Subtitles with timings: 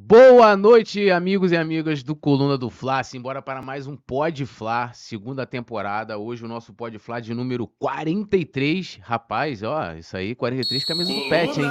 [0.00, 3.02] Boa noite, amigos e amigas do Coluna do Fla.
[3.02, 6.16] Simbora para mais um Pod Fla, segunda temporada.
[6.16, 9.00] Hoje o nosso Pod Fla de número 43.
[9.02, 11.70] Rapaz, ó, isso aí, 43 camisa do pet, hein?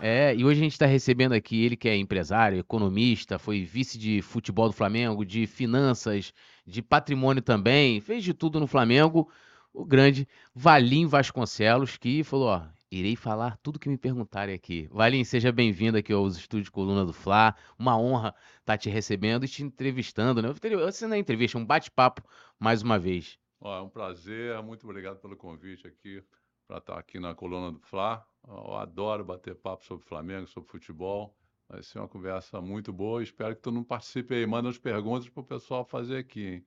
[0.00, 3.98] É, e hoje a gente está recebendo aqui ele que é empresário, economista, foi vice
[3.98, 6.32] de futebol do Flamengo, de finanças,
[6.64, 9.28] de patrimônio também, fez de tudo no Flamengo.
[9.74, 12.62] O grande Valim Vasconcelos, que falou: ó,
[12.94, 14.88] Irei falar tudo que me perguntarem aqui.
[14.92, 17.52] Valim, seja bem-vindo aqui aos estúdios Coluna do Fla.
[17.76, 20.48] Uma honra estar te recebendo e te entrevistando, né?
[20.52, 22.22] Você não é entrevista, é um bate-papo
[22.56, 23.36] mais uma vez.
[23.60, 26.22] é um prazer, muito obrigado pelo convite aqui
[26.68, 28.24] para estar aqui na Coluna do Fla.
[28.46, 31.36] Eu adoro bater papo sobre Flamengo, sobre futebol.
[31.68, 33.24] Vai ser uma conversa muito boa.
[33.24, 34.46] Espero que todo mundo participe aí.
[34.46, 36.66] Manda as perguntas para o pessoal fazer aqui, hein?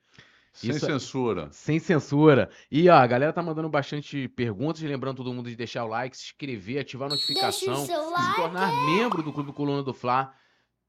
[0.58, 1.50] Sem Isso, censura.
[1.52, 2.50] Sem censura.
[2.72, 6.18] E ó, a galera tá mandando bastante perguntas, lembrando todo mundo de deixar o like,
[6.18, 10.34] se inscrever, ativar a notificação, se tornar membro do Clube Coluna do Fla.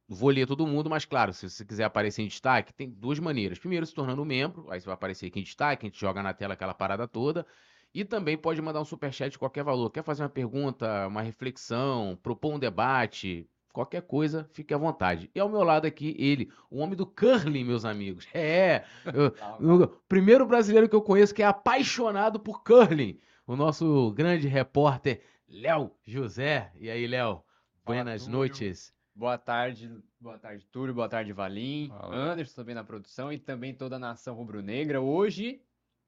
[0.09, 3.59] Vou ler todo mundo, mas claro, se você quiser aparecer em destaque, tem duas maneiras.
[3.59, 6.33] Primeiro, se tornando membro, aí você vai aparecer aqui em destaque, a gente joga na
[6.33, 7.45] tela aquela parada toda.
[7.93, 9.91] E também pode mandar um superchat de qualquer valor.
[9.91, 13.47] Quer fazer uma pergunta, uma reflexão, propor um debate,
[13.79, 15.31] Qualquer coisa, fique à vontade.
[15.33, 18.27] E ao meu lado aqui, ele, o homem do curling, meus amigos.
[18.35, 18.85] É,
[19.63, 23.21] o primeiro brasileiro que eu conheço que é apaixonado por curling.
[23.47, 26.73] O nosso grande repórter, Léo José.
[26.75, 27.41] E aí, Léo?
[27.87, 28.93] Buenas noites.
[29.15, 32.17] Boa tarde, boa tarde, Túlio, boa tarde, Valim, Fala.
[32.17, 35.01] Anderson também na produção e também toda a nação rubro-negra.
[35.01, 35.63] Hoje,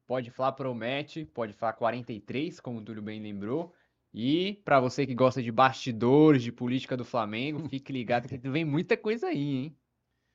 [0.09, 3.73] pode falar promete, pode falar 43, como o Túlio bem lembrou.
[4.13, 8.65] E para você que gosta de bastidores, de política do Flamengo, fique ligado que vem
[8.65, 9.77] muita coisa aí, hein?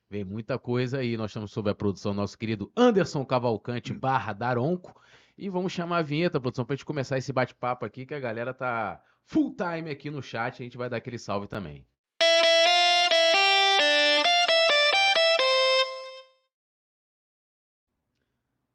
[0.08, 1.16] Vem muita coisa aí.
[1.16, 4.98] Nós estamos sob a produção do nosso querido Anderson Cavalcante barra Daronco.
[5.36, 8.20] E vamos chamar a vinheta, produção, para a gente começar esse bate-papo aqui, que a
[8.20, 10.62] galera tá full time aqui no chat.
[10.62, 11.86] A gente vai dar aquele salve também.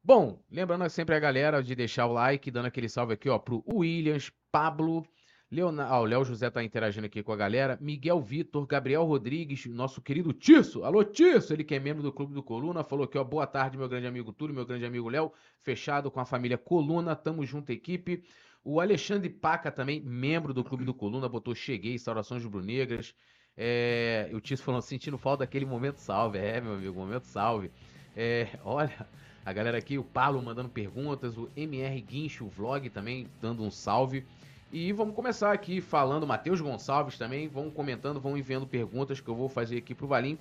[0.04, 3.62] Bom, lembrando sempre a galera de deixar o like, dando aquele salve aqui, ó, pro
[3.72, 5.06] Williams, Pablo,
[5.48, 10.02] Leonardo, o Léo José tá interagindo aqui com a galera, Miguel Vitor, Gabriel Rodrigues, nosso
[10.02, 13.22] querido Tirso, alô Tirso, ele que é membro do Clube do Coluna, falou aqui, ó,
[13.22, 17.14] boa tarde, meu grande amigo Túlio, meu grande amigo Léo, fechado com a família Coluna,
[17.14, 18.24] tamo junto, equipe.
[18.64, 23.14] O Alexandre Paca também, membro do Clube do Coluna, botou cheguei, saudações rubro-negras.
[23.56, 27.70] É, o Tirso falou, sentindo falta daquele momento salve, é, meu amigo, momento salve.
[28.16, 29.06] É, olha,
[29.44, 34.24] a galera aqui, o Paulo mandando perguntas, o MR Guincho, vlog também dando um salve.
[34.72, 39.34] E vamos começar aqui falando, Matheus Gonçalves também, vão comentando, vão enviando perguntas que eu
[39.34, 40.38] vou fazer aqui pro Valim.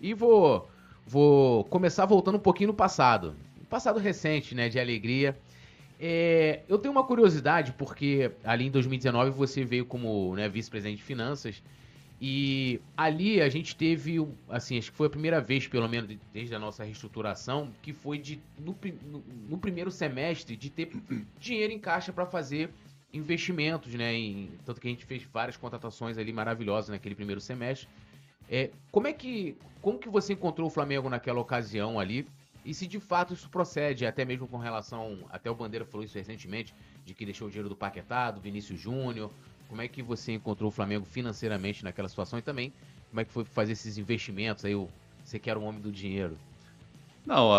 [0.00, 0.68] E vou,
[1.06, 3.36] vou começar voltando um pouquinho no passado.
[3.68, 5.38] Passado recente, né, de alegria.
[6.00, 11.04] É, eu tenho uma curiosidade, porque ali em 2019 você veio como né, vice-presidente de
[11.04, 11.62] finanças.
[12.20, 14.16] E ali a gente teve,
[14.48, 18.18] assim, acho que foi a primeira vez, pelo menos desde a nossa reestruturação, que foi
[18.18, 18.76] de no,
[19.06, 20.90] no, no primeiro semestre de ter
[21.40, 22.70] dinheiro em caixa para fazer
[23.10, 24.12] investimentos, né?
[24.12, 27.88] Em, tanto que a gente fez várias contratações ali maravilhosas naquele primeiro semestre.
[28.50, 32.26] É, como é que, como que você encontrou o Flamengo naquela ocasião ali?
[32.64, 36.18] E se de fato isso procede, até mesmo com relação, até o Bandeira falou isso
[36.18, 39.30] recentemente, de que deixou o dinheiro do Paquetá, do Vinícius Júnior,
[39.70, 42.72] como é que você encontrou o Flamengo financeiramente naquela situação e também
[43.08, 44.74] como é que foi fazer esses investimentos aí?
[45.24, 46.36] Você que era um homem do dinheiro.
[47.24, 47.52] Não,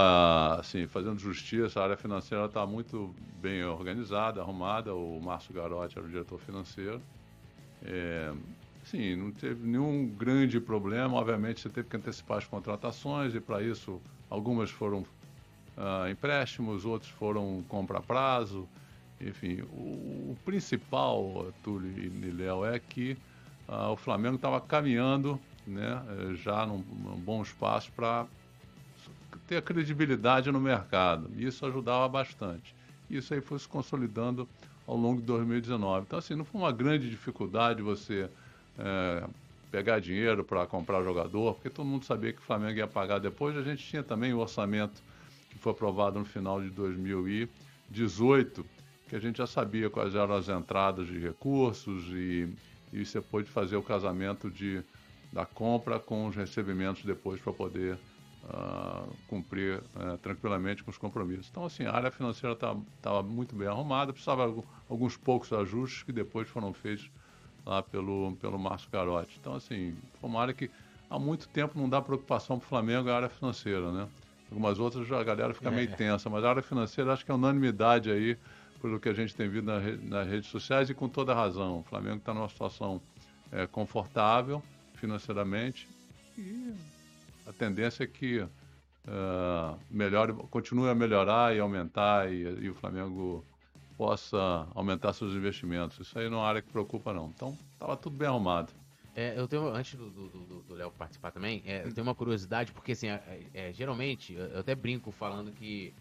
[0.57, 4.93] assim, fazendo justiça, a área financeira está muito bem organizada, arrumada.
[4.93, 7.01] O Márcio Garotti era o diretor financeiro.
[7.85, 8.33] É,
[8.83, 11.15] sim, não teve nenhum grande problema.
[11.15, 15.05] Obviamente, você teve que antecipar as contratações e, para isso, algumas foram
[15.77, 18.67] ah, empréstimos, outros foram compra a prazo.
[19.27, 23.17] Enfim, o, o principal, Túlio e Léo, é que
[23.67, 26.01] uh, o Flamengo estava caminhando né,
[26.35, 28.25] já num, num bom espaço para
[29.47, 31.29] ter credibilidade no mercado.
[31.37, 32.75] Isso ajudava bastante.
[33.09, 34.47] Isso aí foi se consolidando
[34.87, 36.05] ao longo de 2019.
[36.07, 38.29] Então, assim, não foi uma grande dificuldade você
[38.79, 39.27] é,
[39.69, 43.55] pegar dinheiro para comprar jogador, porque todo mundo sabia que o Flamengo ia pagar depois.
[43.55, 45.01] A gente tinha também o orçamento
[45.49, 48.65] que foi aprovado no final de 2018
[49.11, 52.47] que a gente já sabia quais eram as entradas de recursos e,
[52.93, 54.81] e você pôde fazer o casamento de,
[55.33, 57.95] da compra com os recebimentos depois para poder
[58.45, 61.49] uh, cumprir uh, tranquilamente com os compromissos.
[61.51, 66.03] Então, assim, a área financeira estava tá, muito bem arrumada, precisava de alguns poucos ajustes
[66.03, 67.11] que depois foram feitos
[67.65, 69.37] lá pelo, pelo Márcio Garotti.
[69.41, 70.71] Então, assim, foi uma área que
[71.09, 74.07] há muito tempo não dá preocupação para o Flamengo, a área financeira, né?
[74.49, 75.95] Algumas outras a galera fica meio é.
[75.95, 78.37] tensa, mas a área financeira acho que é unanimidade aí
[78.81, 81.79] pelo que a gente tem visto na, nas redes sociais e com toda razão.
[81.79, 83.01] O Flamengo está numa situação
[83.51, 84.61] é, confortável
[84.95, 85.87] financeiramente
[86.37, 86.73] e
[87.45, 88.49] a tendência é que uh,
[89.89, 93.43] melhore, continue a melhorar e aumentar e, e, o Flamengo
[93.97, 95.99] possa aumentar seus investimentos.
[95.99, 97.27] Isso aí não é uma área que preocupa não.
[97.35, 98.71] Então, estava tudo bem arrumado.
[99.15, 103.07] É, eu tenho, antes do Léo participar também, é, eu tenho uma curiosidade, porque assim,
[103.07, 105.93] é, é geralmente, eu até brinco falando que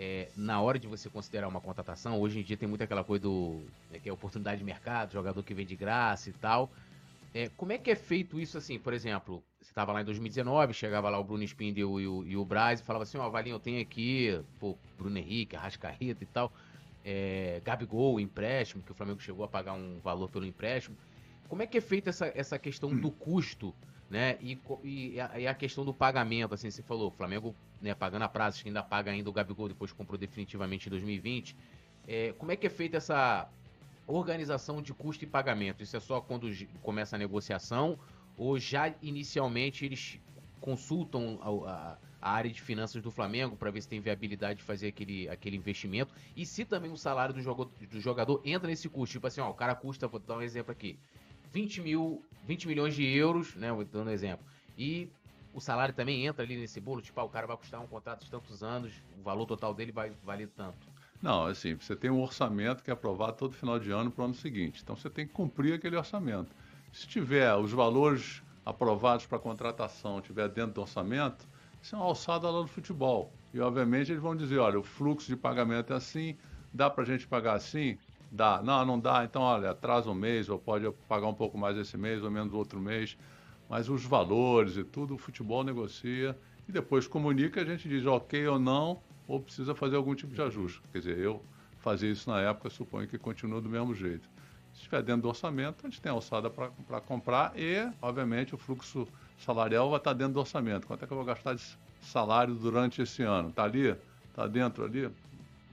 [0.00, 3.24] é, na hora de você considerar uma contratação, hoje em dia tem muito aquela coisa
[3.24, 3.60] do.
[3.90, 6.70] Né, que é oportunidade de mercado, jogador que vem de graça e tal.
[7.34, 8.78] É, como é que é feito isso assim?
[8.78, 12.36] Por exemplo, você estava lá em 2019, chegava lá o Bruno Spindel e o, e
[12.36, 16.22] o Braz e falava assim: Ó, oh, Valinho, eu tenho aqui, pô, Bruno Henrique, Arrascaeta
[16.22, 16.52] e tal.
[17.04, 20.96] É, Gabigol, empréstimo, que o Flamengo chegou a pagar um valor pelo empréstimo.
[21.48, 23.74] Como é que é feita essa, essa questão do custo
[24.10, 24.38] né?
[24.40, 28.22] E, e, a, e, a, questão do pagamento, assim, você falou, o Flamengo né, pagando
[28.22, 31.56] a prazo, que ainda paga ainda o Gabigol, depois comprou definitivamente em 2020.
[32.06, 33.48] É, como é que é feita essa
[34.06, 35.82] organização de custo e pagamento?
[35.82, 36.50] Isso é só quando
[36.82, 37.98] começa a negociação
[38.36, 40.18] ou já inicialmente eles
[40.60, 44.64] consultam a, a, a área de finanças do Flamengo para ver se tem viabilidade de
[44.64, 48.88] fazer aquele, aquele investimento e se também o salário do jogador, do jogador entra nesse
[48.88, 49.12] custo?
[49.12, 50.98] Tipo assim, ó, o cara custa, vou dar um exemplo aqui,
[51.52, 53.68] 20, mil, 20 milhões de euros, né?
[53.90, 54.44] Dando um exemplo.
[54.76, 55.10] E
[55.52, 58.24] o salário também entra ali nesse bolo, tipo, ah, o cara vai custar um contrato
[58.24, 60.86] de tantos anos, o valor total dele vai valer tanto.
[61.20, 64.24] Não, assim, você tem um orçamento que é aprovado todo final de ano para o
[64.26, 64.80] ano seguinte.
[64.82, 66.54] Então você tem que cumprir aquele orçamento.
[66.92, 71.46] Se tiver os valores aprovados para contratação, tiver dentro do orçamento,
[71.82, 73.32] isso é uma alçada lá do futebol.
[73.52, 76.36] E obviamente eles vão dizer, olha, o fluxo de pagamento é assim,
[76.72, 77.98] dá para a gente pagar assim?
[78.30, 78.62] Dá.
[78.62, 79.24] Não, não dá.
[79.24, 82.52] Então, olha, atrasa um mês, ou pode pagar um pouco mais esse mês, ou menos
[82.52, 83.16] outro mês.
[83.68, 86.38] Mas os valores e tudo, o futebol negocia
[86.68, 90.42] e depois comunica, a gente diz ok ou não, ou precisa fazer algum tipo de
[90.42, 90.82] ajuste.
[90.92, 91.42] Quer dizer, eu
[91.78, 94.28] fazia isso na época, suponho que continua do mesmo jeito.
[94.72, 99.08] Se estiver dentro do orçamento, a gente tem alçada para comprar e, obviamente, o fluxo
[99.38, 100.86] salarial vai estar dentro do orçamento.
[100.86, 103.48] Quanto é que eu vou gastar de salário durante esse ano?
[103.48, 103.96] Está ali?
[104.30, 105.10] Está dentro ali?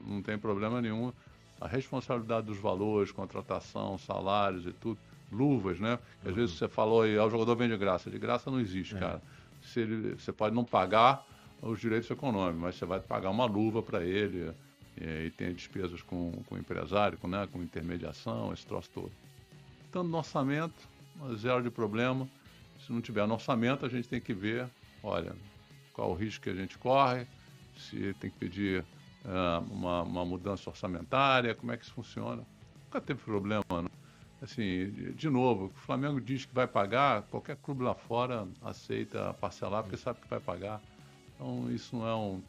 [0.01, 1.11] Não tem problema nenhum
[1.59, 4.99] a responsabilidade dos valores, contratação, salários e tudo,
[5.31, 5.99] luvas, né?
[6.21, 6.33] Às uhum.
[6.33, 8.09] vezes você falou aí, ah, o jogador vem de graça.
[8.09, 8.99] De graça não existe, é.
[8.99, 9.21] cara.
[9.61, 11.25] Se ele, você pode não pagar
[11.61, 14.53] os direitos econômicos, mas você vai pagar uma luva para ele
[14.99, 19.11] e, e, tem despesas com, com o empresário, com, né, com intermediação, esse troço todo.
[19.85, 20.75] Estando no orçamento,
[21.37, 22.27] zero de problema.
[22.85, 24.67] Se não tiver no orçamento, a gente tem que ver,
[25.01, 25.33] olha,
[25.93, 27.25] qual o risco que a gente corre,
[27.77, 28.85] se tem que pedir é,
[29.71, 32.43] uma, uma, mudança orçamentária, como é que isso funciona.
[32.85, 33.89] Nunca teve problema, não.
[34.41, 39.81] Assim, de, novo, o Flamengo diz que vai pagar, qualquer clube lá fora aceita parcelar
[39.81, 40.81] porque sabe que vai pagar.
[41.33, 42.41] Então isso não é um.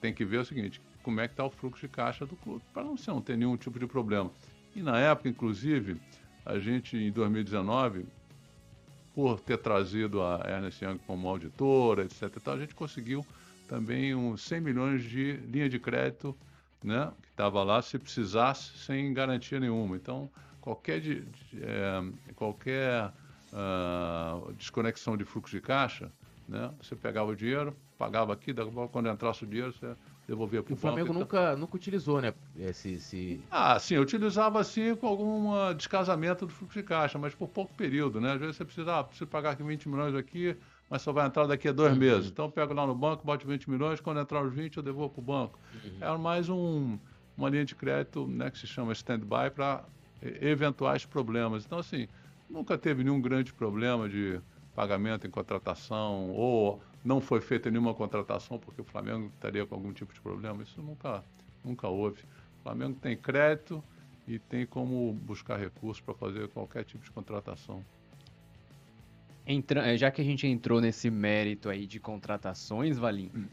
[0.00, 2.62] Tem que ver o seguinte, como é que está o fluxo de caixa do clube,
[2.72, 4.30] para não, não ter nenhum tipo de problema.
[4.74, 6.00] E na época, inclusive,
[6.44, 8.06] a gente em 2019,
[9.14, 12.48] por ter trazido a Ernest Young como auditora, etc.
[12.48, 13.24] A gente conseguiu
[13.68, 16.36] também uns 100 milhões de linha de crédito,
[16.82, 19.94] né, que estava lá se precisasse sem garantia nenhuma.
[19.94, 20.30] Então,
[20.60, 22.02] qualquer, de, de, é,
[22.34, 23.12] qualquer
[23.52, 26.10] uh, desconexão de fluxo de caixa,
[26.48, 28.54] né, você pegava o dinheiro, pagava aqui,
[28.90, 29.94] quando entrasse o dinheiro, você
[30.26, 30.86] devolvia para o banco.
[30.86, 32.32] O Flamengo nunca, nunca utilizou, né?
[32.56, 33.40] Esse, esse...
[33.50, 37.74] Ah, sim, eu utilizava assim com algum descasamento do fluxo de caixa, mas por pouco
[37.74, 38.32] período, né?
[38.32, 40.56] Às vezes você precisa, ah, preciso pagar aqui 20 milhões aqui,
[40.88, 41.98] mas só vai entrar daqui a dois uhum.
[41.98, 42.30] meses.
[42.30, 45.14] Então eu pego lá no banco, boto 20 milhões, quando entrar os 20 eu devolvo
[45.14, 45.58] para o banco.
[45.84, 45.90] Uhum.
[46.00, 46.98] É mais um,
[47.36, 49.84] uma linha de crédito né, que se chama stand-by para
[50.22, 51.64] eventuais problemas.
[51.64, 52.08] Então, assim,
[52.48, 54.40] nunca teve nenhum grande problema de
[54.74, 59.92] pagamento em contratação ou não foi feita nenhuma contratação porque o Flamengo estaria com algum
[59.92, 60.62] tipo de problema.
[60.62, 61.22] Isso nunca,
[61.64, 62.22] nunca houve.
[62.60, 63.82] O Flamengo tem crédito
[64.26, 67.84] e tem como buscar recursos para fazer qualquer tipo de contratação.
[69.50, 73.46] Entra, eh, já que a gente entrou nesse mérito aí de contratações, Valim, hum.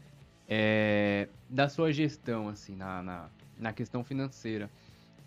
[0.46, 4.70] é, da sua gestão, assim, na, na, na, questão financeira,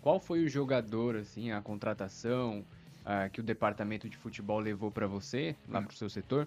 [0.00, 2.64] qual foi o jogador, assim, a contratação
[3.00, 5.84] uh, que o departamento de futebol levou para você, lá hum.
[5.86, 6.46] para o seu setor,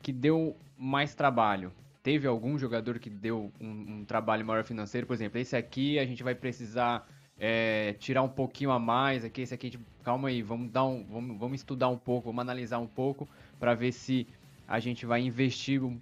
[0.00, 1.72] que deu mais trabalho?
[2.00, 5.04] Teve algum jogador que deu um, um trabalho maior financeiro?
[5.04, 7.04] Por exemplo, esse aqui a gente vai precisar
[7.38, 11.04] é, tirar um pouquinho a mais aqui, esse aqui, tipo, calma aí, vamos dar um,
[11.04, 14.26] vamos, vamos estudar um pouco, vamos analisar um pouco para ver se
[14.66, 15.98] a gente vai investir um,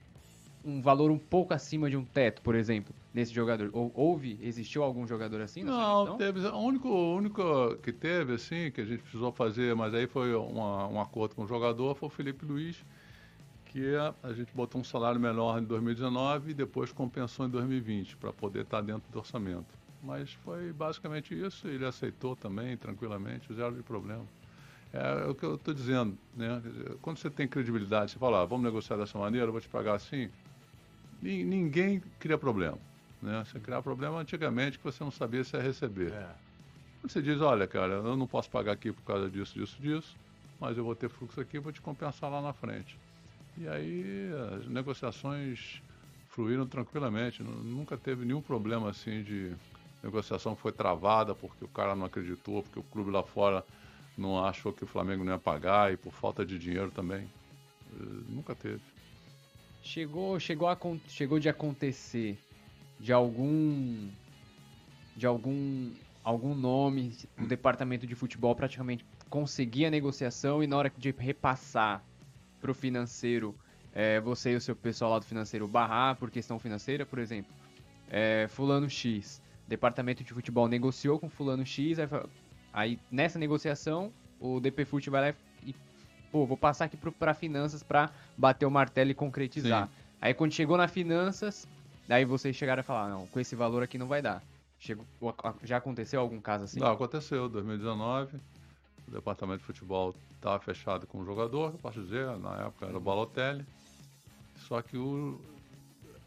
[0.65, 3.71] um, valor um pouco acima de um teto, por exemplo, nesse jogador.
[3.73, 5.65] Ou, houve, existiu algum jogador assim?
[5.65, 6.41] Não, teve.
[6.41, 10.35] O único, o único que teve, assim, que a gente precisou fazer, mas aí foi
[10.35, 12.85] uma, um acordo com o jogador, foi o Felipe Luiz,
[13.67, 18.33] que a, gente botou um salário menor em 2019 e depois compensou em 2020, para
[18.33, 19.82] poder estar tá dentro do orçamento.
[20.03, 24.25] Mas foi basicamente isso, ele aceitou também, tranquilamente, zero de problema.
[24.93, 26.61] É, é o que eu estou dizendo, né?
[27.01, 29.95] Quando você tem credibilidade, você fala, ah, vamos negociar dessa maneira, eu vou te pagar
[29.95, 30.29] assim.
[31.23, 32.79] Ninguém cria problema.
[33.23, 33.45] Né?
[33.45, 36.13] Você criava problema antigamente que você não sabia se ia receber.
[36.13, 36.35] É.
[37.03, 40.17] Você diz, olha, cara, eu não posso pagar aqui por causa disso, disso, disso,
[40.61, 42.99] mas eu vou ter fluxo aqui e vou te compensar lá na frente.
[43.57, 45.81] E aí as negociações
[46.29, 47.43] fluíram tranquilamente.
[47.43, 49.53] Nunca teve nenhum problema assim de
[50.03, 53.65] negociação foi travada porque o cara não acreditou, porque o clube lá fora
[54.17, 57.29] não achou que o Flamengo não ia pagar e por falta de dinheiro também.
[57.93, 58.81] Eh, nunca teve.
[59.83, 60.79] Chegou, chegou, a,
[61.09, 62.39] chegou de acontecer
[63.01, 64.09] de algum
[65.17, 65.91] de algum
[66.23, 72.03] algum nome o departamento de futebol praticamente conseguir a negociação e na hora de repassar
[72.61, 73.55] para o financeiro
[73.93, 77.53] é, você e o seu pessoal lá do financeiro barrar por questão financeira, por exemplo,
[78.09, 79.43] é, fulano X,
[79.73, 82.09] departamento de futebol negociou com fulano X, aí,
[82.73, 85.75] aí nessa negociação o DP Fute vai lá e
[86.31, 89.87] pô, vou passar aqui para finanças para bater o martelo e concretizar.
[89.87, 89.93] Sim.
[90.21, 91.67] Aí quando chegou na finanças,
[92.07, 94.43] daí vocês chegaram a falar, não, com esse valor aqui não vai dar.
[94.79, 95.07] Chegou,
[95.63, 96.79] já aconteceu algum caso assim?
[96.79, 98.37] Não, aconteceu, 2019,
[99.09, 102.99] o departamento de futebol estava fechado com o jogador, eu posso dizer, na época era
[102.99, 103.65] o Balotelli,
[104.69, 105.41] só que o,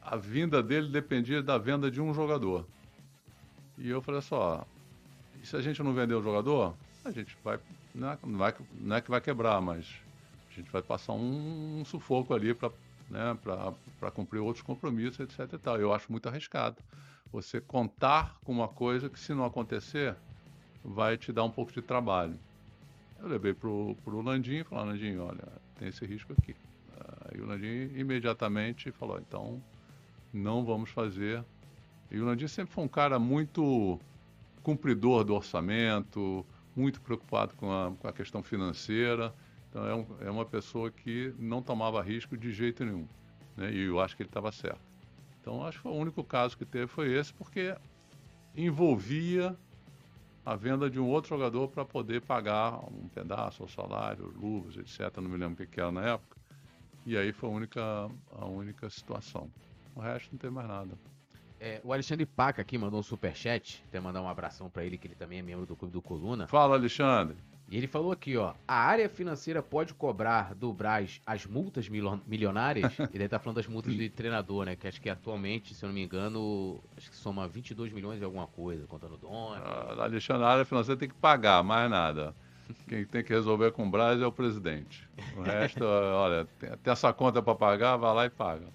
[0.01, 2.65] a vinda dele dependia da venda de um jogador.
[3.77, 4.65] E eu falei só,
[5.41, 7.59] e se a gente não vender o jogador, a gente vai
[7.95, 9.87] não, é, não, não é que vai quebrar, mas
[10.49, 12.71] a gente vai passar um, um sufoco ali para
[13.09, 13.37] né,
[14.13, 15.53] cumprir outros compromissos, etc.
[15.53, 15.79] E tal.
[15.79, 16.77] Eu acho muito arriscado.
[17.31, 20.15] Você contar com uma coisa que, se não acontecer,
[20.83, 22.37] vai te dar um pouco de trabalho.
[23.19, 25.47] Eu levei para o Landim e falei, Landim, olha,
[25.79, 26.55] tem esse risco aqui.
[27.21, 29.61] Aí o Landim imediatamente falou, então
[30.33, 31.43] não vamos fazer.
[32.11, 33.99] E o Landim sempre foi um cara muito
[34.63, 36.45] cumpridor do orçamento,
[36.75, 39.33] muito preocupado com a, com a questão financeira.
[39.69, 43.07] Então é, um, é, uma pessoa que não tomava risco de jeito nenhum.
[43.55, 43.71] Né?
[43.73, 44.81] E eu acho que ele estava certo.
[45.41, 47.75] Então acho que o único caso que teve foi esse, porque
[48.55, 49.55] envolvia
[50.45, 55.17] a venda de um outro jogador para poder pagar um pedaço, o salário, luvas, etc.
[55.17, 56.37] Não me lembro o que, que era na época.
[57.05, 59.49] E aí foi a única, a única situação.
[59.95, 60.97] O resto não tem mais nada.
[61.59, 63.83] É, o Alexandre Paca aqui mandou um superchat.
[63.87, 66.47] Até mandar um abração para ele, que ele também é membro do Clube do Coluna.
[66.47, 67.35] Fala, Alexandre.
[67.67, 68.53] E ele falou aqui, ó.
[68.67, 72.93] A área financeira pode cobrar do Braz as multas milionárias?
[73.11, 74.75] e daí tá falando das multas de treinador, né?
[74.75, 78.25] Que acho que atualmente, se eu não me engano, acho que soma 22 milhões de
[78.25, 79.61] alguma coisa, contando dono.
[79.65, 82.35] Ah, Alexandre, a área financeira tem que pagar, mais nada.
[82.87, 85.07] Quem tem que resolver com o Braz é o presidente.
[85.35, 88.67] O resto, olha, tem, tem essa conta para pagar, vai lá e paga.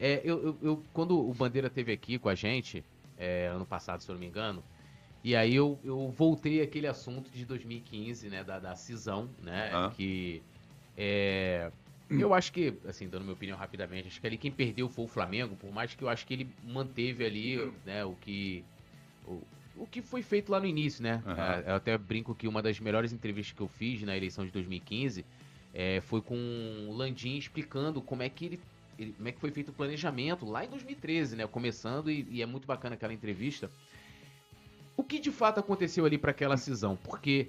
[0.00, 2.82] É, eu, eu, eu, quando o Bandeira teve aqui com a gente,
[3.18, 4.64] é, ano passado, se eu não me engano,
[5.22, 9.92] e aí eu, eu voltei aquele assunto de 2015, né, da, da cisão, né, ah.
[9.94, 10.42] que
[10.96, 11.70] é,
[12.08, 15.08] eu acho que, assim, dando minha opinião rapidamente, acho que ali quem perdeu foi o
[15.08, 18.64] Flamengo, por mais que eu acho que ele manteve ali, né, o que
[19.26, 19.42] o,
[19.76, 21.22] o que foi feito lá no início, né?
[21.24, 21.70] Uhum.
[21.70, 25.24] eu até brinco que uma das melhores entrevistas que eu fiz na eleição de 2015
[25.72, 26.34] é, foi com
[26.88, 28.60] o Landim explicando como é que ele
[29.00, 31.46] ele, como é que foi feito o planejamento lá em 2013, né?
[31.46, 33.70] Começando, e, e é muito bacana aquela entrevista.
[34.96, 36.96] O que de fato aconteceu ali para aquela cisão?
[36.96, 37.48] Porque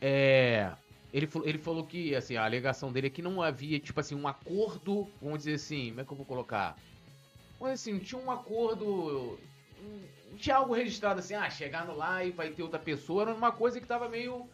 [0.00, 0.70] é,
[1.12, 4.28] ele, ele falou que assim, a alegação dele é que não havia, tipo assim, um
[4.28, 6.76] acordo, vamos dizer assim, como é que eu vou colocar?
[7.58, 9.38] Mas assim, tinha um acordo.
[10.36, 13.80] Tinha algo registrado assim, ah, chegando lá e vai ter outra pessoa, era uma coisa
[13.80, 14.48] que tava meio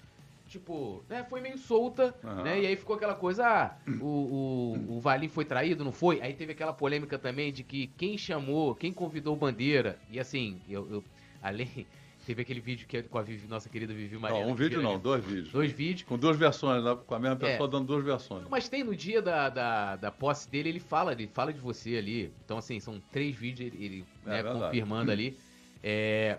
[0.48, 2.42] tipo, né, foi meio solta, uhum.
[2.42, 2.60] né?
[2.60, 6.20] E aí ficou aquela coisa, ah, o, o, o Valim foi traído, não foi?
[6.20, 10.60] Aí teve aquela polêmica também de que quem chamou, quem convidou o Bandeira, e assim,
[10.68, 11.04] eu, eu
[11.42, 11.86] além...
[12.26, 14.40] Teve aquele vídeo que é com a Vivi, nossa querida Vivi Maria.
[14.40, 15.52] Não, um vídeo não, dois vídeos.
[15.52, 16.08] Dois vídeos.
[16.08, 16.96] Com duas versões, né?
[17.06, 17.70] com a mesma pessoa é.
[17.70, 18.46] dando duas versões.
[18.48, 21.96] Mas tem no dia da, da, da posse dele, ele fala, ele fala de você
[21.96, 22.32] ali.
[22.42, 25.36] Então, assim, são três vídeos, ele, ele é né, confirmando ali.
[25.82, 26.38] É,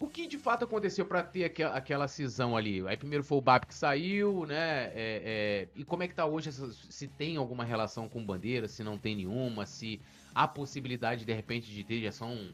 [0.00, 2.82] o que de fato aconteceu para ter aquela, aquela cisão ali?
[2.88, 4.86] Aí primeiro foi o BAP que saiu, né?
[4.86, 6.50] É, é, e como é que tá hoje?
[6.50, 10.00] Se tem alguma relação com bandeira, se não tem nenhuma, se
[10.34, 12.48] há possibilidade de repente de ter, já são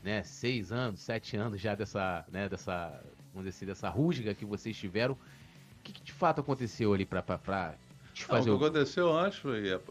[0.00, 3.02] né, seis anos, sete anos já dessa, né, dessa,
[3.34, 5.14] vamos dizer assim, dessa rusga que vocês tiveram.
[5.14, 7.20] O que, que de fato aconteceu ali para
[8.14, 9.42] desfazer não, o que aconteceu antes,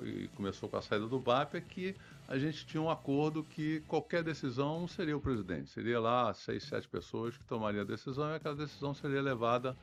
[0.02, 1.94] e começou com a saída do BAP, é que
[2.32, 5.70] a gente tinha um acordo que qualquer decisão seria o presidente.
[5.70, 9.76] Seria lá seis, sete pessoas que tomariam a decisão e aquela decisão seria levada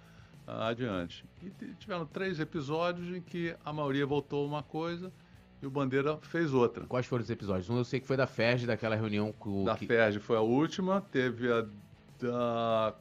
[0.46, 1.26] uh, adiante.
[1.42, 5.12] E tiveram três episódios em que a maioria votou uma coisa
[5.60, 6.86] e o Bandeira fez outra.
[6.86, 7.68] Quais foram os episódios?
[7.68, 9.86] Um eu sei que foi da FERJ, daquela reunião com Da que...
[9.86, 11.66] FERJ foi a última, teve a
[12.18, 12.94] da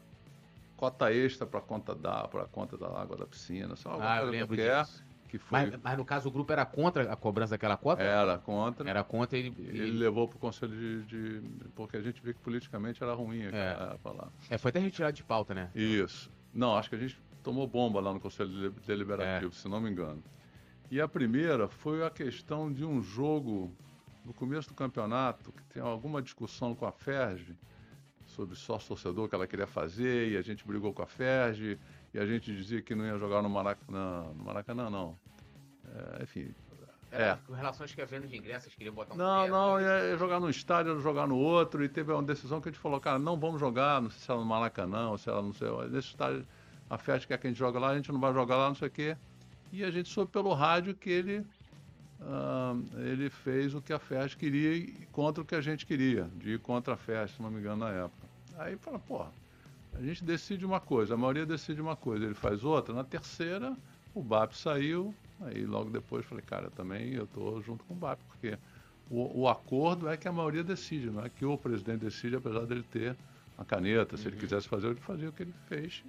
[0.76, 4.56] cota extra para conta da para conta da água da piscina, só ah, eu lembro
[4.56, 5.04] qualquer, disso.
[5.28, 8.02] Que foi mas, mas, no caso o grupo era contra a cobrança daquela cota?
[8.02, 8.90] Era contra.
[8.90, 12.34] Era contra ele ele, ele levou para o conselho de, de, porque a gente viu
[12.34, 13.98] que politicamente era ruim é.
[14.02, 14.30] falar.
[14.50, 15.70] É, foi até retirado de pauta, né?
[15.76, 16.32] Isso.
[16.54, 19.56] Não, acho que a gente tomou bomba lá no conselho deliberativo, é.
[19.56, 20.24] se não me engano.
[20.90, 23.74] E a primeira foi a questão de um jogo
[24.26, 27.56] no começo do campeonato que tem alguma discussão com a Ferge
[28.26, 31.80] sobre sócio torcedor que ela queria fazer e a gente brigou com a Ferge
[32.14, 35.18] e a gente dizia que não ia jogar no Maracanã, no Maracanã não.
[35.86, 36.54] É, enfim.
[37.12, 37.38] É.
[37.48, 40.40] Com relação às que a venda de ingressos, queria botar um Não, não, ia jogar
[40.40, 43.18] num estádio, ia jogar no outro, e teve uma decisão que a gente falou, cara,
[43.18, 46.10] não vamos jogar, não sei se era no Maracanã, ou se era não sei, nesse
[46.10, 46.46] estádio,
[46.90, 48.76] a Ferge quer que a gente joga lá, a gente não vai jogar lá, não
[48.76, 49.18] sei o quê.
[49.72, 51.46] E a gente soube pelo rádio que ele
[52.22, 56.30] uh, ele fez o que a Ferge queria e contra o que a gente queria,
[56.36, 58.28] de ir contra a Ferge, se não me engano, na época.
[58.58, 59.26] Aí fala, pô,
[59.94, 62.94] a gente decide uma coisa, a maioria decide uma coisa, ele faz outra.
[62.94, 63.76] Na terceira,
[64.14, 68.20] o BAP saiu, aí logo depois falei, cara, também eu estou junto com o BAP,
[68.28, 68.58] porque
[69.10, 72.66] o, o, acordo é que a maioria decide, não é que o presidente decide, apesar
[72.66, 73.16] dele ter
[73.58, 74.32] a caneta, se uhum.
[74.32, 76.04] ele quisesse fazer, ele fazia o que ele fez,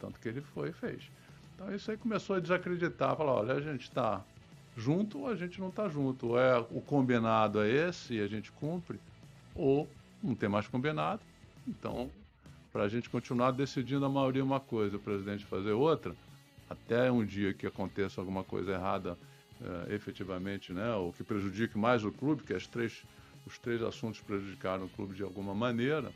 [0.00, 1.10] tanto que ele foi e fez.
[1.54, 4.22] Então isso aí começou a desacreditar, falar, olha, a gente está
[4.76, 6.28] junto ou a gente não está junto.
[6.28, 9.00] Ou é o combinado é esse e a gente cumpre,
[9.54, 9.88] ou
[10.22, 11.22] não tem mais combinado.
[11.66, 12.10] Então,
[12.76, 16.14] para a gente continuar decidindo a maioria uma coisa, o presidente fazer outra,
[16.68, 19.16] até um dia que aconteça alguma coisa errada
[19.88, 23.02] é, efetivamente, né, ou que prejudique mais o clube, que as três,
[23.46, 26.12] os três assuntos prejudicaram o clube de alguma maneira,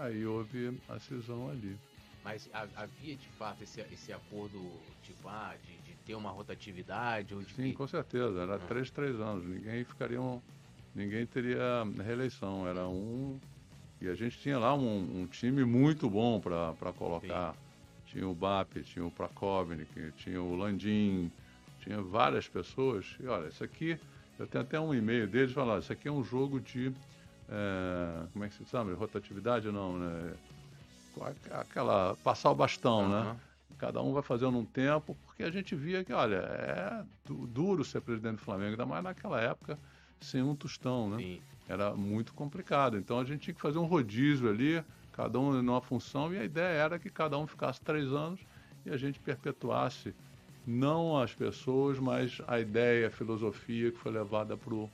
[0.00, 1.78] aí houve a cisão ali.
[2.22, 4.60] Mas havia de fato esse, esse acordo,
[5.02, 7.34] tipo, ah, de, de ter uma rotatividade?
[7.34, 7.72] Ou de Sim, que...
[7.72, 8.38] com certeza.
[8.42, 8.58] Era ah.
[8.68, 9.46] três, três anos.
[9.46, 10.20] Ninguém ficaria.
[10.20, 10.42] Um,
[10.94, 12.68] ninguém teria reeleição.
[12.68, 13.40] Era um.
[14.00, 17.52] E a gente tinha lá um, um time muito bom para colocar.
[17.52, 17.58] Sim.
[18.06, 21.30] Tinha o BAP, tinha o Prakovnik, tinha o Landim,
[21.80, 23.06] tinha várias pessoas.
[23.20, 23.98] E olha, isso aqui,
[24.38, 26.92] eu tenho até um e-mail deles falando, isso aqui é um jogo de.
[27.48, 28.94] É, como é que se chama?
[28.94, 30.34] Rotatividade não, né?
[31.50, 33.24] aquela passar o bastão, uhum.
[33.24, 33.36] né?
[33.78, 38.00] Cada um vai fazendo um tempo, porque a gente via que, olha, é duro ser
[38.00, 39.78] presidente do Flamengo, ainda mais naquela época,
[40.20, 41.16] sem um tostão, né?
[41.16, 41.42] Sim.
[41.70, 42.98] Era muito complicado.
[42.98, 46.44] Então a gente tinha que fazer um rodízio ali, cada um numa função, e a
[46.44, 48.40] ideia era que cada um ficasse três anos
[48.84, 50.12] e a gente perpetuasse
[50.66, 54.90] não as pessoas, mas a ideia, a filosofia que foi levada para o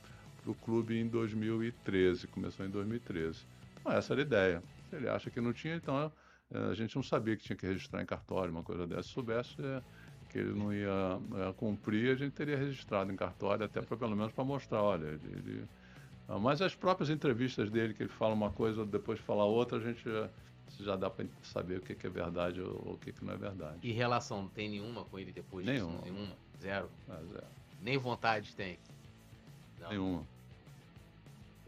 [0.62, 3.46] clube em 2013, começou em 2013.
[3.80, 4.62] Então essa era a ideia.
[4.90, 6.12] Se ele acha que não tinha, então
[6.52, 9.04] é, a gente não sabia que tinha que registrar em cartório, uma coisa dessa.
[9.04, 9.82] Se soubesse é,
[10.28, 14.14] que ele não ia é, cumprir, a gente teria registrado em cartório, até pra, pelo
[14.14, 15.64] menos para mostrar, olha, ele, ele...
[16.28, 19.80] Ah, mas as próprias entrevistas dele, que ele fala uma coisa, depois fala outra, a
[19.80, 20.28] gente já,
[20.80, 23.34] já dá para saber o que, que, é verdade ou, ou o que, que, não
[23.34, 23.78] é verdade.
[23.82, 25.98] E relação, não tem nenhuma com ele depois nenhuma.
[25.98, 26.12] disso?
[26.12, 26.36] Nenhuma?
[26.60, 26.90] Zero?
[27.08, 27.46] É, zero.
[27.80, 28.78] Nem vontade tem?
[29.78, 29.88] Não.
[29.90, 30.26] Nenhuma.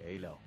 [0.01, 0.39] E aí, Léo?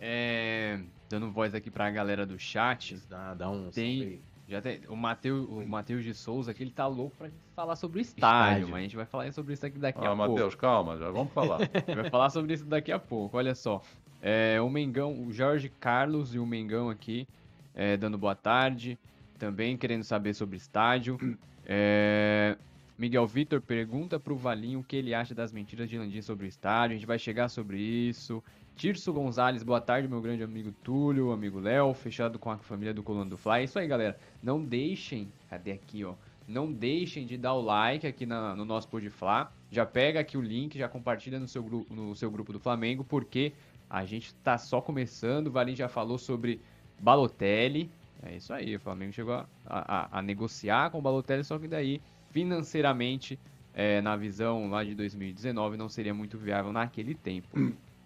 [0.00, 0.80] É,
[1.10, 2.96] dando voz aqui pra galera do chat.
[3.08, 3.70] Dá, dá um.
[3.70, 7.38] Tem, já tem, o Matheus o Mateus de Souza que ele tá louco pra gente
[7.54, 8.68] falar sobre o estádio, estádio.
[8.68, 10.32] mas a gente vai falar sobre isso aqui daqui ah, a Mateus, pouco.
[10.32, 11.60] Matheus, calma, já vamos falar.
[11.72, 13.80] a gente vai falar sobre isso daqui a pouco, olha só.
[14.20, 17.28] É, o Mengão, o Jorge Carlos e o Mengão aqui,
[17.74, 18.98] é, dando boa tarde,
[19.38, 21.16] também querendo saber sobre estádio.
[21.64, 22.56] É,
[22.98, 26.48] Miguel Vitor pergunta pro Valinho o que ele acha das mentiras de Landim sobre o
[26.48, 28.42] estádio, a gente vai chegar sobre isso.
[28.76, 33.02] Tirso Gonzalez, boa tarde, meu grande amigo Túlio, amigo Léo, fechado com a família do
[33.02, 33.60] Coluna do Fly.
[33.60, 34.18] É isso aí, galera.
[34.42, 36.14] Não deixem, cadê aqui, ó?
[36.48, 39.52] Não deixem de dar o like aqui na, no nosso Podflá.
[39.70, 43.04] Já pega aqui o link, já compartilha no seu, grupo, no seu grupo do Flamengo,
[43.04, 43.52] porque
[43.88, 45.48] a gente tá só começando.
[45.48, 46.60] O Valim já falou sobre
[46.98, 47.90] Balotelli.
[48.22, 51.68] É isso aí, o Flamengo chegou a, a, a negociar com o Balotelli, só que
[51.68, 53.38] daí, financeiramente,
[53.72, 57.48] é, na visão lá de 2019, não seria muito viável naquele tempo.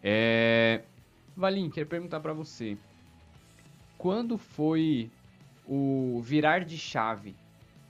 [0.06, 0.82] É...
[1.34, 2.76] Valim, quero perguntar para você.
[3.96, 5.10] Quando foi
[5.66, 7.34] o virar de chave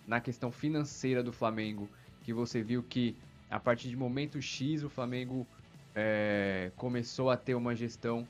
[0.06, 1.88] na questão financeira do Flamengo
[2.22, 3.16] que você viu que
[3.50, 5.44] a partir de momento X o Flamengo
[5.92, 8.26] é, começou a ter uma gestão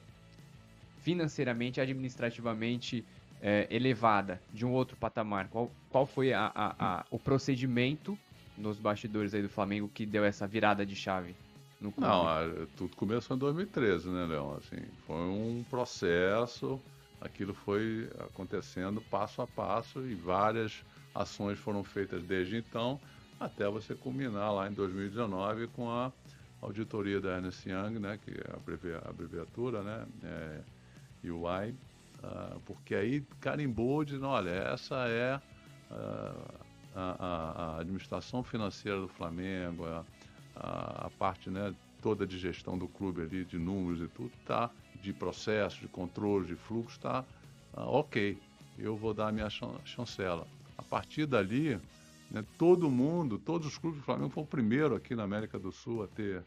[0.98, 3.04] financeiramente, administrativamente
[3.42, 5.48] é, elevada de um outro patamar?
[5.48, 8.18] Qual, qual foi a, a, a, o procedimento
[8.56, 11.36] nos bastidores aí do Flamengo que deu essa virada de chave?
[11.92, 12.08] Clube?
[12.08, 14.56] Não, tudo começou em 2013, né, Leão?
[14.56, 16.80] Assim, foi um processo,
[17.20, 23.00] aquilo foi acontecendo passo a passo e várias ações foram feitas desde então,
[23.38, 26.12] até você culminar lá em 2019 com a
[26.60, 30.60] auditoria da Ernest Young, né, que é a abreviatura, né, é,
[31.30, 31.70] UI,
[32.22, 35.40] uh, porque aí carimbou dizendo, olha, essa é
[35.90, 40.04] uh, a, a, administração financeira do Flamengo, a,
[40.56, 45.12] a, parte né, toda de gestão do clube ali, de números e tudo, tá, de
[45.12, 47.24] processo, de controle, de fluxo, está
[47.72, 48.38] ok.
[48.78, 50.46] Eu vou dar a minha chancela.
[50.76, 51.78] A partir dali,
[52.30, 55.70] né, todo mundo, todos os clubes do Flamengo foi o primeiro aqui na América do
[55.70, 56.42] Sul a ter,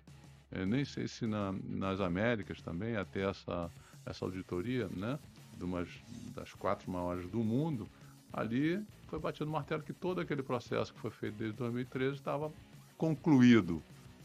[0.51, 3.71] eh, nem sei se na, nas Américas também, a ter essa,
[4.05, 5.17] essa auditoria, né?
[5.57, 5.87] De umas
[6.35, 7.87] das quatro maiores do mundo,
[8.31, 12.51] ali foi batido no martelo que todo aquele processo que foi feito desde 2013 estava
[12.97, 13.81] concluído,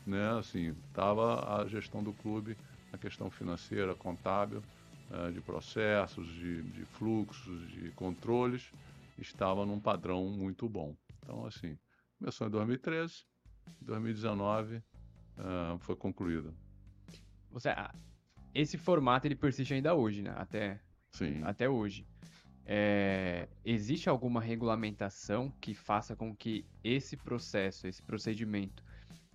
[0.07, 0.39] né?
[0.39, 2.57] Assim, estava a gestão do clube,
[2.93, 4.63] a questão financeira, contábil,
[5.11, 8.71] uh, de processos, de, de fluxos, de controles,
[9.19, 10.97] estava num padrão muito bom.
[11.23, 11.79] Então, assim,
[12.19, 13.25] começou em 2013,
[13.81, 16.55] 2019 uh, foi concluído.
[17.51, 17.69] Você,
[18.55, 20.33] esse formato ele persiste ainda hoje, né?
[20.37, 21.43] Até, Sim.
[21.45, 22.07] até hoje.
[22.65, 28.85] É, existe alguma regulamentação que faça com que esse processo, esse procedimento,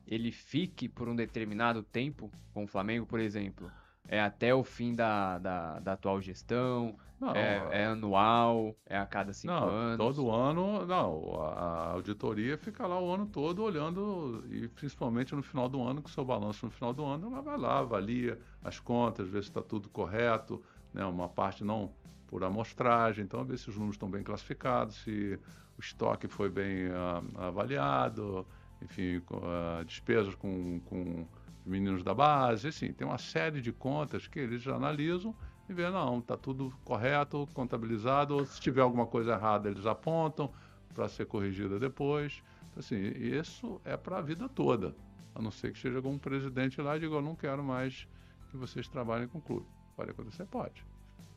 [0.08, 3.70] ele fique por um determinado tempo com o Flamengo, por exemplo?
[4.08, 6.98] É até o fim da, da, da atual gestão?
[7.20, 8.74] Não, é, é, anual?
[8.86, 9.98] É a cada cinco não, anos?
[9.98, 11.41] Todo ano, não.
[11.41, 16.08] A auditoria fica lá o ano todo olhando, e principalmente no final do ano, com
[16.08, 19.50] o seu balanço no final do ano, ela vai lá, avalia as contas, vê se
[19.50, 21.04] está tudo correto, né?
[21.04, 21.91] uma parte não
[22.28, 25.39] por amostragem, então ver se os números estão bem classificados, se
[25.78, 28.46] o estoque foi bem uh, avaliado,
[28.82, 31.26] enfim, uh, despesas com, com
[31.66, 35.36] meninos da base, assim, tem uma série de contas que eles analisam
[35.70, 40.52] e vê, não, está tudo correto, contabilizado, ou se tiver alguma coisa errada, eles apontam
[40.94, 42.42] para ser corrigida depois.
[42.76, 44.96] Assim, isso é para a vida toda.
[45.36, 48.08] A não ser que chegue algum presidente lá e diga, eu não quero mais
[48.50, 49.68] que vocês trabalhem com o clube.
[49.96, 50.46] Pode acontecer?
[50.46, 50.86] Pode.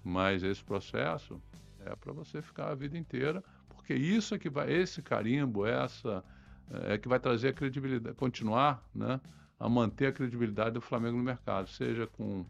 [0.04, 1.40] Mas esse processo
[1.84, 6.24] é para você ficar a vida inteira, porque isso é que vai, esse carimbo, essa
[6.70, 9.20] é que vai trazer a credibilidade, continuar, né,
[9.58, 12.44] a manter a credibilidade do Flamengo no mercado, seja com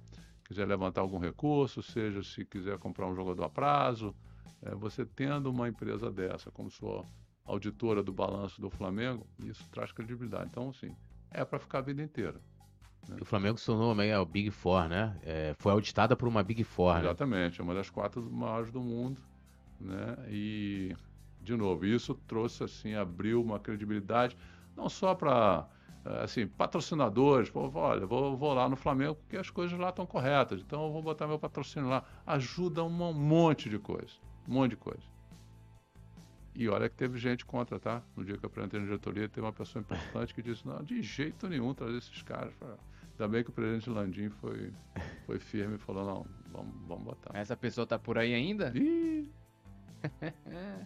[0.45, 4.15] quiser levantar algum recurso, seja se quiser comprar um jogador a prazo,
[4.63, 7.05] é, você tendo uma empresa dessa como sua
[7.45, 10.49] auditora do balanço do Flamengo, isso traz credibilidade.
[10.51, 10.95] Então, assim,
[11.31, 12.41] é para ficar a vida inteira.
[13.09, 13.17] Né?
[13.21, 15.19] O Flamengo se tornou meio o Big Four, né?
[15.23, 17.01] É, foi auditada por uma Big Four, né?
[17.01, 17.61] Exatamente, né?
[17.61, 19.21] é uma das quatro maiores do mundo,
[19.81, 20.17] né?
[20.29, 20.95] E,
[21.43, 24.37] de novo, isso trouxe, assim, abriu uma credibilidade,
[24.77, 25.69] não só para
[26.05, 30.07] é, assim, patrocinadores, pô, olha, vou, vou lá no Flamengo porque as coisas lá estão
[30.07, 32.05] corretas, então eu vou botar meu patrocínio lá.
[32.27, 34.15] Ajuda um monte de coisa,
[34.49, 35.03] um monte de coisa.
[36.55, 38.03] E olha que teve gente contra, tá?
[38.17, 41.01] No dia que eu apresentei na diretoria, teve uma pessoa importante que disse, não, de
[41.03, 42.53] jeito nenhum trazer esses caras.
[43.13, 44.73] Ainda bem que o presidente Landim foi,
[45.27, 47.39] foi firme e falou, não, vamos, vamos botar.
[47.39, 48.73] Essa pessoa tá por aí ainda?
[48.75, 49.31] Ih!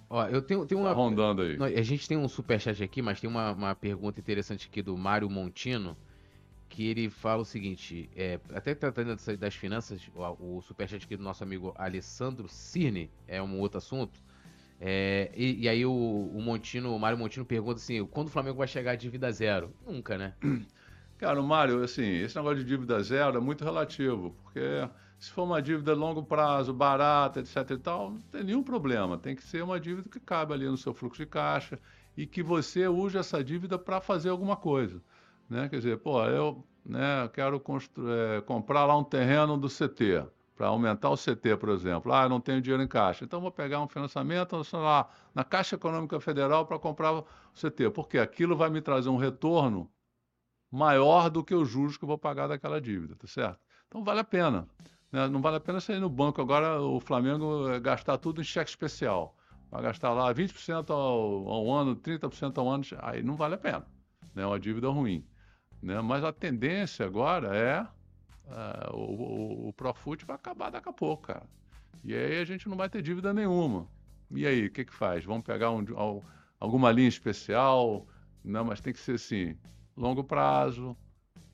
[0.09, 0.90] Ó, eu tenho, tenho uma.
[0.90, 1.59] Tá rondando aí.
[1.77, 5.29] A gente tem um superchat aqui, mas tem uma, uma pergunta interessante aqui do Mário
[5.31, 5.96] Montino.
[6.68, 11.22] Que ele fala o seguinte: é, até tratando das finanças, o, o superchat aqui do
[11.22, 14.20] nosso amigo Alessandro Cirne é um outro assunto.
[14.81, 18.59] É, e, e, aí o, o Montino, o Mário Montino pergunta assim: quando o Flamengo
[18.59, 19.72] vai chegar a dívida zero?
[19.87, 20.35] Nunca, né?
[21.16, 24.61] Cara, o Mário, assim, esse negócio de dívida zero é muito relativo, porque
[25.24, 29.16] se for uma dívida longo prazo, barata, etc e tal, não tem nenhum problema.
[29.16, 31.78] Tem que ser uma dívida que cabe ali no seu fluxo de caixa
[32.16, 35.00] e que você use essa dívida para fazer alguma coisa.
[35.48, 35.68] Né?
[35.68, 41.10] Quer dizer, pô, eu né, quero é, comprar lá um terreno do CT, para aumentar
[41.10, 42.12] o CT, por exemplo.
[42.12, 43.24] Ah, eu não tenho dinheiro em caixa.
[43.24, 47.90] Então, vou pegar um financiamento lá, na Caixa Econômica Federal para comprar o CT.
[47.90, 49.90] Porque aquilo vai me trazer um retorno
[50.70, 53.58] maior do que os juros que eu vou pagar daquela dívida, tá certo?
[53.88, 54.68] Então, vale a pena.
[55.14, 55.29] Né?
[55.29, 58.68] Não vale a pena sair no banco agora, o Flamengo eh, gastar tudo em cheque
[58.68, 59.37] especial.
[59.70, 63.87] Vai gastar lá 20% ao, ao ano, 30% ao ano, aí não vale a pena.
[64.35, 64.44] É né?
[64.44, 65.24] uma dívida ruim.
[65.81, 66.00] Né?
[66.00, 67.87] Mas a tendência agora é,
[68.48, 71.46] é o, o, Profut vai acabar daqui a pouco, cara.
[72.03, 73.87] E aí a gente não vai ter dívida nenhuma.
[74.33, 75.24] E aí, o que, que faz?
[75.24, 75.85] Vamos pegar um,
[76.59, 78.05] alguma linha especial?
[78.42, 79.57] Não, mas tem que ser assim,
[79.96, 80.96] longo prazo,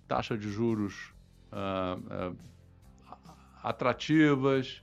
[0.08, 1.12] taxa de juros
[1.52, 2.50] uh, uh,
[3.62, 4.82] atrativas.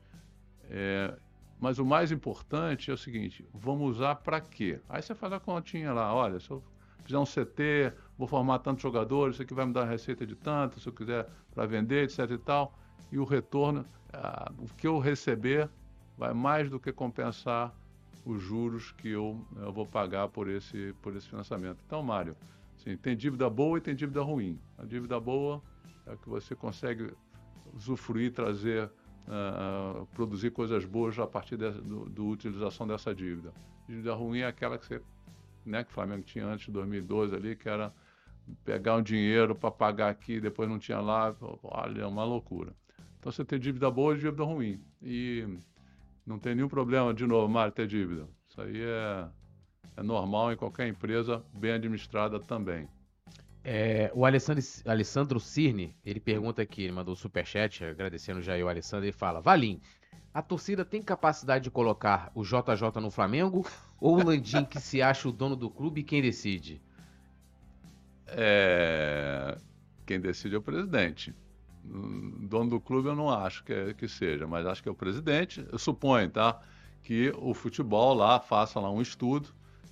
[0.69, 1.13] É,
[1.59, 4.79] mas o mais importante é o seguinte: vamos usar para quê?
[4.87, 6.63] Aí você faz a continha lá, olha, se eu
[7.03, 10.79] fizer um CT, vou formar tantos jogadores, isso aqui vai me dar receita de tanto,
[10.79, 12.77] se eu quiser para vender, etc e tal.
[13.11, 15.69] E o retorno, ah, o que eu receber,
[16.17, 17.73] vai mais do que compensar
[18.25, 21.77] os juros que eu, eu vou pagar por esse, por esse financiamento.
[21.85, 22.35] Então, Mário,
[22.75, 24.59] assim, tem dívida boa e tem dívida ruim.
[24.77, 25.63] A dívida boa
[26.05, 27.13] é que você consegue
[27.77, 28.89] usufruir, trazer
[29.27, 31.71] uh, produzir coisas boas a partir da
[32.21, 33.53] utilização dessa dívida.
[33.87, 35.01] Dívida ruim é aquela que você,
[35.65, 37.93] né, que o Flamengo tinha antes de 2012 ali, que era
[38.63, 42.73] pegar um dinheiro para pagar aqui, depois não tinha lá, olha, é uma loucura.
[43.19, 44.81] Então você tem dívida boa e dívida ruim.
[45.01, 45.45] E
[46.25, 48.27] não tem nenhum problema, de novo, Mário, ter dívida.
[48.47, 49.27] Isso aí é,
[49.97, 52.87] é normal em qualquer empresa bem administrada também.
[53.69, 58.69] É, o Alessandro, Alessandro Cirne, ele pergunta aqui, ele mandou o superchat, agradecendo já o
[58.69, 59.81] Alessandro, ele fala, Valim,
[60.33, 63.67] a torcida tem capacidade de colocar o JJ no Flamengo
[63.99, 66.81] ou o Landim que se acha o dono do clube quem decide?
[68.27, 69.57] É...
[70.05, 71.35] Quem decide é o presidente.
[71.83, 74.95] Dono do clube eu não acho que, é, que seja, mas acho que é o
[74.95, 75.67] presidente.
[75.69, 76.61] Eu suponho, tá?
[77.03, 79.49] Que o futebol lá faça lá um estudo.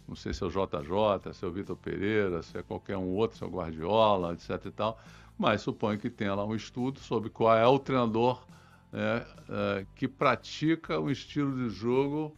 [0.07, 3.07] Não sei se é o JJ, se é o Vitor Pereira, se é qualquer um
[3.07, 4.99] outro, se é o Guardiola, etc e tal.
[5.37, 8.45] Mas suponho que tenha lá um estudo sobre qual é o treinador
[8.91, 12.35] né, é, que pratica o estilo de jogo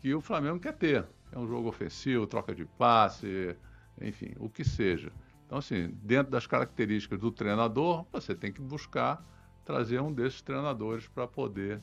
[0.00, 1.06] que o Flamengo quer ter.
[1.30, 3.56] É um jogo ofensivo, troca de passe,
[4.00, 5.12] enfim, o que seja.
[5.46, 9.24] Então, assim, dentro das características do treinador, você tem que buscar
[9.64, 11.80] trazer um desses treinadores para poder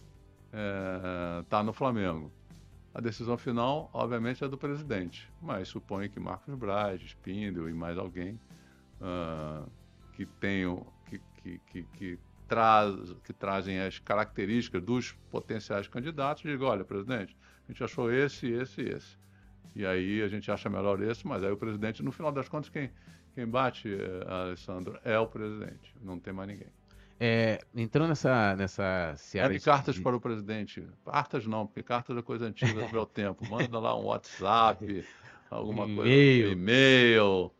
[0.47, 2.31] estar é, tá no Flamengo.
[2.93, 7.97] A decisão final, obviamente, é do presidente, mas suponho que Marcos Braz, Spindle e mais
[7.97, 8.39] alguém
[8.99, 9.69] uh,
[10.13, 16.67] que tenham, que, que, que, que, traz, que trazem as características dos potenciais candidatos, digam,
[16.67, 19.17] olha, presidente, a gente achou esse, esse e esse.
[19.73, 22.69] E aí a gente acha melhor esse, mas aí o presidente, no final das contas,
[22.69, 22.91] quem,
[23.33, 26.67] quem bate, eh, Alessandro, é o presidente, não tem mais ninguém.
[27.23, 29.59] É, entrando nessa, nessa seara...
[29.59, 30.01] cartas de...
[30.01, 30.83] para o presidente.
[31.05, 33.47] Cartas não, porque cartas é coisa antiga do meu tempo.
[33.47, 35.05] Manda lá um WhatsApp,
[35.47, 37.51] alguma coisa, um e-mail.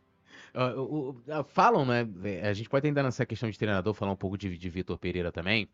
[0.52, 2.08] Uh, uh, falam, né?
[2.42, 5.30] A gente pode ainda nessa questão de treinador falar um pouco de, de Vitor Pereira
[5.30, 5.68] também.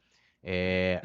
[0.44, 1.00] É,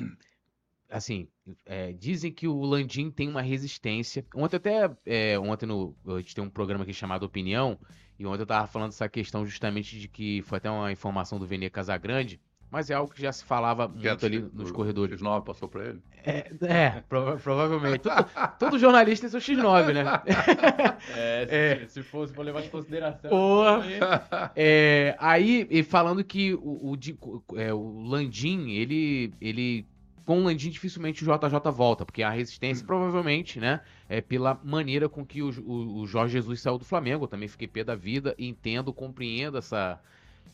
[0.89, 1.29] assim,
[1.65, 4.25] é, dizem que o Landim tem uma resistência.
[4.35, 7.79] Ontem até, é, ontem no, a gente tem um programa aqui chamado Opinião,
[8.19, 11.47] e ontem eu tava falando essa questão justamente de que foi até uma informação do
[11.47, 12.41] Vene Casagrande,
[12.73, 15.21] mas é algo que já se falava muito ali nos o, corredores.
[15.21, 16.01] O X9 passou para ele?
[16.25, 17.99] É, é prova provavelmente.
[17.99, 18.25] todo,
[18.57, 20.03] todo, jornalista tem seu X9, né?
[21.15, 21.87] É, se, é.
[21.87, 23.29] se fosse para levar em consideração.
[23.29, 23.83] Porra.
[24.55, 29.85] É, aí, e falando que o, o, é, o Landim, ele, ele
[30.25, 35.07] com o Landim dificilmente o JJ volta, porque a resistência, provavelmente, né, é pela maneira
[35.07, 37.25] com que o, o, o, Jorge Jesus saiu do Flamengo.
[37.25, 39.99] Eu também fiquei pé da vida, entendo, compreendo essa,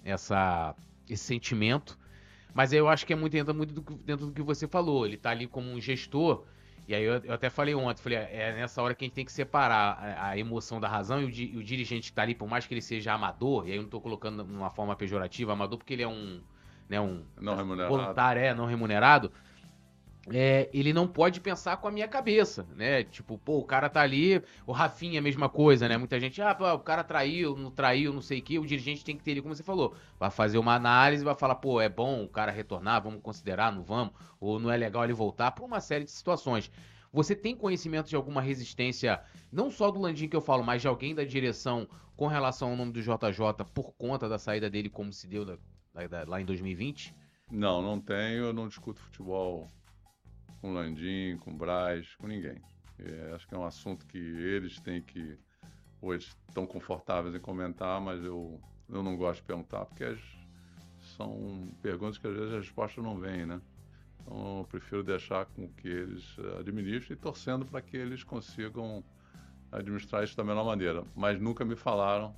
[0.03, 0.75] essa,
[1.09, 1.98] esse sentimento.
[2.53, 5.05] Mas eu acho que é muito, entra muito do, dentro do que você falou.
[5.05, 6.43] Ele tá ali como um gestor.
[6.87, 9.25] E aí eu, eu até falei ontem, falei, é nessa hora que a gente tem
[9.25, 12.33] que separar a, a emoção da razão e o, di, o, dirigente que tá ali,
[12.33, 14.95] por mais que ele seja amador, e aí eu não tô colocando de uma forma
[14.95, 16.41] pejorativa, amador porque ele é um,
[16.89, 17.95] né, um não remunerado.
[17.95, 19.31] voluntário, é, não remunerado
[20.31, 23.03] é, ele não pode pensar com a minha cabeça, né?
[23.03, 25.97] Tipo, pô, o cara tá ali, o Rafinha é a mesma coisa, né?
[25.97, 29.03] Muita gente, ah, pô, o cara traiu, não traiu, não sei o que, o dirigente
[29.03, 31.89] tem que ter ele, como você falou, vai fazer uma análise, vai falar, pô, é
[31.89, 35.65] bom o cara retornar, vamos considerar, não vamos, ou não é legal ele voltar, por
[35.65, 36.71] uma série de situações.
[37.11, 40.87] Você tem conhecimento de alguma resistência, não só do Landim que eu falo, mas de
[40.87, 45.11] alguém da direção com relação ao nome do JJ por conta da saída dele, como
[45.11, 45.57] se deu da,
[46.07, 47.15] da, lá em 2020?
[47.51, 49.67] Não, não tenho, eu não discuto futebol
[50.61, 52.61] com Landim, com Braz, com ninguém.
[52.99, 55.37] É, acho que é um assunto que eles têm que,
[56.01, 60.19] ou eles estão confortáveis em comentar, mas eu, eu não gosto de perguntar, porque as,
[61.15, 63.61] são perguntas que às vezes a resposta não vem, né?
[64.21, 69.03] Então eu prefiro deixar com que eles administrem e torcendo para que eles consigam
[69.71, 71.03] administrar isso da melhor maneira.
[71.15, 72.35] Mas nunca me falaram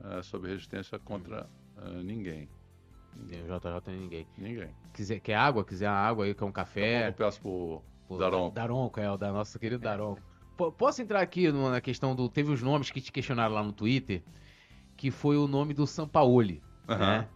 [0.00, 2.48] é, sobre resistência contra é, ninguém.
[3.16, 4.26] Ninguém, o JJ tem ninguém.
[4.36, 4.68] Ninguém.
[4.92, 5.64] Quiser, quer água?
[5.64, 7.08] Quiser água aí, quer um café?
[7.08, 8.54] Eu peço pro, pro Daronco.
[8.54, 9.88] Daronco, é, o da nosso querido é.
[9.88, 10.20] Daronco.
[10.78, 12.28] Posso entrar aqui na questão do.
[12.28, 14.22] Teve os nomes que te questionaram lá no Twitter,
[14.96, 16.98] que foi o nome do Sampaoli, uhum.
[16.98, 17.28] né?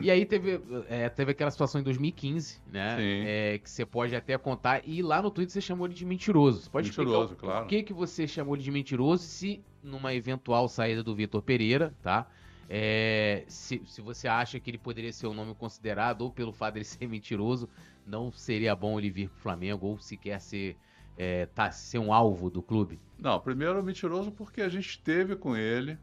[0.00, 2.96] E aí teve, é, teve aquela situação em 2015, né?
[3.00, 4.82] É, que você pode até contar.
[4.86, 6.62] E lá no Twitter você chamou ele de mentiroso.
[6.62, 7.64] Você pode mentiroso, claro.
[7.64, 11.92] Por que, que você chamou ele de mentiroso se numa eventual saída do Vitor Pereira,
[12.02, 12.28] tá?
[12.72, 16.74] É, se, se você acha que ele poderia ser um nome considerado, ou pelo fato
[16.74, 17.68] de ele ser mentiroso,
[18.06, 20.76] não seria bom ele vir pro Flamengo, ou sequer ser,
[21.18, 23.00] é, tá, ser um alvo do clube?
[23.18, 25.98] Não, primeiro mentiroso porque a gente esteve com ele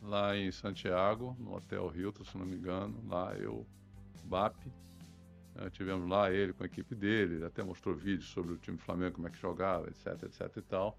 [0.00, 3.66] lá em Santiago, no Hotel Hilton, se não me engano, lá eu,
[4.24, 4.54] BAP,
[5.56, 8.78] é, tivemos lá ele com a equipe dele, ele até mostrou vídeos sobre o time
[8.78, 10.96] Flamengo, como é que jogava, etc, etc e tal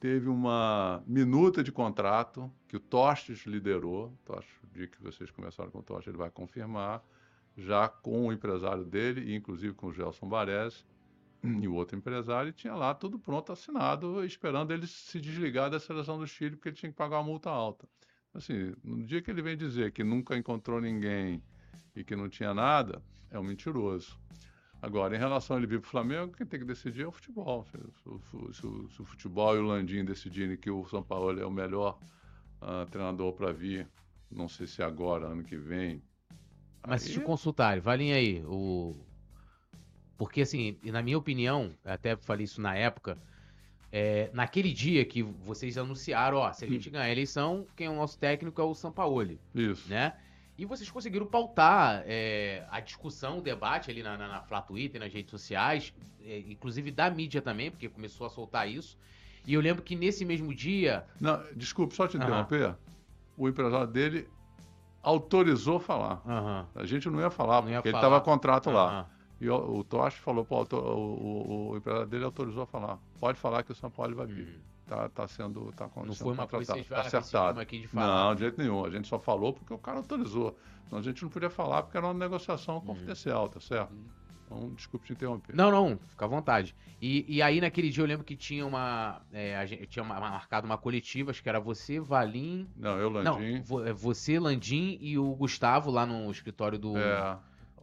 [0.00, 4.12] teve uma minuta de contrato que o Tostes liderou.
[4.24, 7.04] Tostes, o dia que vocês começaram com o Tostes, ele vai confirmar.
[7.56, 10.84] já com o empresário dele, inclusive com o Gelson Baresi
[11.42, 15.80] e o outro empresário, e tinha lá tudo pronto, assinado, esperando ele se desligar da
[15.80, 17.88] seleção do Chile, porque ele tinha que pagar uma multa alta.
[18.34, 21.42] Assim, no dia que ele vem dizer que nunca encontrou ninguém
[21.96, 24.18] e que não tinha nada, é um mentiroso.
[24.82, 27.12] Agora, em relação a ele vir para o Flamengo, quem tem que decidir é o
[27.12, 27.64] futebol.
[27.64, 31.44] Se, se, se, se o futebol e o Landim decidirem que o São Paulo é
[31.44, 31.98] o melhor
[32.62, 33.86] uh, treinador para vir,
[34.30, 36.02] não sei se agora, ano que vem.
[36.86, 37.08] Mas aí...
[37.08, 38.96] se te consultarem, valem aí, o...
[40.16, 43.18] porque assim, na minha opinião, até falei isso na época,
[43.92, 47.90] é, naquele dia que vocês anunciaram, ó, se a gente ganhar a eleição, quem é
[47.90, 49.38] o nosso técnico é o Sampaoli.
[49.54, 49.90] Isso.
[49.90, 50.16] Né?
[50.60, 55.00] E vocês conseguiram pautar é, a discussão, o debate ali na, na, na Flá Twitter,
[55.00, 58.98] nas redes sociais, é, inclusive da mídia também, porque começou a soltar isso.
[59.46, 61.06] E eu lembro que nesse mesmo dia.
[61.18, 62.66] Não, desculpe, só te interromper.
[62.66, 62.74] Uhum.
[63.38, 64.28] O empresário dele
[65.02, 66.20] autorizou falar.
[66.26, 66.66] Uhum.
[66.74, 68.74] A gente não ia falar, não porque ia ele estava contrato uhum.
[68.74, 69.08] lá.
[69.40, 72.98] E o, o Tosh falou, o, o, o, empresário dele autorizou a falar.
[73.18, 74.60] Pode falar que o São Paulo vai vir.
[74.90, 75.70] Tá, tá sendo.
[75.76, 77.60] Tá não foi uma coisa que tá acertado.
[77.60, 78.24] Aqui de falar.
[78.24, 78.84] Não, de jeito nenhum.
[78.84, 80.58] A gente só falou porque o cara autorizou.
[80.84, 82.80] Então a gente não podia falar porque era uma negociação uhum.
[82.80, 83.92] confidencial, tá certo?
[83.92, 84.04] Uhum.
[84.44, 85.54] Então, desculpe te interromper.
[85.54, 86.74] Não, não, fica à vontade.
[87.00, 89.22] E, e aí, naquele dia, eu lembro que tinha uma.
[89.32, 92.68] É, a gente tinha uma, marcado uma coletiva, acho que era você, Valim.
[92.76, 93.62] Não, eu, Landim.
[93.70, 96.98] Não, é, você, Landim e o Gustavo lá no escritório do.
[96.98, 97.38] É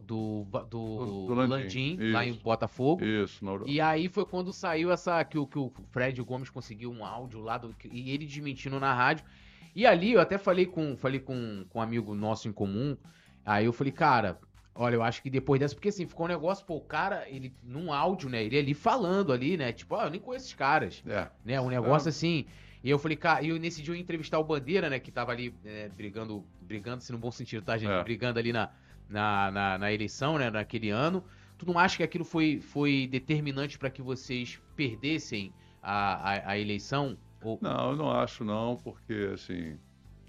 [0.08, 3.04] do, do, do, do Landim, Landim lá em Botafogo.
[3.04, 3.68] Isso, no...
[3.68, 5.22] E aí foi quando saiu essa.
[5.22, 8.94] Que o, que o Fred Gomes conseguiu um áudio lá do, e ele desmentindo na
[8.94, 9.26] rádio.
[9.76, 12.96] E ali eu até falei com, falei com, com um amigo nosso em comum.
[13.44, 14.38] Aí eu falei, cara,
[14.74, 17.52] olha, eu acho que depois dessa, porque assim, ficou um negócio, pô, o cara, ele,
[17.62, 18.42] num áudio, né?
[18.42, 19.72] Ele ali falando ali, né?
[19.72, 21.02] Tipo, ó, oh, eu nem conheço esses caras.
[21.06, 21.28] É.
[21.44, 21.60] Né?
[21.60, 22.10] Um negócio é.
[22.10, 22.46] assim.
[22.82, 24.98] E eu falei, cara, e eu, nesse dia eu ia entrevistar o Bandeira, né?
[24.98, 27.90] Que tava ali é, brigando, brigando, se no bom sentido, tá, gente?
[27.90, 28.02] É.
[28.02, 28.70] Brigando ali na,
[29.08, 31.24] na, na, na, eleição, né, naquele ano.
[31.56, 36.58] Tu não acha que aquilo foi, foi determinante para que vocês perdessem a, a, a
[36.58, 37.16] eleição?
[37.42, 37.58] Ou...
[37.60, 39.78] Não, eu não acho não, porque assim,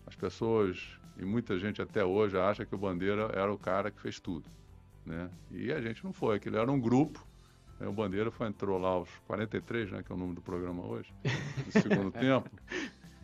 [0.08, 0.80] as pessoas,
[1.18, 4.50] e muita gente até hoje acha que o Bandeira era o cara que fez tudo.
[5.06, 5.30] Né?
[5.52, 7.26] E a gente não foi, aquilo era um grupo.
[7.80, 7.88] Né?
[7.88, 11.14] O Bandeira foi, entrou lá aos 43, né, que é o nome do programa hoje,
[11.66, 12.50] no segundo tempo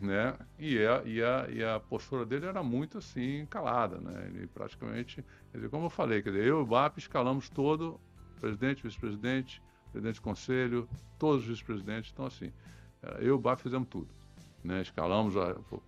[0.00, 0.34] né?
[0.58, 4.26] E a, e, a, e a postura dele era muito assim, calada, né?
[4.26, 5.24] Ele praticamente,
[5.56, 7.98] quer dizer, como eu falei, quer dizer, eu e o BAP escalamos todo,
[8.40, 10.88] presidente, vice-presidente, presidente do conselho,
[11.18, 12.52] todos os vice-presidentes, então assim,
[13.18, 14.08] eu e o BAP fizemos tudo.
[14.62, 15.34] Né, escalamos,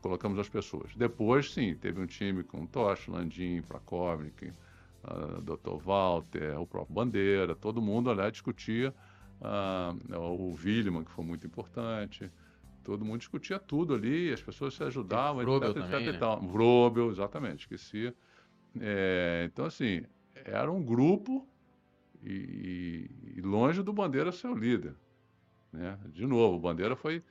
[0.01, 0.95] colocamos as pessoas.
[0.95, 4.53] Depois, sim, teve um time com Tocha, Landim, Prakovnik,
[5.03, 5.83] uh, Dr.
[5.83, 8.95] Walter, o próprio Bandeira, todo mundo lá discutia,
[9.41, 12.31] uh, o Willeman, que foi muito importante,
[12.85, 16.19] todo mundo discutia tudo ali, as pessoas se ajudavam, etc, também, etc, né?
[16.19, 16.41] tal.
[16.41, 18.15] Vrobel, exatamente, esqueci.
[18.81, 20.05] É, então, assim,
[20.45, 21.49] era um grupo
[22.23, 24.95] e, e, longe do Bandeira ser o líder.
[25.73, 25.99] Né?
[26.09, 27.23] De novo, o Bandeira foi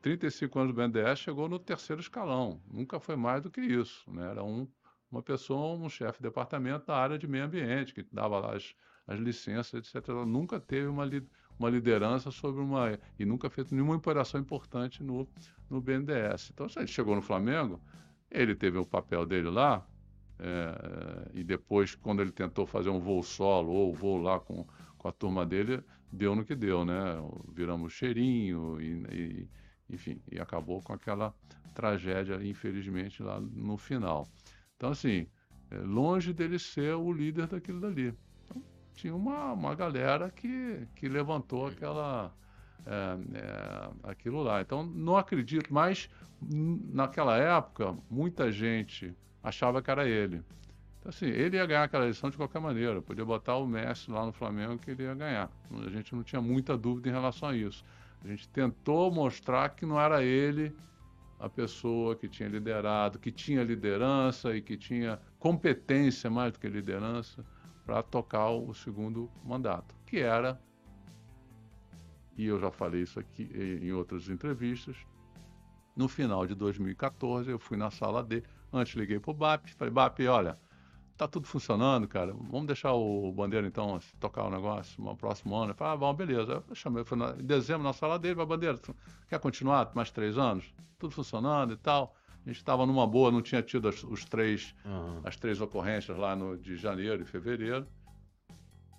[0.00, 2.60] 35 anos do BNDES, chegou no terceiro escalão.
[2.70, 4.10] Nunca foi mais do que isso.
[4.10, 4.30] Né?
[4.30, 4.66] Era um,
[5.10, 8.74] uma pessoa, um chefe de departamento da área de meio ambiente, que dava lá as,
[9.06, 10.08] as licenças, etc.
[10.08, 12.98] Ela nunca teve uma liderança uma liderança sobre uma.
[13.18, 15.28] e nunca fez nenhuma operação importante no,
[15.70, 16.50] no BNDES.
[16.52, 17.80] Então, se ele chegou no Flamengo,
[18.30, 19.86] ele teve o papel dele lá,
[20.38, 24.66] é, e depois, quando ele tentou fazer um voo solo ou voo lá com,
[24.98, 27.16] com a turma dele, deu no que deu, né?
[27.52, 29.48] Viramos cheirinho, e, e
[29.90, 31.34] enfim, e acabou com aquela
[31.74, 34.26] tragédia, infelizmente, lá no final.
[34.76, 35.26] Então, assim,
[35.70, 38.14] é longe dele ser o líder daquilo dali
[38.94, 42.32] tinha uma, uma galera que, que levantou aquela,
[42.86, 44.60] é, é, aquilo lá.
[44.60, 46.08] Então, não acredito, mas
[46.40, 50.42] naquela época, muita gente achava que era ele.
[50.98, 53.02] Então, assim, ele ia ganhar aquela eleição de qualquer maneira.
[53.02, 55.50] Podia botar o Messi lá no Flamengo que ele ia ganhar.
[55.84, 57.84] A gente não tinha muita dúvida em relação a isso.
[58.24, 60.74] A gente tentou mostrar que não era ele
[61.40, 66.68] a pessoa que tinha liderado, que tinha liderança e que tinha competência mais do que
[66.68, 67.44] liderança
[67.84, 70.60] para tocar o segundo mandato, que era,
[72.38, 73.50] e eu já falei isso aqui
[73.82, 74.96] em outras entrevistas,
[75.96, 79.92] no final de 2014 eu fui na sala D, antes liguei para o BAP, falei,
[79.92, 80.58] BAP, olha,
[81.16, 85.72] tá tudo funcionando, cara, vamos deixar o Bandeira então tocar o negócio no próximo ano?
[85.72, 86.64] Eu falei, ah, bom, beleza.
[86.68, 88.78] Eu chamei, fui na, em dezembro na sala dele, vai Bandeira,
[89.28, 90.74] quer continuar mais três anos?
[90.98, 92.14] Tudo funcionando e tal.
[92.44, 95.20] A gente estava numa boa, não tinha tido as, os três, uhum.
[95.22, 97.86] as três ocorrências lá no, de janeiro e fevereiro.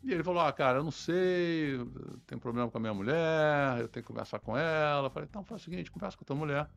[0.01, 1.77] E ele falou: Ah, cara, eu não sei,
[2.25, 5.07] tem problema com a minha mulher, eu tenho que conversar com ela.
[5.07, 6.69] Eu falei: Então faz o seguinte, conversa com a tua mulher.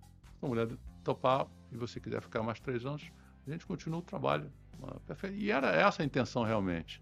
[0.43, 0.69] A mulher
[1.03, 1.47] topar
[1.77, 3.11] e você quiser ficar mais três anos,
[3.47, 4.51] A gente continua o trabalho.
[5.35, 7.01] E era essa a intenção realmente.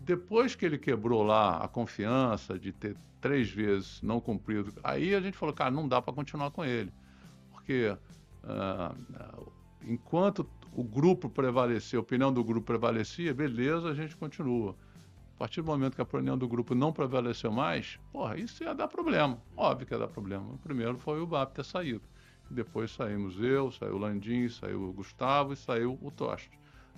[0.00, 5.20] Depois que ele quebrou lá a confiança de ter três vezes não cumprido, aí a
[5.20, 6.92] gente falou, cara, não dá para continuar com ele.
[7.52, 7.94] Porque
[8.44, 14.74] uh, enquanto o grupo prevalecia, a opinião do grupo prevalecia, beleza, a gente continua.
[15.34, 18.74] A partir do momento que a opinião do grupo não prevaleceu mais, porra, isso ia
[18.74, 19.40] dar problema.
[19.56, 20.44] Óbvio que ia dar problema.
[20.52, 22.02] O primeiro foi o BAP ter saído.
[22.50, 26.50] Depois saímos eu, saiu o Landim, saiu o Gustavo e saiu o Toste.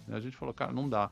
[0.09, 1.11] A gente falou, cara, não dá.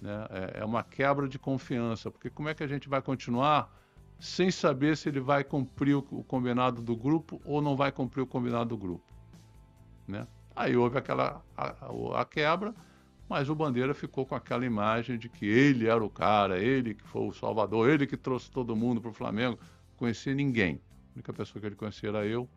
[0.00, 0.26] Né?
[0.30, 3.70] É, é uma quebra de confiança, porque como é que a gente vai continuar
[4.18, 8.26] sem saber se ele vai cumprir o combinado do grupo ou não vai cumprir o
[8.26, 9.04] combinado do grupo?
[10.06, 10.26] Né?
[10.54, 12.74] Aí houve aquela a, a, quebra,
[13.28, 17.06] mas o Bandeira ficou com aquela imagem de que ele era o cara, ele que
[17.06, 19.58] foi o salvador, ele que trouxe todo mundo para o Flamengo.
[19.96, 20.80] Conhecia ninguém.
[21.10, 22.48] A única pessoa que ele conhecia era eu,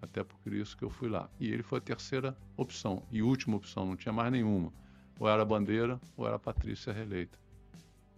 [0.00, 1.28] até por isso que eu fui lá.
[1.38, 4.72] E ele foi a terceira opção e última opção, não tinha mais nenhuma.
[5.18, 7.38] Ou era Bandeira ou era Patrícia reeleita.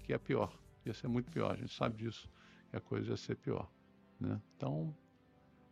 [0.05, 0.53] Que é pior.
[0.85, 2.29] Ia ser muito pior, a gente sabe disso,
[2.71, 3.69] que a coisa ia ser pior.
[4.19, 4.41] Né?
[4.57, 4.95] Então,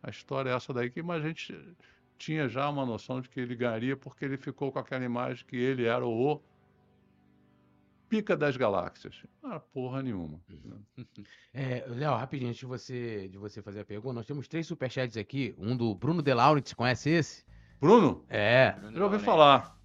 [0.01, 1.75] a história é essa daí, que mas a gente
[2.17, 5.55] tinha já uma noção de que ele ganharia porque ele ficou com aquela imagem que
[5.55, 6.41] ele era o
[8.11, 9.15] pica das galáxias.
[9.41, 10.41] Não era porra nenhuma.
[11.53, 15.17] É, Léo, rapidinho, antes de você, de você fazer a pergunta, nós temos três superchats
[15.17, 15.53] aqui.
[15.57, 17.43] Um do Bruno De Laurentiis, conhece esse?
[17.79, 18.23] Bruno?
[18.29, 18.73] É.
[18.83, 19.77] Eu já ouvi falar.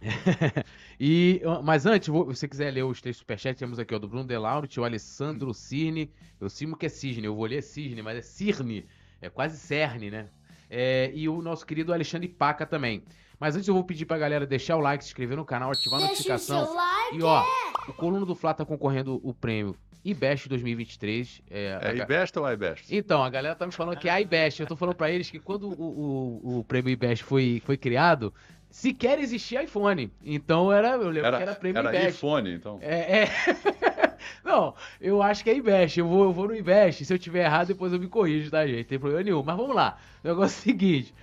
[1.00, 4.26] e, mas antes, se você quiser ler os três superchats, temos aqui o do Bruno
[4.26, 6.12] De Laurentiis, o Alessandro Cirne.
[6.38, 8.86] Eu cimo que é Cisne, eu vou ler Cisne, mas é Cirne.
[9.22, 10.28] É quase Cerne, né?
[10.68, 13.02] É, e o nosso querido Alexandre Paca também.
[13.40, 16.00] Mas antes eu vou pedir pra galera deixar o like, se inscrever no canal, ativar
[16.00, 16.74] a notificação.
[16.74, 17.18] Like.
[17.18, 17.44] E ó,
[17.88, 21.42] o Coluna do Fla tá concorrendo o prêmio IBEST 2023.
[21.50, 22.94] É, é IBEST ou iBest?
[22.94, 24.60] Então, a galera tá me falando que é IBEST.
[24.60, 28.32] Eu tô falando pra eles que quando o, o, o prêmio IBEST foi, foi criado,
[28.68, 30.12] sequer existia iPhone.
[30.22, 32.18] Então era, eu lembro era, que era prêmio era IBEST.
[32.18, 32.78] iPhone, então.
[32.82, 33.28] É, é.
[34.44, 35.98] Não, eu acho que é Invest.
[35.98, 37.04] Eu vou, eu vou no Invest.
[37.04, 38.78] Se eu tiver errado, depois eu me corrijo, tá, gente?
[38.78, 39.42] Não tem problema nenhum.
[39.42, 39.96] Mas vamos lá.
[40.22, 41.14] O negócio é o seguinte.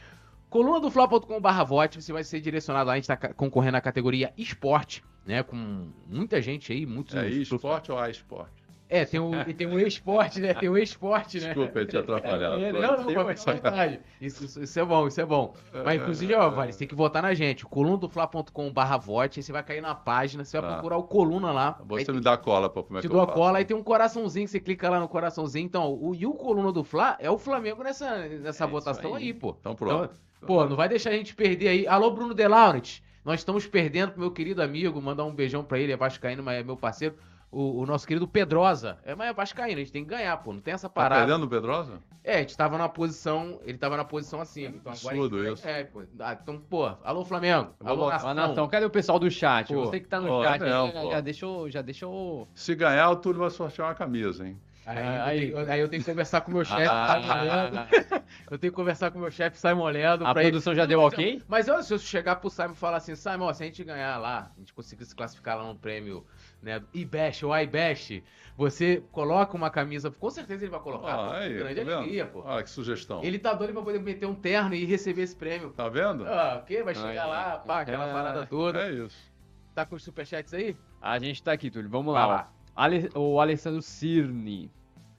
[0.52, 2.92] Coluna do Fla.com.br vote, você vai ser direcionado lá.
[2.92, 5.42] A gente tá concorrendo na categoria esporte, né?
[5.44, 7.16] Com muita gente aí, muitos.
[7.16, 8.62] É esporte ou a esporte?
[8.90, 10.54] É, tem o, tem o esporte, né?
[10.54, 11.54] Tem o esporte, né?
[11.54, 12.62] Desculpa, eu te atrapalhado.
[12.62, 14.02] É, não, não, não, mas vontade.
[14.20, 15.54] Isso, isso, isso, é bom, isso é bom.
[15.86, 17.66] Mas, inclusive, ó, Vale, você tem que votar na gente.
[17.66, 20.74] colunadofla.com barra vote, aí você vai cair na página, você vai tá.
[20.74, 21.80] procurar o coluna lá.
[21.88, 24.50] Você me dá cola pra como é te dou a cola, aí tem um coraçãozinho,
[24.50, 25.66] você clica lá no coraçãozinho.
[25.66, 29.28] Então, o, e o coluna do Fla é o Flamengo nessa, nessa é votação aí.
[29.28, 29.34] aí.
[29.34, 29.56] pô.
[29.58, 30.04] Então pronto.
[30.04, 31.88] Então, pô, não vai deixar a gente perder aí.
[31.88, 33.00] Alô, Bruno De Laurent.
[33.24, 36.60] Nós estamos perdendo pro meu querido amigo, mandar um beijão pra ele, é vascaíno, mas
[36.60, 37.16] é meu parceiro
[37.52, 38.98] o, o, nosso querido Pedrosa.
[39.04, 40.54] É, mas é Vascaíno, a gente tem que ganhar, pô.
[40.54, 41.22] Não tem essa tá parada.
[41.22, 42.00] Tá perdendo o Pedrosa?
[42.24, 43.60] É, a gente tava na posição.
[43.64, 44.66] Ele tava na posição assim.
[44.66, 45.68] Então Absurdo agora isso.
[45.68, 46.04] É, pô.
[46.20, 47.74] Ah, então, pô, alô Flamengo.
[47.84, 48.34] Alô, nação.
[48.34, 48.68] nação.
[48.70, 49.74] Cadê o pessoal do chat?
[49.74, 49.86] Pô.
[49.86, 52.48] Você que tá no pô, chat, não, já, já, deixou, já deixou.
[52.56, 54.58] Se ganhar, o Túlio vai sortear uma camisa, hein?
[54.92, 57.88] Aí, aí, eu, tenho, aí eu tenho que conversar com o meu chefe, ah,
[58.50, 60.26] Eu tenho que conversar com o meu chefe, Simon Leandro.
[60.26, 60.82] A produção ele...
[60.82, 61.42] já deu ok?
[61.48, 64.18] Mas olha, se eu chegar pro Simon e falar assim, Simon, se a gente ganhar
[64.18, 66.26] lá, a gente conseguir se classificar lá no prêmio
[66.62, 68.24] né, IBEST ou iBest,
[68.56, 71.16] você coloca uma camisa, com certeza ele vai colocar.
[71.16, 72.44] Ah, aí, grande tá alegria, pô.
[72.46, 73.24] Ah, que sugestão.
[73.24, 75.72] Ele tá doido pra poder meter um terno e receber esse prêmio.
[75.72, 76.28] Tá vendo?
[76.28, 76.84] Ah, o quê?
[76.84, 78.82] Vai chegar lá, pá, aquela é, parada toda.
[78.88, 79.32] É isso.
[79.74, 80.76] Tá com os superchats aí?
[81.02, 81.90] A gente tá aqui, Túlio.
[81.90, 82.26] Vamos lá.
[82.26, 82.52] lá.
[82.76, 84.70] Ale, o Alessandro Cirne.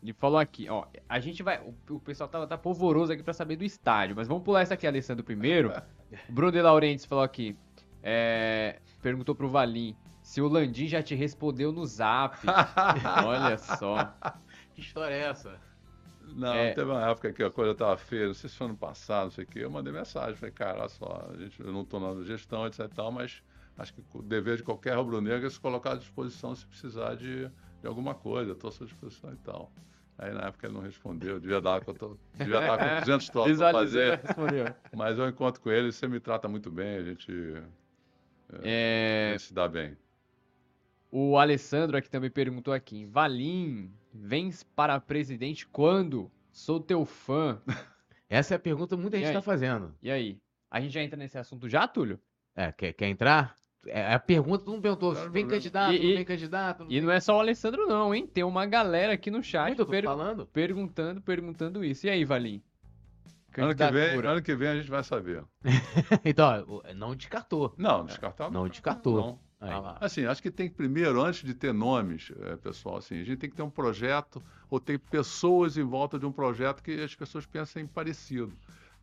[0.02, 0.84] Ele falou aqui, ó.
[1.08, 1.60] A gente vai.
[1.60, 4.74] O, o pessoal tá, tá polvoroso aqui pra saber do estádio, mas vamos pular essa
[4.74, 5.72] aqui, Alessandro, primeiro.
[6.28, 7.56] Bruno de Laurentiis falou aqui.
[8.02, 9.96] É, perguntou pro Valim.
[10.20, 12.36] Se o Landim já te respondeu no zap.
[13.26, 14.12] Olha só.
[14.74, 15.60] Que história é essa?
[16.34, 16.72] Não, é...
[16.72, 19.30] teve uma época que a coisa estava feia, não sei se foi ano passado, não
[19.30, 19.60] sei o quê.
[19.60, 22.80] Eu mandei mensagem, falei, cara, olha só, a gente, eu não estou na gestão, etc
[22.80, 23.42] e tal, mas
[23.76, 27.50] acho que o dever de qualquer rubro-negro é se colocar à disposição se precisar de,
[27.80, 29.70] de alguma coisa, estou à sua disposição e tal.
[30.22, 33.58] Aí na época ele não respondeu, devia dar, eu tô, devia estar com 200 trocos
[33.58, 34.20] para fazer.
[34.96, 37.32] Mas eu encontro com ele, você me trata muito bem, a gente,
[38.62, 39.30] é...
[39.30, 39.96] a gente se dá bem.
[41.10, 46.30] O Alessandro aqui também perguntou aqui: Valim, vens para presidente quando?
[46.52, 47.60] Sou teu fã.
[48.30, 49.92] Essa é a pergunta que muita gente está fazendo.
[50.00, 50.38] E aí?
[50.70, 52.20] A gente já entra nesse assunto já, Túlio?
[52.54, 53.56] É, quer, quer entrar?
[53.86, 56.86] É a pergunta, todo mundo perguntou, vem candidato, e, vem candidato.
[56.88, 58.26] e não é só o Alessandro não, hein?
[58.26, 60.46] Tem uma galera aqui no chat Muito, per falando.
[60.46, 62.06] perguntando, perguntando isso.
[62.06, 62.62] E aí, Valim?
[63.58, 65.44] Ano que, vem, ano que vem a gente vai saber.
[66.24, 67.74] então, não descartou.
[67.76, 68.62] Não, descartar não.
[68.62, 69.16] Não descartou.
[69.16, 69.38] Não.
[69.60, 73.24] Ah, assim, acho que tem que primeiro, antes de ter nomes, é, pessoal, assim, a
[73.24, 77.00] gente tem que ter um projeto ou ter pessoas em volta de um projeto que
[77.00, 78.52] as pessoas pensem parecido.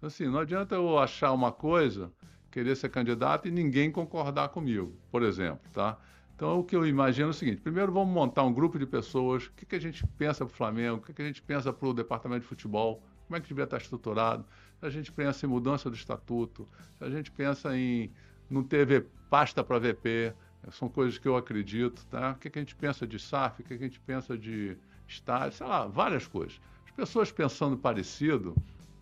[0.01, 2.11] Assim, não adianta eu achar uma coisa
[2.51, 5.97] querer ser candidato e ninguém concordar comigo, por exemplo, tá?
[6.35, 9.47] Então, o que eu imagino é o seguinte: primeiro, vamos montar um grupo de pessoas.
[9.47, 10.97] O que, que a gente pensa para o Flamengo?
[10.97, 13.03] O que, que a gente pensa para o departamento de futebol?
[13.27, 14.45] Como é que devia estar estruturado?
[14.79, 16.65] Se a gente pensa em mudança do estatuto,
[16.97, 18.09] se a gente pensa em
[18.49, 20.33] não ter pasta para VP,
[20.71, 22.31] são coisas que eu acredito, tá?
[22.31, 23.61] O que, que a gente pensa de SAF?
[23.61, 24.77] O que, que a gente pensa de
[25.07, 25.57] estádio?
[25.57, 26.59] Sei lá, várias coisas.
[26.85, 28.55] As pessoas pensando parecido,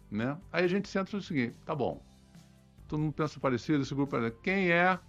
[0.10, 0.38] né?
[0.52, 2.02] Aí a gente senta no seguinte: tá bom,
[2.88, 4.32] todo mundo pensa parecido, esse grupo é.
[4.32, 5.00] Quem é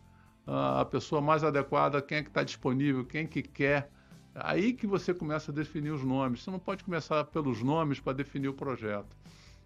[0.47, 3.91] a pessoa mais adequada, quem é que está disponível, quem que quer.
[4.35, 6.43] Aí que você começa a definir os nomes.
[6.43, 9.17] Você não pode começar pelos nomes para definir o projeto.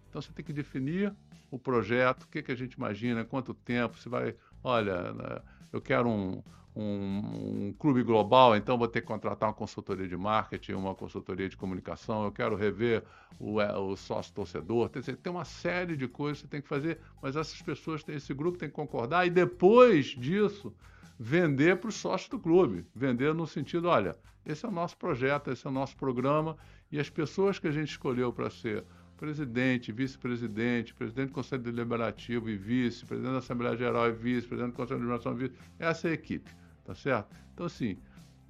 [0.09, 1.13] Então você tem que definir
[1.49, 5.39] o projeto, o que, que a gente imagina, quanto tempo, se vai, olha, né,
[5.71, 6.41] eu quero um,
[6.75, 11.47] um, um, clube global, então vou ter que contratar uma consultoria de marketing, uma consultoria
[11.47, 13.03] de comunicação, eu quero rever
[13.39, 14.89] o, é, o sócio torcedor.
[14.89, 18.15] Tem, tem uma série de coisas que você tem que fazer, mas essas pessoas, têm,
[18.15, 20.73] esse grupo tem que concordar e depois disso
[21.19, 22.85] vender para os sócios do clube.
[22.95, 26.57] Vender no sentido, olha, esse é o nosso projeto, esse é o nosso programa
[26.91, 28.83] e as pessoas que a gente escolheu para ser
[29.23, 34.73] presidente, vice-presidente, presidente do Conselho Deliberativo e vice, presidente da Assembleia Geral e vice, presidente
[34.73, 36.51] do Conselho de Administração e vice, essa é a equipe
[36.83, 37.33] tá certo?
[37.53, 37.97] Então, assim,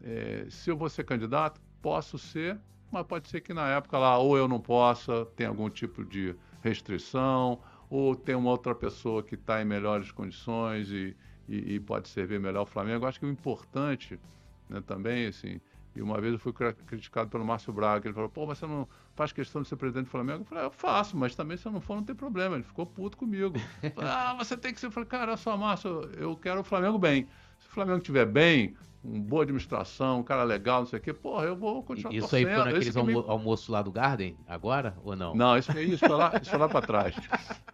[0.02, 2.60] é, se eu vou ser candidato, posso ser,
[2.92, 6.36] mas pode ser que na época lá ou eu não possa, tem algum tipo de
[6.64, 11.16] restrição, ou tem uma outra pessoa que está em melhores condições e,
[11.48, 13.06] e, e, pode servir melhor o Flamengo.
[13.06, 14.20] Eu acho que o importante
[14.68, 15.62] né, também, assim,
[15.96, 16.52] e uma vez eu fui
[16.86, 20.06] criticado pelo Márcio Braga, ele falou, pô, mas você não faz questão de ser presidente
[20.06, 20.42] do Flamengo?
[20.42, 22.56] Eu falei, eu faço, mas também se eu não for, não tem problema.
[22.56, 23.56] Ele ficou puto comigo.
[23.98, 24.88] ah, você tem que ser.
[24.88, 27.28] Eu falei, cara, só, Márcio, eu quero o Flamengo bem.
[27.60, 31.14] Se o Flamengo estiver bem, uma boa administração, um cara legal, não sei o quê,
[31.14, 32.48] porra, eu vou continuar Isso torcendo.
[32.48, 33.30] aí foi naqueles almo me...
[33.30, 35.36] almoços lá do Garden, agora, ou não?
[35.36, 37.16] Não, isso, isso foi lá, isso foi lá para trás.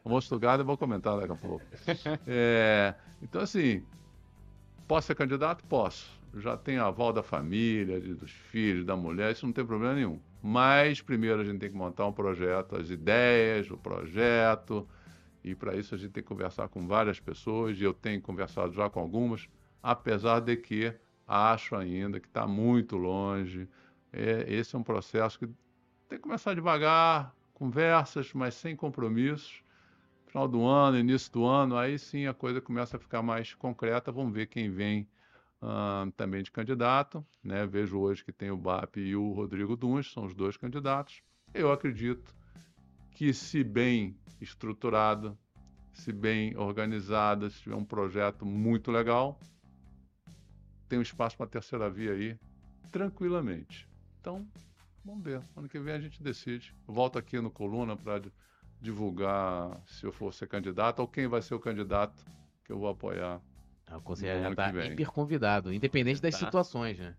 [0.03, 1.63] Almoço do Garden eu vou comentar daqui a pouco.
[2.27, 3.83] É, então, assim,
[4.87, 5.63] posso ser candidato?
[5.65, 6.18] Posso.
[6.35, 10.19] Já tenho aval da família, dos filhos, da mulher, isso não tem problema nenhum.
[10.41, 14.87] Mas, primeiro, a gente tem que montar um projeto, as ideias, o projeto,
[15.43, 18.71] e para isso a gente tem que conversar com várias pessoas, e eu tenho conversado
[18.73, 19.49] já com algumas,
[19.81, 20.93] apesar de que
[21.27, 23.67] acho ainda que está muito longe.
[24.11, 25.47] É, esse é um processo que
[26.07, 29.63] tem que começar devagar, conversas, mas sem compromissos.
[30.27, 34.11] Final do ano, início do ano, aí sim a coisa começa a ficar mais concreta.
[34.11, 35.07] Vamos ver quem vem
[35.61, 37.25] uh, também de candidato.
[37.43, 37.65] Né?
[37.65, 41.21] Vejo hoje que tem o BAP e o Rodrigo Duns, são os dois candidatos.
[41.53, 42.35] Eu acredito
[43.11, 45.37] que, se bem estruturado,
[45.91, 49.39] se bem organizada, se tiver um projeto muito legal,
[50.87, 52.39] tem um espaço para a terceira via aí,
[52.91, 53.87] tranquilamente.
[54.19, 54.47] Então,
[55.03, 55.41] vamos ver.
[55.55, 56.73] Ano que vem a gente decide.
[56.87, 58.21] Volto aqui no Coluna para
[58.81, 62.23] divulgar se eu for ser candidato ou quem vai ser o candidato
[62.63, 63.41] que eu vou apoiar.
[63.89, 66.45] Ah, o conselheiro já está hiper convidado, independente das tá.
[66.45, 67.15] situações, né?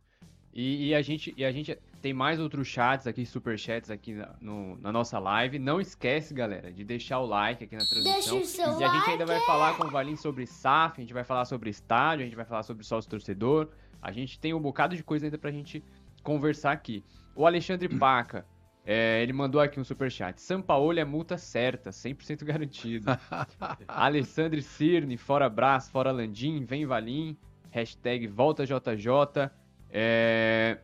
[0.53, 4.15] E, e, a gente, e a gente tem mais outros chats aqui, super chats aqui
[4.15, 5.61] na, no, na nossa live.
[5.61, 8.13] Não esquece, galera, de deixar o like aqui na transmissão.
[8.13, 11.01] Deixa o seu e a gente ainda vai falar com o Valim sobre SAF, a
[11.03, 13.69] gente vai falar sobre estádio, a gente vai falar sobre sócio torcedor.
[14.03, 15.85] A gente tem um bocado de coisa ainda pra gente
[16.23, 17.05] conversar aqui.
[17.35, 18.45] O Alexandre Paca,
[18.85, 20.41] é, ele mandou aqui um super chat.
[20.41, 23.07] Sampaoli é multa certa, 100% garantido.
[23.87, 27.37] Alessandro Cirne, fora Brás, fora Landim, vem Valim.
[27.71, 29.51] Hashtag volta JJ.
[29.91, 30.79] É...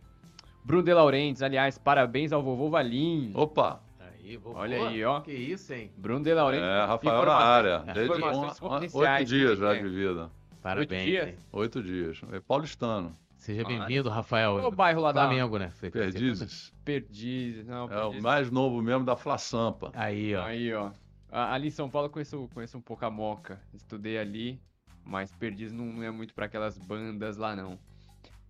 [0.64, 3.32] Bruno De Laurentiis, aliás, parabéns ao vovô Valim.
[3.34, 3.80] Opa!
[3.98, 4.58] Aí, vovô.
[4.58, 5.20] Olha aí, ó.
[5.20, 5.90] Que isso, hein?
[5.96, 6.68] Bruno De Laurentiis.
[6.68, 7.78] É, Rafael na área.
[7.94, 10.30] Desde um, oito dias já de vida.
[10.62, 10.90] Parabéns.
[10.90, 11.48] Oito dias?
[11.52, 12.20] Oito dias.
[12.32, 13.16] É paulistano.
[13.36, 14.56] Seja bem-vindo, Rafael.
[14.56, 15.66] O bairro lá Flamengo, da...
[15.66, 15.72] né?
[15.90, 16.72] Perdizes.
[16.84, 17.88] Perdizes, não.
[17.88, 18.16] Perdizes.
[18.16, 19.92] É o mais novo mesmo da Fla Sampa.
[19.94, 20.44] Aí, ó.
[20.44, 20.90] Aí, ó.
[21.30, 23.60] Ali em São Paulo eu conheço, conheço um pouco a Moca.
[23.72, 24.60] Estudei ali,
[25.04, 27.78] mas Perdizes não é muito para aquelas bandas lá, não.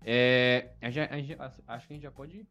[0.02, 2.46] É, a gente, a gente, acho que a gente já pode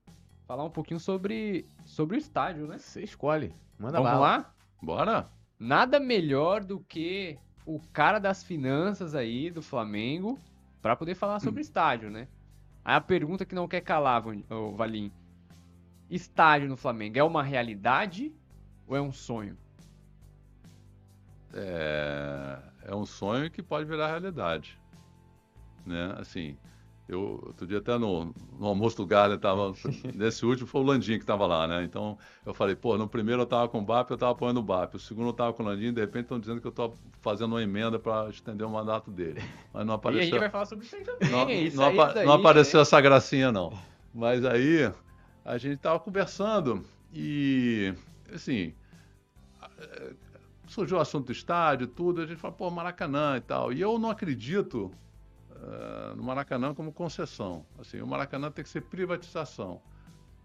[0.45, 2.77] falar um pouquinho sobre, sobre o estádio, né?
[2.77, 3.55] Você escolhe.
[3.79, 4.53] Manda Vamos lá?
[4.81, 5.29] Bora.
[5.57, 10.39] Nada melhor do que o cara das finanças aí do Flamengo
[10.85, 12.27] para poder falar sobre o estádio, né?
[12.83, 14.21] Aí a pergunta que não quer calar,
[14.75, 15.11] Valim.
[16.11, 18.31] Estádio no Flamengo é uma realidade
[18.85, 19.57] ou é um sonho?
[21.51, 24.79] É, é um sonho que pode virar realidade.
[25.83, 26.13] Né?
[26.19, 26.55] Assim,
[27.07, 29.73] eu, outro dia até no, no almoço do Garden, tava,
[30.15, 31.83] nesse último foi o Landim que estava lá, né?
[31.83, 34.63] Então eu falei, pô, no primeiro eu estava com o BAP, eu estava apoiando o
[34.63, 34.95] BAP.
[34.95, 37.51] O segundo eu estava com o Landim, de repente estão dizendo que eu estou fazendo
[37.51, 39.41] uma emenda para estender o mandato dele.
[39.71, 40.15] Mas não apareceu.
[40.25, 41.29] E a gente vai falar sobre isso aí também.
[41.29, 43.77] Não, isso não, aí, apa não apareceu essa gracinha, não.
[44.13, 44.91] Mas aí
[45.43, 46.83] a gente estava conversando
[47.13, 47.93] e,
[48.33, 48.73] assim,
[50.67, 53.71] surgiu o assunto do estádio, tudo, a gente fala, pô, Maracanã e tal.
[53.71, 54.91] E eu não acredito
[55.65, 57.65] uh, no Maracanã como concessão.
[57.79, 59.81] Assim, o Maracanã tem que ser privatização.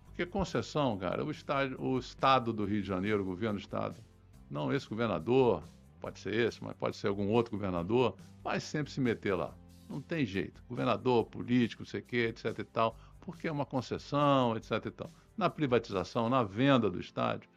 [0.06, 4.00] Porque concessão, cara, o, estádio, o Estado do Rio de Janeiro, o governo do Estado,
[4.50, 5.62] não esse governador,
[6.00, 9.54] pode ser esse, mas pode ser algum outro governador, vai sempre se meter lá.
[9.88, 10.62] Não tem jeito.
[10.68, 14.90] Governador, político, não sei o quê, etc e tal, porque é uma concessão, etc e
[14.90, 15.10] tal.
[15.36, 17.48] Na privatização, na venda do estádio,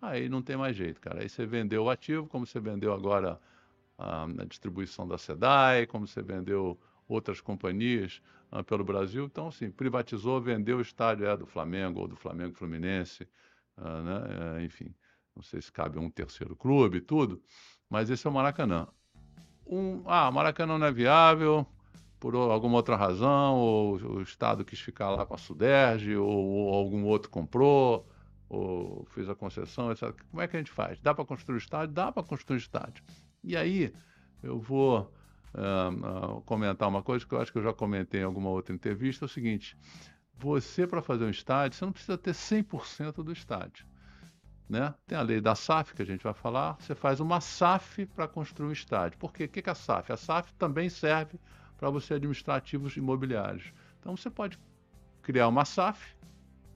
[0.00, 1.22] aí não tem mais jeito, cara.
[1.22, 3.40] Aí você vendeu o ativo, como você vendeu agora
[3.96, 6.78] a, a distribuição da SEDAI, como você vendeu
[7.08, 8.20] outras companhias
[8.52, 9.24] uh, pelo Brasil.
[9.24, 13.26] Então, assim, privatizou, vendeu o estádio é, do Flamengo ou do Flamengo Fluminense,
[13.78, 14.58] uh, né?
[14.58, 14.94] Uh, enfim,
[15.34, 17.42] não sei se cabe um terceiro clube, tudo,
[17.88, 18.86] mas esse é o Maracanã.
[19.66, 21.66] Um, ah, Maracanã não é viável
[22.18, 26.74] por alguma outra razão, ou o Estado quis ficar lá com a Suderge, ou, ou
[26.74, 28.08] algum outro comprou,
[28.48, 30.12] ou fez a concessão, etc.
[30.30, 30.98] Como é que a gente faz?
[31.00, 31.94] Dá para construir estádio?
[31.94, 33.04] Dá para construir estádio.
[33.44, 33.92] E aí
[34.42, 35.12] eu vou
[35.54, 39.24] uh, comentar uma coisa que eu acho que eu já comentei em alguma outra entrevista,
[39.24, 39.76] é o seguinte,
[40.36, 43.86] você para fazer um estádio, você não precisa ter 100% do estádio.
[44.68, 44.94] Né?
[45.06, 48.28] Tem a lei da SAF, que a gente vai falar, você faz uma SAF para
[48.28, 49.18] construir um estádio.
[49.18, 49.44] Por quê?
[49.44, 50.12] O que é a SAF?
[50.12, 51.40] A SAF também serve
[51.78, 53.72] para você administrar ativos imobiliários.
[53.98, 54.58] Então você pode
[55.22, 56.16] criar uma SAF,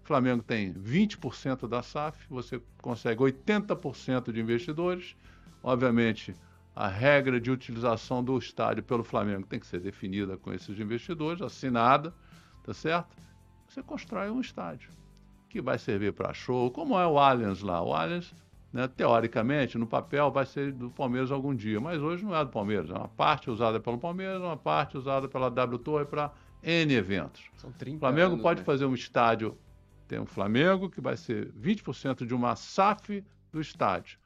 [0.04, 5.16] Flamengo tem 20% da SAF, você consegue 80% de investidores.
[5.62, 6.34] Obviamente,
[6.74, 11.42] a regra de utilização do estádio pelo Flamengo tem que ser definida com esses investidores,
[11.42, 12.14] assinada,
[12.64, 13.16] tá certo?
[13.68, 14.90] Você constrói um estádio
[15.48, 17.82] que vai servir para show, como é o Allianz lá.
[17.82, 18.34] O Allianz,
[18.72, 22.50] né, teoricamente, no papel, vai ser do Palmeiras algum dia, mas hoje não é do
[22.50, 22.90] Palmeiras.
[22.90, 27.50] É uma parte usada pelo Palmeiras, uma parte usada pela W Torre para N eventos.
[27.56, 28.64] São 30 O Flamengo anos, pode né?
[28.64, 29.56] fazer um estádio
[30.12, 34.18] tem o Flamengo, que vai ser 20% de uma SAF do estádio,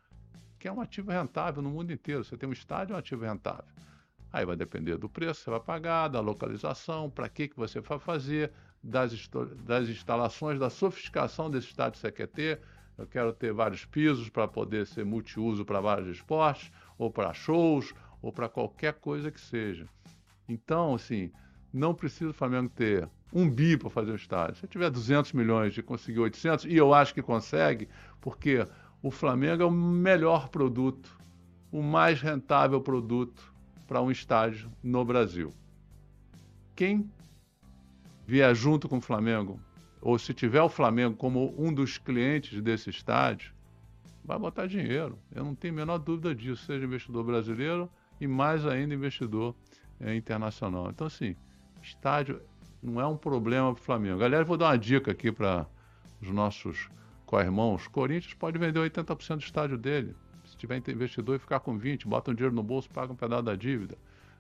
[0.67, 2.25] que é um ativo rentável no mundo inteiro.
[2.25, 3.65] Você tem um estádio, é um ativo rentável.
[4.33, 7.81] Aí vai depender do preço que você vai pagar, da localização, para que, que você
[7.81, 8.51] vai fazer,
[8.83, 9.13] das,
[9.65, 12.61] das instalações, da sofisticação desse estádio que você quer ter.
[12.99, 17.95] Eu quero ter vários pisos para poder ser multiuso para vários esportes, ou para shows,
[18.21, 19.87] ou para qualquer coisa que seja.
[20.49, 21.31] Então, assim,
[21.73, 24.57] não precisa o Flamengo ter um bi para fazer o estádio.
[24.57, 27.89] Se tiver 200 milhões de conseguir 800, e eu acho que consegue,
[28.21, 28.67] porque
[29.03, 31.19] o Flamengo é o melhor produto,
[31.71, 33.55] o mais rentável produto
[33.87, 35.53] para um estádio no Brasil.
[36.75, 37.11] Quem
[38.27, 39.61] vier junto com o Flamengo,
[40.01, 43.55] ou se tiver o Flamengo como um dos clientes desse estádio,
[44.25, 45.19] vai botar dinheiro.
[45.33, 47.89] Eu não tenho a menor dúvida disso, seja investidor brasileiro
[48.21, 49.55] e mais ainda investidor
[50.01, 50.91] é, internacional.
[50.91, 51.37] Então, assim,
[51.83, 52.41] estádio
[52.83, 54.19] não é um problema para o Flamengo.
[54.19, 55.67] Galera, vou dar uma dica aqui para
[56.21, 56.89] os nossos
[57.27, 57.87] co-irmãos.
[57.89, 60.15] Corinthians pode vender 80% do estádio dele.
[60.45, 63.43] Se tiver investidor e ficar com 20%, bota um dinheiro no bolso, paga um pedaço
[63.43, 63.99] da dívida.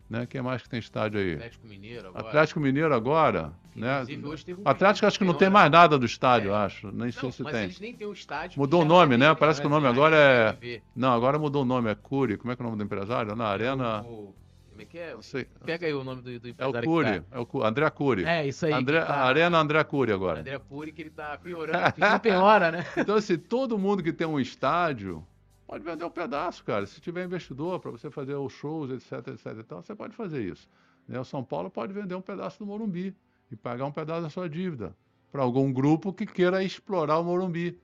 [0.08, 0.24] Né?
[0.24, 1.34] Quem mais que tem estádio aí?
[1.34, 2.28] Atlético Mineiro agora.
[2.28, 3.52] Atlético Mineiro agora.
[3.74, 4.04] Né?
[4.04, 6.54] Um Atlético acho que não tem mais nada do estádio, é.
[6.54, 6.86] acho.
[6.92, 7.64] Nem não, sei se mas tem.
[7.64, 8.58] Eles nem têm estádio.
[8.58, 9.34] Mudou o nome, né?
[9.34, 10.80] Parece que o nome agora é.
[10.94, 12.36] Não, agora mudou o nome, é Cury.
[12.36, 13.34] Como é que é o nome do empresário?
[13.34, 14.02] Na Arena.
[14.02, 14.32] O...
[14.76, 15.16] Como é que é?
[15.64, 16.76] Pega aí o nome do, do empresário.
[16.76, 17.38] É o Cury, tá.
[17.38, 18.24] é o André Cury.
[18.26, 18.72] É, isso aí.
[18.74, 19.14] André, tá...
[19.24, 20.40] Arena André Cury agora.
[20.40, 22.84] André Cury que ele tá piorando, que piora, né?
[22.94, 25.26] então, assim, todo mundo que tem um estádio
[25.66, 26.84] pode vender um pedaço, cara.
[26.84, 30.44] Se tiver investidor para você fazer os shows, etc, etc e tal, você pode fazer
[30.44, 30.68] isso.
[31.08, 31.18] Né?
[31.18, 33.16] O São Paulo pode vender um pedaço do Morumbi
[33.50, 34.94] e pagar um pedaço da sua dívida
[35.32, 37.80] para algum grupo que queira explorar o Morumbi.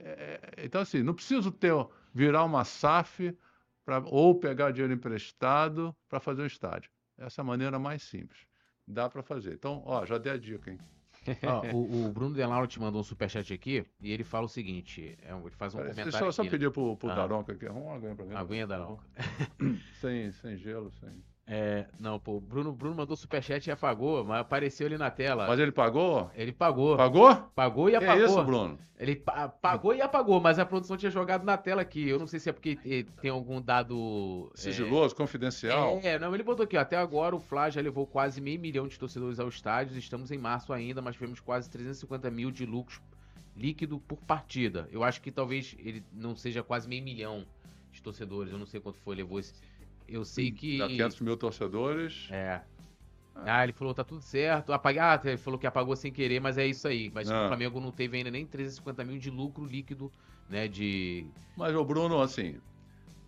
[0.00, 1.72] É, é então, assim, não preciso ter
[2.12, 3.32] virar uma SAF
[3.84, 6.90] pra, ou pegar dinheiro emprestado para fazer um estádio.
[7.18, 8.46] Essa é a maneira mais simples.
[8.86, 9.54] Dá para fazer.
[9.54, 10.78] Então, ó, já dei a dica, hein?
[11.46, 15.16] Ó, o, o, Bruno Delauro te mandou um superchat aqui e ele fala o seguinte:
[15.22, 16.10] é, ele faz um comentário.
[16.10, 17.14] Deixa eu só aqui, pedir pro, pro ah.
[17.14, 18.34] Daronca aqui, arruma uma aguinha pra mim.
[18.34, 19.04] Aguinha Daronca.
[20.00, 21.22] sem, sem gelo, sem.
[21.44, 25.46] É, não, pô, Bruno, Bruno mandou superchat e apagou, mas apareceu ali na tela.
[25.48, 26.30] Mas ele pagou?
[26.36, 26.96] Ele pagou.
[26.96, 27.34] Pagou?
[27.54, 28.22] Pagou e apagou.
[28.22, 28.78] É isso, Bruno?
[28.96, 32.08] Ele pa pagou e apagou, mas a produção tinha jogado na tela aqui.
[32.08, 34.52] Eu não sei se é porque tem algum dado...
[34.54, 35.16] É, Sigiloso, é...
[35.16, 36.00] confidencial?
[36.04, 38.86] É, não, ele botou aqui, ó, até agora o Fla já levou quase meio milhão
[38.86, 43.00] de torcedores ao estádio, estamos em março ainda, mas tivemos quase 350 mil de lucros
[43.56, 44.88] líquido por partida.
[44.92, 47.44] Eu acho que talvez ele não seja quase meio milhão
[47.90, 49.52] de torcedores, eu não sei quanto foi, levou esse
[50.12, 50.78] eu sei que.
[50.78, 52.28] Dá 500 mil torcedores.
[52.30, 52.60] É.
[53.34, 54.72] Ah, ele falou, tá tudo certo.
[54.72, 57.10] Apagar, ah, ele falou que apagou sem querer, mas é isso aí.
[57.14, 57.44] Mas ah.
[57.44, 60.12] o Flamengo não teve ainda nem 350 mil de lucro líquido,
[60.48, 60.68] né?
[60.68, 61.26] De.
[61.56, 62.60] Mas o Bruno, assim.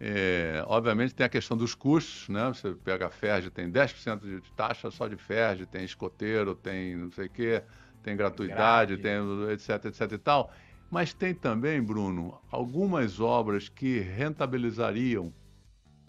[0.00, 2.48] É, obviamente tem a questão dos custos, né?
[2.48, 7.10] Você pega a Ferge, tem 10% de taxa só de Ferge, tem escoteiro, tem não
[7.12, 7.62] sei o quê,
[8.02, 9.02] tem gratuidade, Grade.
[9.02, 10.52] tem etc, etc e tal.
[10.90, 15.32] Mas tem também, Bruno, algumas obras que rentabilizariam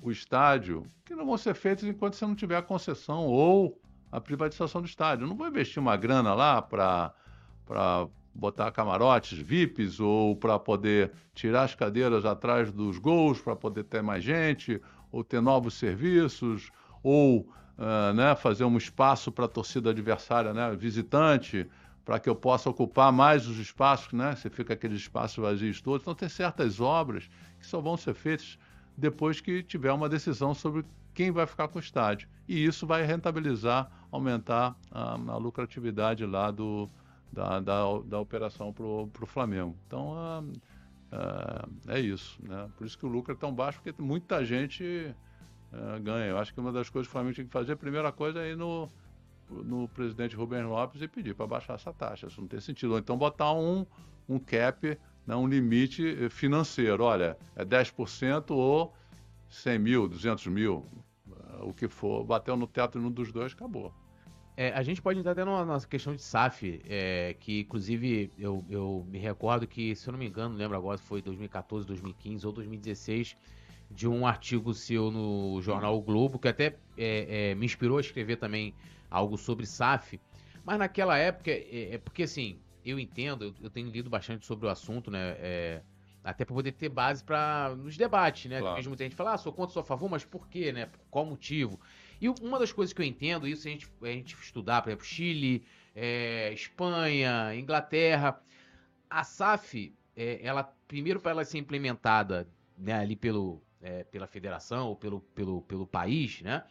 [0.10, 3.80] o estádio que não vão ser feitas enquanto você não tiver a concessão ou
[4.12, 5.26] a privatização do estádio.
[5.26, 7.14] Eu não vou investir uma grana lá para
[8.34, 14.01] botar camarotes VIPs ou para poder tirar as cadeiras atrás dos gols para poder ter
[14.01, 14.82] mais gente
[15.12, 17.41] ou ter novos serviços ou
[17.78, 21.70] uh, né, fazer um espaço para a torcida adversária, né, visitante,
[22.03, 24.36] para que eu possa ocupar mais os espaços, né?
[24.36, 26.01] Você fica aqueles espaços vazios todos.
[26.01, 27.28] Então tem certas obras
[27.60, 28.60] que só vão ser feitas
[28.98, 32.28] depois que tiver uma decisão sobre quem vai ficar com o estádio.
[32.48, 36.89] E isso vai rentabilizar, aumentar a, a lucratividade lá do,
[37.32, 39.76] da, da, da operação para o Flamengo.
[39.88, 40.14] Então,
[41.88, 42.39] é isso.
[42.43, 42.70] Né?
[42.78, 45.16] Por isso que o lucro é tão baixo, porque muita gente
[45.72, 46.26] é, ganha.
[46.26, 48.39] Eu acho que uma das coisas que o Flamengo tinha que fazer, a primeira coisa
[48.39, 48.89] é ir no,
[49.50, 52.28] no presidente Rubens Lopes e pedir para baixar essa taxa.
[52.28, 52.91] Isso não tem sentido.
[52.91, 53.86] Ou então botar um,
[54.28, 57.04] um cap né, um limite financeiro.
[57.04, 58.94] Olha, é 10% ou
[59.50, 60.86] 100 mil, 200 mil,
[61.62, 62.24] o que for.
[62.24, 63.94] Bateu no teto num dos dois, acabou.
[64.58, 68.64] É, a gente pode entrar até numa, numa questão de SAF, é, que inclusive eu,
[68.70, 72.48] eu me recordo que, se eu não me engano, lembro agora se foi 2014, 2015
[72.48, 73.36] ou 2016,
[73.92, 78.02] de um artigo seu no jornal o Globo, que até é, é, me inspirou a
[78.02, 78.74] escrever também
[79.12, 80.20] algo sobre SAF.
[80.64, 84.68] Mas naquela época, é, é porque assim, eu entendo, eu, eu, tenho lido bastante sobre
[84.68, 85.36] o assunto, né?
[85.40, 85.82] É,
[86.24, 88.60] até para poder ter base para nos debates, né?
[88.60, 88.76] Claro.
[88.76, 90.88] Mesmo muita gente fala, ah, sou contra, sou a favor, mas por quê, né?
[90.88, 91.80] Por qual motivo?
[92.20, 95.06] E uma das coisas que eu entendo, isso a gente, a gente estudar, por exemplo,
[95.06, 95.66] Chile,
[95.96, 98.42] é, Espanha, Inglaterra,
[99.10, 104.88] a SAF, é, ela primeiro para ela ser implementada né, ali pelo, é, pela federação
[104.88, 106.64] ou pelo, pelo, pelo país, né?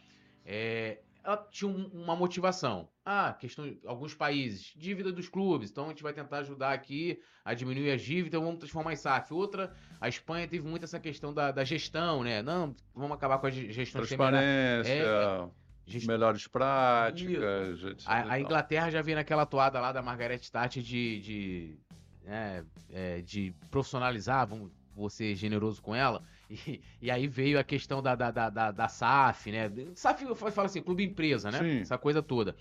[0.45, 2.87] É, ela tinha um, uma motivação.
[3.03, 7.53] Ah, questão alguns países, dívida dos clubes, então a gente vai tentar ajudar aqui a
[7.53, 9.33] diminuir as dívidas, então vamos transformar em SAF.
[9.33, 12.41] Outra, a Espanha teve muito essa questão da, da gestão, né?
[12.41, 15.47] Não, vamos acabar com a gestão Transparência, é,
[15.85, 16.07] gest...
[16.07, 18.05] melhores práticas.
[18.05, 21.79] A, a, Inglaterra já vem naquela toada lá da Margaret Thatcher de, de,
[22.23, 26.23] né, é, de profissionalizar, vamos, vou ser generoso com ela
[26.67, 29.71] e, e, aí veio a questão da, da, da, da, SAF, né?
[29.95, 31.59] SAF fala assim, clube empresa, né?
[31.59, 31.79] Sim.
[31.81, 32.55] Essa coisa toda.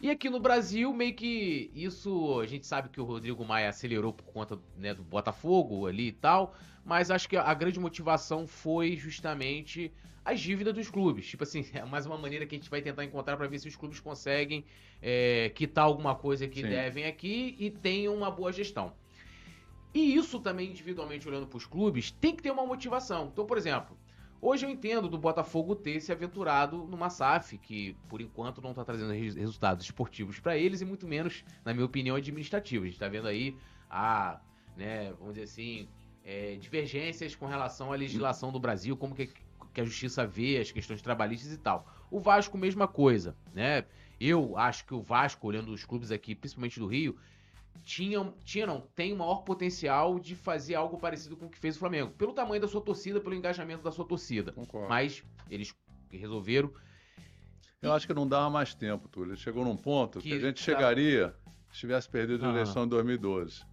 [0.00, 4.12] E aqui no Brasil, meio que isso, a gente sabe que o Rodrigo Maia acelerou
[4.12, 6.54] por conta né, do Botafogo ali e tal,
[6.84, 9.90] mas acho que a grande motivação foi justamente
[10.22, 11.26] as dívidas dos clubes.
[11.26, 13.68] Tipo assim, é mais uma maneira que a gente vai tentar encontrar para ver se
[13.68, 14.64] os clubes conseguem
[15.00, 16.68] é, quitar alguma coisa que Sim.
[16.68, 18.92] devem aqui e tenham uma boa gestão.
[19.96, 23.30] E isso também, individualmente olhando para os clubes, tem que ter uma motivação.
[23.32, 23.96] Então, por exemplo,
[24.42, 28.84] hoje eu entendo do Botafogo ter se aventurado numa SAF, que por enquanto não está
[28.84, 32.82] trazendo resultados esportivos para eles e muito menos, na minha opinião, administrativos.
[32.82, 33.56] A gente está vendo aí
[33.88, 34.38] a,
[34.76, 35.88] né, vamos dizer assim,
[36.22, 39.30] é, divergências com relação à legislação do Brasil, como que,
[39.72, 41.86] que a justiça vê as questões trabalhistas e tal.
[42.10, 43.86] O Vasco, mesma coisa, né?
[44.20, 47.16] Eu acho que o Vasco, olhando os clubes aqui, principalmente do Rio,
[47.84, 51.76] tinham, tinha não, tem o maior potencial de fazer algo parecido com o que fez
[51.76, 52.12] o Flamengo.
[52.12, 54.52] Pelo tamanho da sua torcida, pelo engajamento da sua torcida.
[54.52, 54.88] Concordo.
[54.88, 55.74] Mas eles
[56.10, 56.72] resolveram.
[57.80, 59.36] Eu acho que não dava mais tempo, Túlio.
[59.36, 61.34] Chegou num ponto que, que a gente chegaria
[61.70, 63.64] se tivesse perdido a eleição em 2012.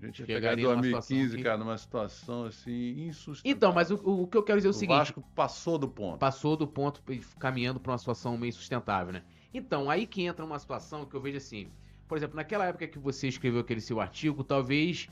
[0.00, 1.42] A gente ia pegar em 2015, que...
[1.42, 3.56] cara, numa situação assim insustentável.
[3.56, 5.88] Então, mas o, o que eu quero dizer é o, o seguinte: Vasco passou do
[5.88, 6.18] ponto.
[6.18, 7.02] Passou do ponto,
[7.38, 9.24] caminhando para uma situação meio sustentável, né?
[9.52, 11.68] Então, aí que entra uma situação que eu vejo assim
[12.08, 15.08] por exemplo, naquela época que você escreveu aquele seu artigo, talvez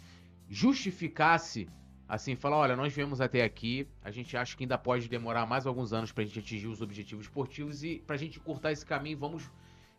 [0.49, 1.69] justificasse
[2.09, 5.67] assim, falar, olha, nós viemos até aqui, a gente acha que ainda pode demorar mais
[5.67, 8.87] alguns anos para a gente atingir os objetivos esportivos e para a gente cortar esse
[8.87, 9.51] caminho, vamos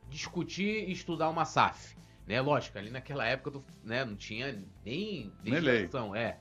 [0.09, 2.39] discutir e estudar uma SAF, né?
[2.39, 6.39] Lógico, ali naquela época, né, não tinha nem legislação, é.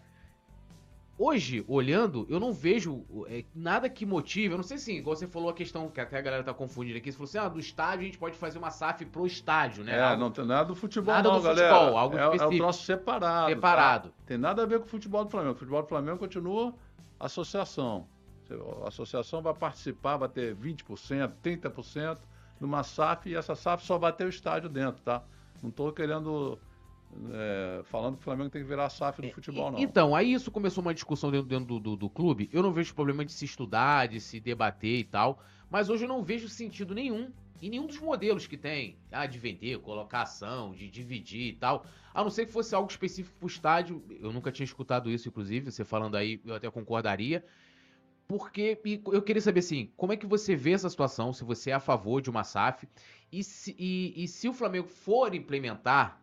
[1.18, 4.52] Hoje, olhando, eu não vejo é, nada que motive.
[4.52, 6.98] Eu não sei se, igual você falou a questão que até a galera tá confundindo
[6.98, 7.10] aqui.
[7.10, 9.96] Você falou assim: ah, do estádio a gente pode fazer uma SAF pro estádio, né?
[9.96, 11.74] É, algo, não tem nada do futebol, nada não, do galera.
[11.74, 12.52] Futebol, algo é, específico.
[12.52, 13.48] é um troço separado.
[13.48, 14.08] Separado.
[14.10, 14.14] Tá?
[14.26, 15.54] Tem nada a ver com o futebol do Flamengo.
[15.54, 16.74] O futebol do Flamengo continua
[17.18, 18.06] associação.
[18.84, 22.18] A associação vai participar, vai ter 20%, 30%
[22.60, 25.22] numa SAF e essa SAF só vai ter o estádio dentro, tá?
[25.62, 26.58] Não estou querendo
[27.32, 29.78] é, falando que o Flamengo tem que virar SAF do é, futebol, não.
[29.78, 32.48] Então, aí isso começou uma discussão dentro, dentro do, do, do, clube.
[32.52, 35.40] Eu não vejo problema de se estudar, de se debater e tal.
[35.70, 37.30] Mas hoje eu não vejo sentido nenhum
[37.60, 38.96] em nenhum dos modelos que tem.
[39.10, 41.84] Ah, de vender, colocar ação, de dividir e tal.
[42.12, 44.02] A não ser que fosse algo específico pro estádio.
[44.20, 45.70] Eu nunca tinha escutado isso, inclusive.
[45.70, 47.44] Você falando aí, eu até concordaria.
[48.28, 48.78] Porque
[49.12, 51.80] eu queria saber assim, como é que você vê essa situação, se você é a
[51.80, 52.88] favor de uma SAF,
[53.30, 56.20] e se, e, e se o Flamengo for implementar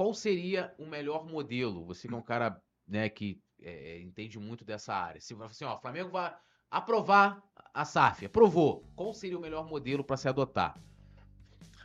[0.00, 1.84] qual seria o melhor modelo?
[1.84, 5.20] Você que é um cara né, que é, entende muito dessa área.
[5.20, 6.34] Se assim, ó, o Flamengo vai
[6.70, 7.42] aprovar
[7.74, 8.82] a SAF, aprovou.
[8.96, 10.74] Qual seria o melhor modelo para se adotar?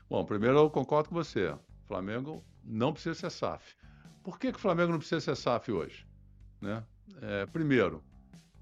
[0.10, 1.50] Bom, primeiro eu concordo com você.
[1.50, 3.76] O Flamengo não precisa ser SAF.
[4.24, 6.08] Por que, que o Flamengo não precisa ser SAF hoje?
[6.62, 6.86] Né?
[7.22, 8.02] É, primeiro,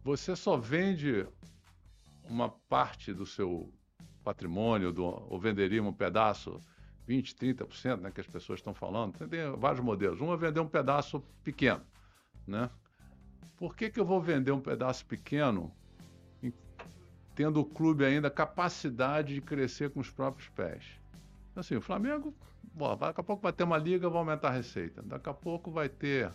[0.04, 1.28] você só vende
[2.24, 3.72] uma parte do seu
[4.24, 6.60] patrimônio, do, ou venderia um pedaço,
[7.08, 9.18] 20%, 30%, né, que as pessoas estão falando.
[9.28, 10.22] Tem vários modelos.
[10.22, 11.82] Um é vender um pedaço pequeno.
[12.48, 12.70] Né?
[13.58, 15.72] Por que, que eu vou vender um pedaço pequeno
[17.36, 21.00] tendo o clube ainda capacidade de crescer com os próprios pés?
[21.56, 22.34] Assim, o Flamengo,
[22.74, 25.02] bom, daqui a pouco vai ter uma liga, vai aumentar a receita.
[25.02, 26.32] Daqui a pouco vai ter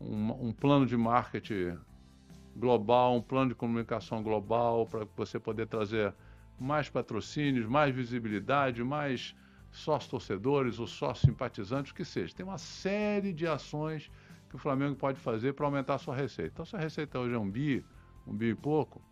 [0.00, 1.78] um, um plano de marketing
[2.56, 6.14] global, um plano de comunicação global para você poder trazer
[6.58, 9.34] mais patrocínios, mais visibilidade, mais
[9.72, 12.34] sócios torcedores ou sócios simpatizantes, o que seja.
[12.34, 14.10] Tem uma série de ações
[14.48, 16.52] que o Flamengo pode fazer para aumentar a sua receita.
[16.52, 17.84] Então, se a receita hoje é um bi,
[18.26, 19.02] um bi e pouco,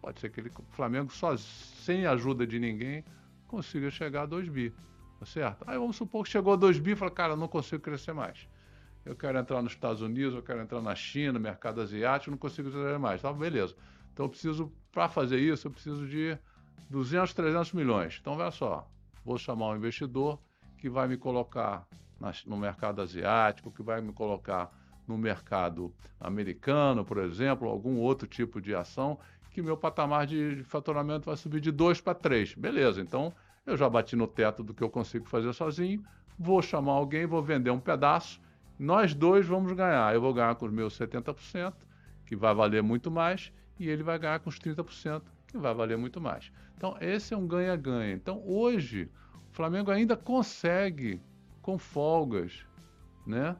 [0.00, 3.04] pode ser que ele, o Flamengo, só, sem ajuda de ninguém,
[3.46, 4.74] consiga chegar a 2 bi.
[5.20, 5.64] Tá certo?
[5.68, 8.48] Aí vamos supor que chegou a 2 bi e fala, cara, não consigo crescer mais.
[9.04, 12.70] Eu quero entrar nos Estados Unidos, eu quero entrar na China, mercado asiático, não consigo
[12.70, 13.20] crescer mais.
[13.20, 13.76] Tá, beleza.
[14.12, 16.38] Então eu preciso, para fazer isso, eu preciso de
[16.88, 18.18] 200, 300 milhões.
[18.20, 18.90] Então, olha só,
[19.24, 20.38] vou chamar um investidor
[20.78, 21.86] que vai me colocar
[22.46, 24.70] no mercado asiático, que vai me colocar
[25.06, 29.18] no mercado americano, por exemplo, algum outro tipo de ação,
[29.50, 32.54] que meu patamar de faturamento vai subir de 2 para 3.
[32.54, 33.32] Beleza, então
[33.66, 36.02] eu já bati no teto do que eu consigo fazer sozinho,
[36.38, 38.40] vou chamar alguém, vou vender um pedaço,
[38.78, 40.14] nós dois vamos ganhar.
[40.14, 41.72] Eu vou ganhar com os meus 70%,
[42.26, 45.22] que vai valer muito mais, e ele vai ganhar com os 30%,
[45.52, 46.50] que vai valer muito mais.
[46.76, 48.12] Então, esse é um ganha-ganha.
[48.12, 49.08] Então, hoje,
[49.50, 51.20] o Flamengo ainda consegue
[51.60, 52.66] com folgas,
[53.26, 53.56] né?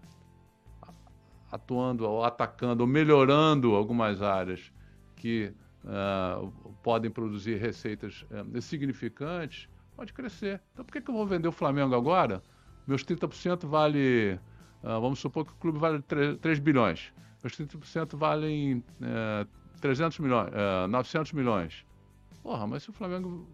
[1.52, 4.72] atuando ou atacando ou melhorando algumas áreas
[5.14, 5.52] que
[5.84, 6.50] uh,
[6.82, 10.62] podem produzir receitas uh, significantes, pode crescer.
[10.72, 12.42] Então por que, que eu vou vender o Flamengo agora?
[12.86, 14.40] Meus 30% vale,
[14.82, 17.12] uh, vamos supor que o clube vale 3, 3 bilhões.
[17.42, 18.82] Meus 30% valem
[19.82, 20.50] 300 milhões,
[20.88, 21.84] 900 milhões.
[22.40, 23.46] Porra, mas se o Flamengo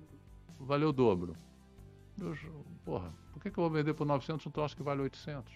[0.61, 1.35] valeu o dobro,
[2.85, 5.51] porra, por que, que eu vou vender por 900 um troço que vale 800?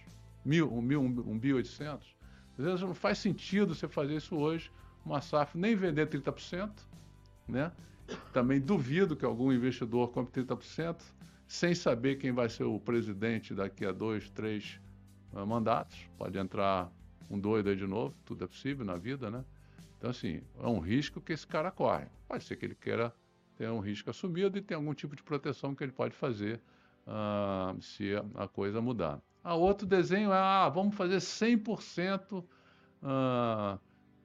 [0.45, 2.17] Mil, um, mil, um bi 800?
[2.59, 4.73] Às vezes não faz sentido você fazer isso hoje,
[5.05, 6.71] uma SAF nem vender 30%,
[7.47, 7.71] né?
[8.33, 11.03] Também duvido que algum investidor compre 30%,
[11.47, 14.81] sem saber quem vai ser o presidente daqui a dois, três
[15.35, 16.09] uh, mandatos.
[16.17, 16.91] Pode entrar
[17.29, 19.45] um doido aí de novo, tudo é possível na vida, né?
[20.03, 22.07] Então, assim, é um risco que esse cara corre.
[22.27, 23.15] Pode ser que ele queira
[23.55, 26.61] ter um risco assumido e tem algum tipo de proteção que ele pode fazer
[27.07, 29.23] uh, se a coisa mudar.
[29.45, 32.49] A outro desenho é, ah, vamos fazer 100% uh,
[33.01, 33.79] ah,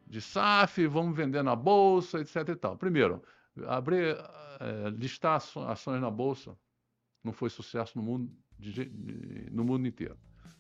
[0.08, 2.76] de SAF, vamos vender na bolsa, etc e tal.
[2.76, 3.22] Primeiro,
[3.68, 6.58] abrir, uh, listar ações na bolsa
[7.24, 8.92] não foi sucesso no mundo, de,
[9.52, 10.18] no mundo inteiro.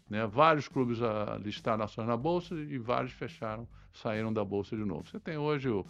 [0.09, 0.25] Né?
[0.25, 0.99] Vários clubes
[1.43, 5.07] listaram ações na bolsa e vários fecharam, saíram da bolsa de novo.
[5.07, 5.85] Você tem hoje o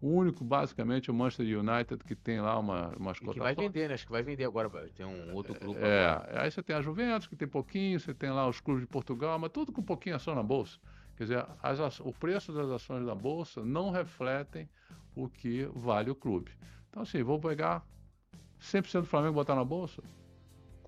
[0.00, 3.34] o único, basicamente, é o Manchester United, que tem lá uma, umas cotações.
[3.34, 3.94] Que vai vender, né?
[3.94, 4.70] Acho que vai vender agora.
[4.96, 5.78] Tem um outro clube.
[5.78, 6.42] É, agora.
[6.42, 9.38] aí você tem a Juventus, que tem pouquinho, você tem lá os clubes de Portugal,
[9.38, 10.78] mas tudo com pouquinho ação na bolsa.
[11.16, 14.66] Quer dizer, as, o preço das ações da bolsa não refletem
[15.14, 16.50] o que vale o clube.
[16.88, 17.84] Então, assim, vou pegar
[18.58, 20.02] 100% do Flamengo e botar na bolsa?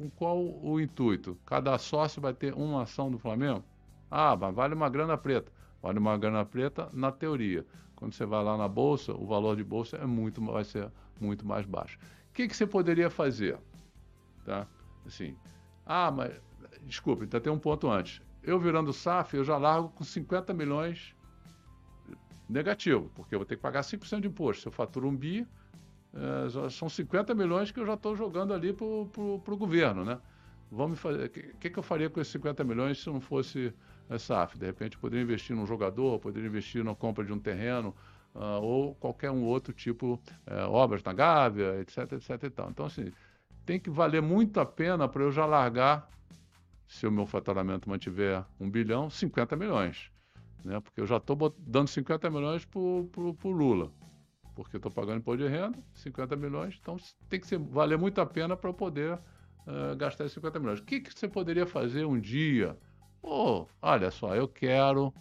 [0.02, 1.38] Com qual o intuito?
[1.46, 3.62] Cada sócio vai ter uma ação do Flamengo?
[4.10, 5.52] Ah, mas vale uma grana preta.
[5.80, 7.64] Vale uma grana preta na teoria.
[7.94, 10.90] Quando você vai lá na bolsa, o valor de bolsa é muito, vai ser
[11.20, 12.00] muito mais baixo.
[12.30, 13.56] O que, que você poderia fazer?
[14.44, 14.66] Tá?
[15.06, 15.36] Assim,
[15.86, 16.32] ah, mas
[16.82, 18.20] desculpe, ainda tem um ponto antes.
[18.42, 21.14] Eu virando SAF, eu já largo com 50 milhões
[22.48, 24.62] negativo, porque eu vou ter que pagar 5% de imposto.
[24.62, 25.46] Se eu faturo um bi,
[26.14, 30.18] é, são 50 milhões que eu já estou jogando ali para o governo, né?
[30.70, 31.26] Vamos fazer.
[31.26, 33.74] O que, que eu faria com esses 50 milhões se não fosse
[34.08, 34.58] é SAF.
[34.58, 37.94] De repente, poderia investir num jogador, poderia investir na compra de um terreno,
[38.34, 40.14] uh, ou qualquer um outro tipo,
[40.46, 42.70] uh, obras na Gávea, etc, etc e tal.
[42.70, 43.12] Então, assim,
[43.64, 46.08] tem que valer muito a pena para eu já largar,
[46.86, 50.10] se o meu faturamento mantiver um bilhão, 50 milhões.
[50.64, 50.78] Né?
[50.80, 53.90] Porque eu já estou dando 50 milhões para o Lula.
[54.54, 56.96] Porque eu estou pagando imposto de renda, 50 milhões, então
[57.28, 60.80] tem que ser, valer muito a pena para eu poder uh, gastar esses 50 milhões.
[60.80, 62.76] O que, que você poderia fazer um dia?
[63.20, 65.12] Pô, olha só, eu quero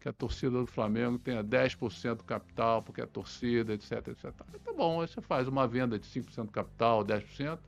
[0.00, 4.32] que a torcida do Flamengo tenha 10% do capital, porque é torcida, etc, etc.
[4.64, 7.58] Tá bom, aí você faz uma venda de 5% do capital, 10%, para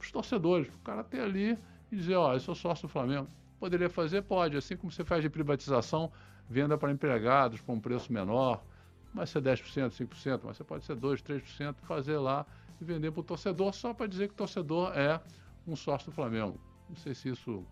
[0.00, 1.58] os torcedores, para o cara ter ali
[1.90, 3.28] e dizer, ó, eu sou sócio do Flamengo.
[3.60, 4.22] Poderia fazer?
[4.22, 4.56] Pode.
[4.56, 6.10] Assim como você faz de privatização,
[6.48, 8.64] venda para empregados por um preço menor,
[9.12, 12.46] vai ser 10%, 5%, mas você pode ser 2%, 3%, fazer lá
[12.80, 15.20] e vender para o torcedor só para dizer que o torcedor é
[15.66, 16.58] um sócio do Flamengo.
[16.88, 17.64] Não sei se isso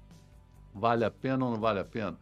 [0.75, 2.19] vale a pena ou não vale a pena.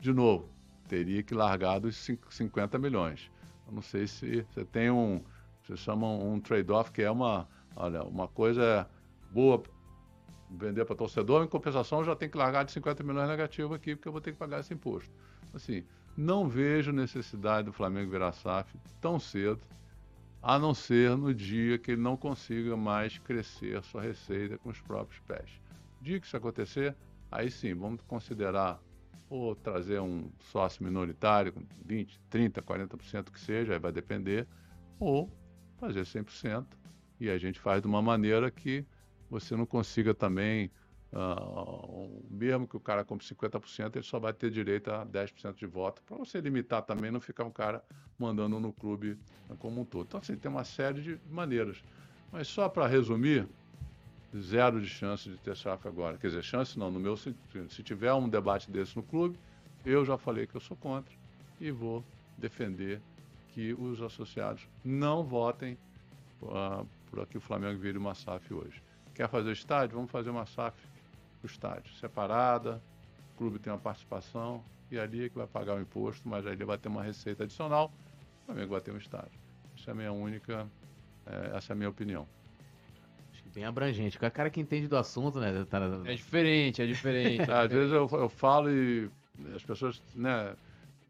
[0.00, 0.48] De novo,
[0.88, 3.30] teria que largar dos 50 milhões.
[3.66, 5.22] Eu não sei se você tem um,
[5.62, 8.88] você chama um trade-off que é uma, olha, uma coisa
[9.30, 9.62] boa
[10.50, 14.08] vender para torcedor, em compensação já tem que largar de 50 milhões negativo aqui, porque
[14.08, 15.10] eu vou ter que pagar esse imposto.
[15.54, 15.84] Assim,
[16.16, 19.60] não vejo necessidade do Flamengo virar SAF tão cedo,
[20.42, 24.80] a não ser no dia que ele não consiga mais crescer sua receita com os
[24.80, 25.60] próprios pés.
[26.00, 26.96] dia que isso acontecer,
[27.30, 28.82] aí sim, vamos considerar
[29.30, 34.46] ou trazer um sócio minoritário com 20, 30, 40% que seja, aí vai depender,
[34.98, 35.30] ou
[35.78, 36.66] fazer 100%,
[37.18, 38.84] e a gente faz de uma maneira que
[39.30, 40.70] você não consiga também
[41.12, 45.66] Uh, mesmo que o cara compre 50%, ele só vai ter direito a 10% de
[45.66, 47.84] voto, para você limitar também, não ficar um cara
[48.18, 49.18] mandando no clube
[49.58, 50.06] como um todo.
[50.06, 51.82] Então, assim, tem uma série de maneiras.
[52.30, 53.46] Mas só para resumir,
[54.34, 56.16] zero de chance de ter SAF agora.
[56.16, 57.70] Quer dizer, chance não, no meu sentido.
[57.70, 59.38] Se tiver um debate desse no clube,
[59.84, 61.14] eu já falei que eu sou contra
[61.60, 62.02] e vou
[62.38, 63.00] defender
[63.48, 65.76] que os associados não votem
[66.40, 68.82] uh, por que o Flamengo vire uma SAF hoje.
[69.14, 69.96] Quer fazer estádio?
[69.96, 70.74] Vamos fazer uma SAF
[71.46, 72.82] o estádio, separada,
[73.34, 76.64] o clube tem uma participação e ali é que vai pagar o imposto, mas ali
[76.64, 77.92] vai ter uma receita adicional,
[78.42, 79.40] o Flamengo vai ter um estádio.
[79.78, 80.68] Essa é a minha única,
[81.26, 82.26] é, essa é a minha opinião.
[83.32, 84.18] Acho que bem abrangente.
[84.18, 85.64] O cara que entende do assunto, né?
[85.64, 85.80] Tá...
[86.04, 87.42] É diferente, é diferente.
[87.50, 89.10] Às vezes eu, eu falo e
[89.54, 90.54] as pessoas, né?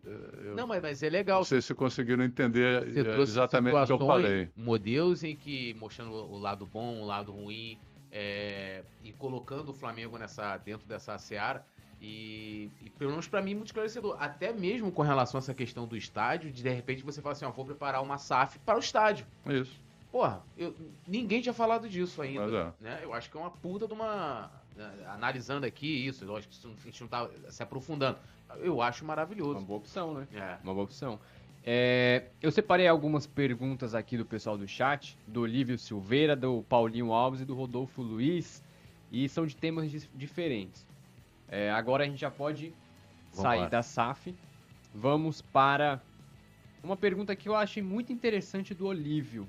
[0.05, 1.39] Eu não, mas, mas é legal.
[1.39, 2.89] Não sei se conseguiram entender
[3.21, 4.49] exatamente o que eu falei.
[4.57, 7.79] Modelos em que mostrando o lado bom, o lado ruim,
[8.13, 11.65] é, e colocando o Flamengo nessa dentro dessa seara.
[12.01, 14.17] E, e pelo menos para mim, muito esclarecedor.
[14.21, 17.45] Até mesmo com relação a essa questão do estádio, de de repente você fala assim:
[17.45, 19.25] ó, vou preparar uma SAF para o estádio.
[19.47, 19.81] Isso.
[20.11, 20.75] Porra, eu,
[21.07, 22.75] ninguém tinha falado disso ainda.
[22.81, 22.85] É.
[22.85, 23.01] Né?
[23.03, 24.51] Eu acho que é uma puta de uma.
[24.77, 28.19] Né, analisando aqui isso, lógico que a gente não tá se aprofundando.
[28.59, 29.59] Eu acho maravilhoso.
[29.59, 30.29] Uma boa opção, né?
[30.35, 30.59] É.
[30.63, 31.19] Uma boa opção.
[31.65, 37.13] É, eu separei algumas perguntas aqui do pessoal do chat, do Olívio Silveira, do Paulinho
[37.13, 38.63] Alves e do Rodolfo Luiz,
[39.13, 40.85] e são de temas diferentes.
[41.49, 42.73] É, agora a gente já pode
[43.31, 43.69] Vamos sair lá.
[43.69, 44.35] da SAF.
[44.95, 46.03] Vamos para
[46.83, 49.49] uma pergunta que eu achei muito interessante do Olívio.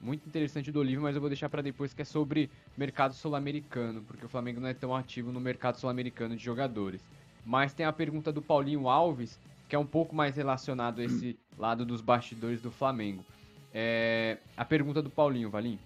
[0.00, 4.02] Muito interessante do Olívio, mas eu vou deixar para depois, que é sobre mercado sul-americano,
[4.02, 7.04] porque o Flamengo não é tão ativo no mercado sul-americano de jogadores.
[7.44, 11.38] Mas tem a pergunta do Paulinho Alves, que é um pouco mais relacionado a esse
[11.58, 13.24] lado dos bastidores do Flamengo.
[13.72, 15.78] É, a pergunta do Paulinho, Valim.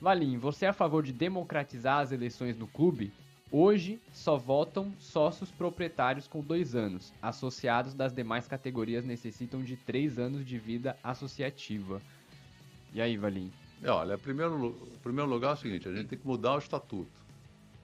[0.00, 3.12] Valim, você é a favor de democratizar as eleições no clube?
[3.50, 7.12] Hoje só votam sócios proprietários com dois anos.
[7.22, 12.02] Associados das demais categorias necessitam de três anos de vida associativa.
[12.92, 13.50] E aí, Valim?
[13.86, 17.17] Olha, em primeiro, primeiro lugar é o seguinte: a gente tem que mudar o estatuto.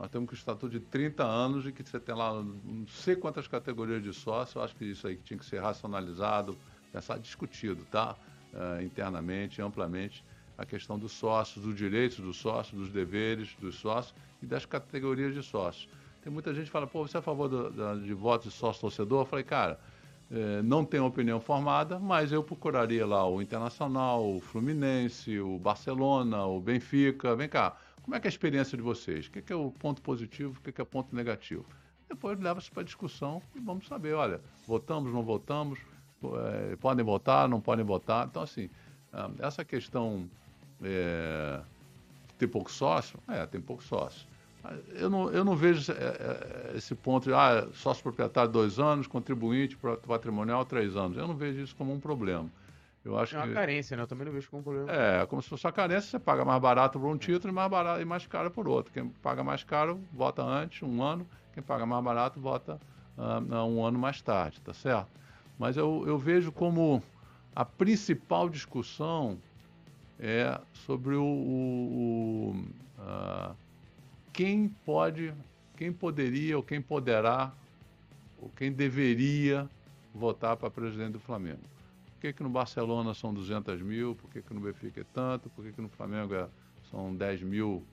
[0.05, 3.49] Nós temos o estatuto de 30 anos e que você tem lá não sei quantas
[3.49, 4.59] categorias de sócio.
[4.59, 6.59] Eu acho que isso aí tinha que ser racionalizado,
[6.93, 8.15] pensar, discutido, tá?
[8.53, 10.23] Uh, internamente, amplamente,
[10.59, 15.33] a questão dos sócios, dos direitos dos sócios, dos deveres dos sócios e das categorias
[15.33, 15.89] de sócios.
[16.23, 18.59] Tem muita gente que fala, pô, você é a favor do, do, de votos de
[18.59, 19.23] sócio-torcedor?
[19.23, 19.81] Eu falei, cara,
[20.31, 26.45] eh, não tenho opinião formada, mas eu procuraria lá o Internacional, o Fluminense, o Barcelona,
[26.45, 27.35] o Benfica.
[27.35, 27.75] Vem cá,
[28.05, 29.27] como é que é a experiência de vocês?
[29.27, 31.65] O que é o ponto positivo, o que é o ponto negativo?
[32.07, 35.79] Depois leva-se para discussão e vamos saber, olha, votamos, não votamos,
[36.23, 38.27] é, podem votar, não podem votar.
[38.27, 38.69] Então, assim,
[39.11, 40.29] ah, essa questão
[40.83, 41.63] é,
[42.37, 44.27] tem pouco sócio, é, tem pouco sócio.
[44.93, 49.79] Eu não, eu não vejo é, esse ponto de ah, sócio proprietário dois anos, contribuinte
[50.07, 51.17] patrimonial três anos.
[51.17, 52.51] Eu não vejo isso como um problema.
[53.05, 53.53] Eu acho é uma que...
[53.53, 54.03] carência, né?
[54.03, 54.91] Eu também não vejo como problema.
[54.91, 57.71] É, como se fosse uma carência, você paga mais barato por um título e mais,
[57.71, 58.93] barato, e mais caro por outro.
[58.93, 61.27] Quem paga mais caro, vota antes, um ano.
[61.53, 62.81] Quem paga mais barato, vota
[63.19, 65.09] uh, um ano mais tarde, tá certo?
[65.59, 67.03] Mas eu, eu vejo como
[67.55, 69.39] a principal discussão
[70.19, 73.55] é sobre o, o, o uh,
[74.33, 75.35] quem pode,
[75.77, 77.53] quem poderia ou quem poderá
[78.41, 79.69] ou quem deveria
[80.15, 81.74] votar para presidente do Flamengo
[82.25, 85.63] que, que no Barcelona são 200 mil, por que, que no Benfica é tanto, por
[85.63, 86.49] que, que no Flamengo é,
[86.91, 87.85] são 10 mil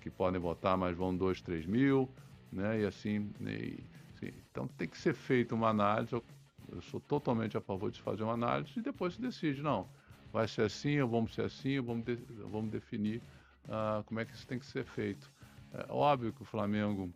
[0.00, 2.08] que podem votar, mas vão 2, 3 mil,
[2.50, 2.80] né?
[2.80, 3.78] E assim, e,
[4.16, 6.12] assim, então tem que ser feita uma análise.
[6.12, 6.24] Eu,
[6.72, 9.86] eu, sou totalmente a favor de fazer uma análise e depois se decide, não,
[10.32, 12.16] vai ser assim, ou vamos ser assim, ou vamos, de,
[12.50, 13.22] vamos definir
[13.66, 15.30] uh, como é que isso tem que ser feito.
[15.72, 17.08] É óbvio que o Flamengo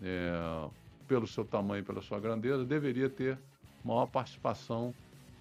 [0.00, 0.68] é,
[1.08, 3.38] pelo seu tamanho pela sua grandeza, deveria ter
[3.82, 4.94] maior participação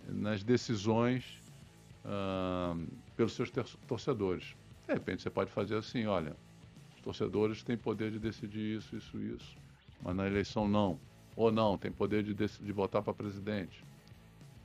[0.08, 1.42] nas decisões
[3.16, 3.50] pelos seus
[3.88, 4.56] torcedores.
[4.88, 6.36] De repente você pode fazer assim, olha,
[6.96, 9.58] os torcedores têm poder de decidir isso, isso, isso,
[10.02, 11.00] mas na eleição não.
[11.36, 13.84] Ou não, tem poder de, de votar para presidente.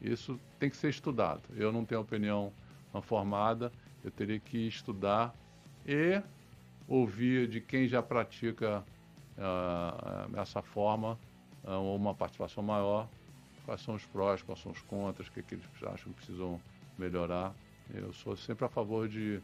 [0.02, 1.42] Isso tem que ser estudado.
[1.56, 2.52] Eu não tenho opinião
[3.02, 3.72] formada,
[4.04, 5.34] eu teria que estudar
[5.86, 6.20] e
[6.86, 8.84] ouvir de quem já pratica
[9.36, 11.18] uh, essa forma
[11.64, 13.08] uh, uma participação maior,
[13.68, 16.58] quais são os prós, quais são os contras, o que, que eles acham que precisam
[16.96, 17.54] melhorar.
[17.92, 19.42] Eu sou sempre a favor de,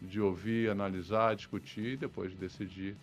[0.00, 2.96] de ouvir, analisar, discutir e depois decidir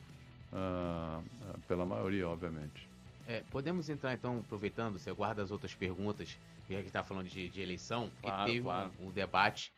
[0.52, 1.24] uh,
[1.68, 2.90] pela maioria, obviamente.
[3.28, 6.36] É, podemos entrar então, aproveitando, você guarda as outras perguntas,
[6.66, 8.92] que a gente está falando de, de, eleição, claro, teve claro.
[9.00, 9.72] Um, um, debate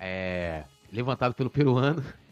[0.00, 2.02] é, levantado pelo peruano.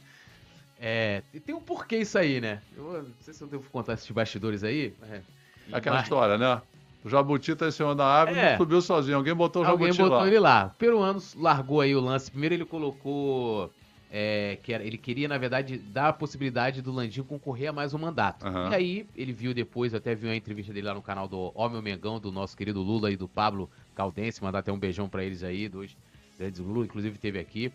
[0.84, 2.60] É, tem um porquê isso aí, né?
[2.76, 4.92] Eu não sei se eu devo contar esses bastidores aí.
[5.02, 5.22] É,
[5.70, 6.06] Aquela mas...
[6.06, 6.60] história, né?
[7.04, 8.56] O Jabuti tá em cima da árvore e é.
[8.56, 9.16] subiu sozinho.
[9.16, 10.26] Alguém botou o Jabuti Alguém botou lá.
[10.26, 10.72] ele lá.
[10.74, 12.30] O peruano largou aí o lance.
[12.30, 13.70] Primeiro ele colocou
[14.14, 17.94] é, que era, ele queria, na verdade, dar a possibilidade do Landim concorrer a mais
[17.94, 18.46] um mandato.
[18.46, 18.70] Uhum.
[18.70, 21.80] E aí, ele viu depois, até viu a entrevista dele lá no canal do Homem
[21.80, 25.42] Mengão, do nosso querido Lula e do Pablo Caldense, mandar até um beijão para eles
[25.42, 25.96] aí, dois
[26.38, 27.72] grandes Lula, inclusive teve aqui.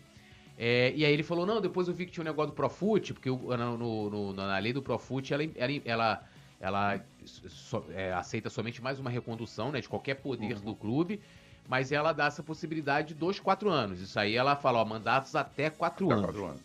[0.56, 3.14] É, e aí ele falou, não, depois eu vi que tinha um negócio do Profut,
[3.14, 6.24] porque no, no, no, na lei do Profut, ela, ela, ela
[6.60, 10.62] ela so, é, aceita somente mais uma recondução né, de qualquer poder uhum.
[10.62, 11.20] do clube,
[11.68, 14.00] mas ela dá essa possibilidade de dois, quatro anos.
[14.00, 16.26] Isso aí ela fala, ó, mandatos até quatro, até anos.
[16.26, 16.60] quatro anos.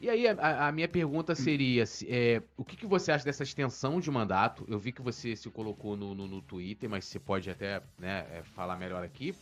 [0.00, 3.98] E aí a, a minha pergunta seria, é, o que, que, você acha dessa extensão
[3.98, 4.64] de mandato?
[4.68, 8.26] Eu vi que você se colocou no, no, no Twitter, mas você pode até né,
[8.30, 9.34] é, falar melhor aqui.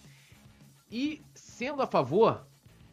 [0.90, 2.46] E sendo a favor,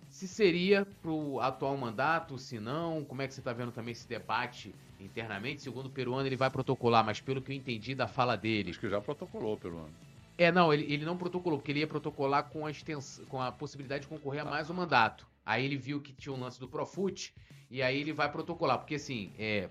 [0.10, 3.94] se seria para o atual mandato, se não, como é que você está vendo também
[3.94, 4.76] esse debate
[5.06, 5.62] internamente?
[5.62, 8.72] Segundo o peruano, ele vai protocolar, mas pelo que eu entendi da fala dele.
[8.72, 9.94] Acho que já protocolou o peruano.
[10.38, 13.22] É, não, ele, ele não protocolou, porque ele ia protocolar com a, extens...
[13.30, 15.28] com a possibilidade de concorrer a mais um mandato.
[15.46, 17.34] Aí ele viu que tinha um lance do Profut,
[17.70, 19.70] e aí ele vai protocolar, porque assim, é,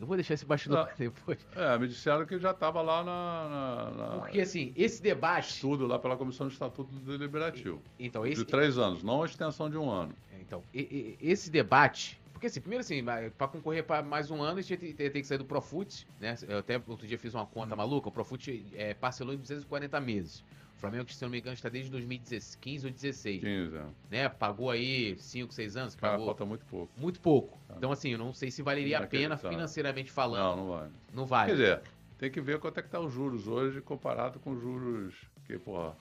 [0.00, 1.38] eu vou deixar esse bastidor para depois.
[1.54, 5.50] É, me disseram que já estava lá na, na, na, Porque, assim, esse debate.
[5.54, 7.82] Estudo lá pela Comissão de Estatuto Deliberativo.
[7.98, 8.42] Então, esse...
[8.42, 10.14] De três anos, não a extensão de um ano.
[10.32, 12.19] É, então, e, e, esse debate.
[12.40, 13.04] Porque, assim, primeiro, assim,
[13.36, 16.34] para concorrer para mais um ano, a gente tem, tem que sair do Profut, né?
[16.48, 17.76] Eu até outro dia fiz uma conta hum.
[17.76, 18.08] maluca.
[18.08, 20.40] O Profut é, parcelou em 240 meses.
[20.74, 23.40] O Flamengo, se não me engano, está desde 2015 ou 2016.
[23.42, 23.84] 15, é.
[24.10, 24.28] Né?
[24.30, 25.94] Pagou aí 5, 6 anos.
[25.94, 26.26] Cara, pagou...
[26.28, 26.90] falta muito pouco.
[26.96, 27.58] Muito pouco.
[27.68, 27.74] Tá.
[27.76, 30.56] Então, assim, eu não sei se valeria a pena financeiramente falando.
[30.56, 30.92] Não, não vale.
[31.12, 31.50] Não vale.
[31.50, 31.82] Quer dizer,
[32.16, 35.14] tem que ver quanto é que tá os juros hoje comparado com os juros
[35.44, 35.94] que, porra,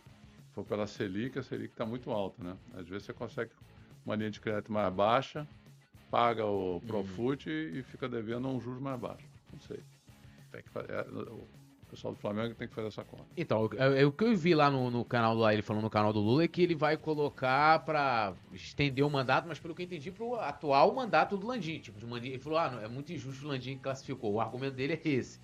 [0.54, 2.56] for pela Selic, a Selic está muito alta, né?
[2.76, 3.52] Às vezes você consegue
[4.06, 5.46] uma linha de crédito mais baixa,
[6.10, 6.80] paga o uhum.
[6.82, 7.51] Profut hum.
[7.51, 9.26] e fica devendo um juros mais baixo.
[9.51, 9.80] Não sei.
[10.51, 10.91] Tem que fazer.
[10.91, 11.47] É, o
[11.89, 13.26] pessoal do Flamengo tem que fazer essa conta.
[13.36, 16.14] Então, é, o que eu vi lá no, no canal lá, ele falando no canal
[16.14, 19.86] do Lula, é que ele vai colocar para estender o mandato, mas pelo que eu
[19.86, 21.80] entendi, pro atual mandato do Landim.
[21.80, 24.34] Tipo, Landim, ele falou, ah, não, é muito injusto o Landim que classificou.
[24.34, 25.39] O argumento dele é esse.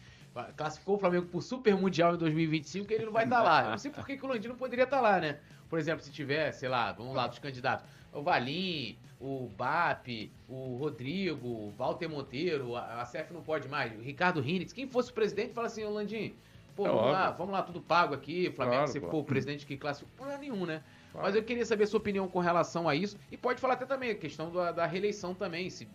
[0.57, 3.63] Classificou o Flamengo por Super Mundial em 2025 que ele não vai estar tá lá.
[3.63, 5.39] Eu não sei por que, que o Landim não poderia estar tá lá, né?
[5.69, 7.85] Por exemplo, se tiver, sei lá, vamos lá, dos candidatos.
[8.11, 13.91] O Valim, o BAP, o Rodrigo, o Walter Monteiro, a, a CF não pode mais,
[13.97, 16.35] o Ricardo Rinitz, quem fosse o presidente, fala assim, Landim,
[16.75, 17.13] pô, é vamos óbvio.
[17.13, 19.11] lá, vamos lá, tudo pago aqui, o Flamengo, claro, você claro.
[19.11, 20.83] for o presidente que classificou, problema nenhum, né?
[21.11, 21.25] Claro.
[21.25, 23.85] Mas eu queria saber a sua opinião com relação a isso, e pode falar até
[23.85, 25.87] também a questão da, da reeleição também, se,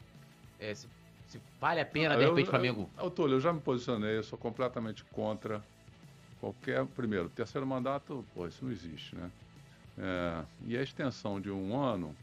[0.58, 0.88] é, se,
[1.28, 2.90] se, vale a pena, de repente, o Flamengo...
[2.98, 5.62] Eu, Túlio, eu já me posicionei, eu sou completamente contra
[6.40, 9.30] qualquer, primeiro, terceiro mandato, pô, isso não existe, né?
[9.98, 12.16] É, e a extensão de um ano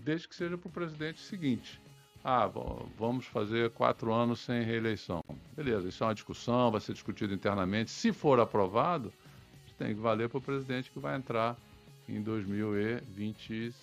[0.00, 1.80] desde que seja para o presidente seguinte.
[2.24, 2.48] Ah,
[2.98, 5.24] vamos fazer quatro anos sem reeleição.
[5.56, 7.90] Beleza, isso é uma discussão, vai ser discutido internamente.
[7.90, 9.12] Se for aprovado,
[9.76, 11.56] tem que valer para o presidente que vai entrar
[12.08, 13.74] em 2025.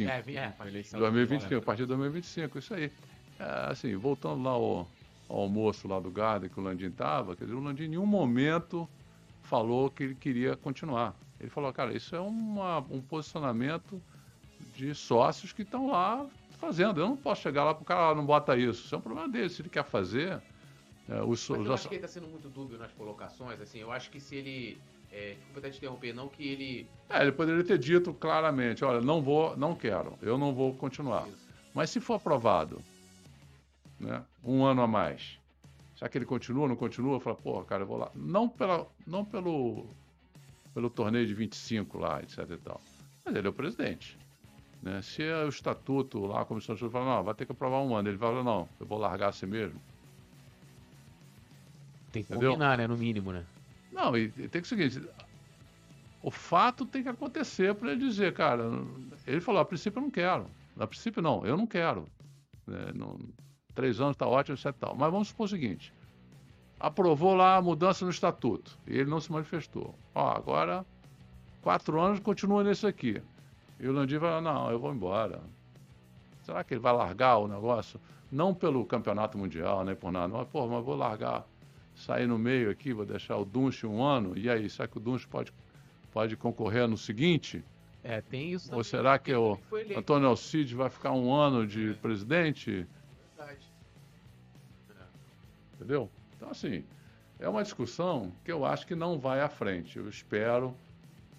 [0.00, 2.90] É, é, a eleição 2025, a partir de 2025, isso aí.
[3.38, 4.88] É, assim, voltando lá ao,
[5.28, 8.06] ao almoço lá do Garda que o Landim estava, quer dizer, o Landim em nenhum
[8.06, 8.88] momento
[9.42, 11.14] falou que ele queria continuar.
[11.38, 14.02] Ele falou, cara, isso é uma, um posicionamento
[14.76, 16.26] de sócios que estão lá
[16.60, 17.00] fazendo.
[17.00, 18.84] Eu não posso chegar lá para o cara não bota isso.
[18.84, 19.48] Isso é um problema dele.
[19.48, 20.40] Se ele quer fazer.
[21.08, 23.60] É, os, Mas eu acho que ele está sendo muito dúbio nas colocações.
[23.60, 24.78] Assim, eu acho que se ele.
[25.10, 26.88] É, desculpa até te interromper, não que ele.
[27.08, 31.26] É, ele poderia ter dito claramente: olha, não vou, não quero, eu não vou continuar.
[31.28, 31.46] Isso.
[31.72, 32.82] Mas se for aprovado,
[34.00, 35.38] né, um ano a mais,
[35.94, 37.20] será que ele continua, não continua?
[37.20, 38.10] Fala, pô, cara, eu vou lá.
[38.14, 39.86] Não, pela, não pelo,
[40.74, 42.80] pelo torneio de 25 lá, etc e tal.
[43.24, 44.18] Mas ele é o presidente.
[44.86, 45.02] Né?
[45.02, 47.82] Se é o estatuto lá, a comissão de estatuto fala, não, vai ter que aprovar
[47.82, 48.08] um ano.
[48.08, 49.80] Ele fala, não, eu vou largar assim mesmo.
[52.12, 52.52] Tem que Entendeu?
[52.52, 52.86] combinar, né?
[52.86, 53.44] No mínimo, né?
[53.90, 55.02] Não, e, e tem que o seguinte:
[56.22, 58.62] o fato tem que acontecer para ele dizer, cara,
[59.26, 60.46] ele falou, a princípio eu não quero.
[60.78, 62.06] A princípio não, eu não quero.
[62.68, 63.18] É, não,
[63.74, 64.72] três anos está ótimo, etc.
[64.78, 64.94] Tal.
[64.94, 65.92] Mas vamos supor o seguinte:
[66.78, 69.96] aprovou lá a mudança no estatuto e ele não se manifestou.
[70.14, 70.86] Ó, agora
[71.60, 73.20] quatro anos continua nesse aqui.
[73.78, 75.40] E o Landim vai, não, eu vou embora.
[76.42, 78.00] Será que ele vai largar o negócio?
[78.30, 80.28] Não pelo campeonato mundial, nem por nada.
[80.28, 81.46] Mas, pô, mas vou largar,
[81.94, 84.36] sair no meio aqui, vou deixar o Dunst um ano.
[84.36, 85.52] E aí, será que o Dunst pode,
[86.12, 87.64] pode concorrer no seguinte?
[88.02, 89.58] É, tem isso Ou será que o
[89.96, 91.94] Antônio Alcide vai ficar um ano de é.
[91.94, 92.86] presidente?
[93.36, 93.66] Verdade.
[95.74, 96.08] Entendeu?
[96.36, 96.84] Então, assim,
[97.40, 99.98] é uma discussão que eu acho que não vai à frente.
[99.98, 100.72] Eu espero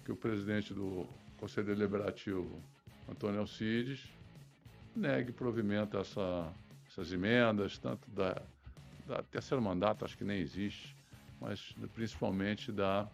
[0.04, 1.06] que o presidente do
[1.38, 2.60] Conselho Deliberativo,
[3.08, 4.12] Antônio Alcides,
[4.94, 6.52] negue provimento a essa,
[6.88, 8.42] essas emendas, tanto da,
[9.06, 10.96] da terceiro mandato, acho que nem existe,
[11.40, 13.08] mas principalmente da,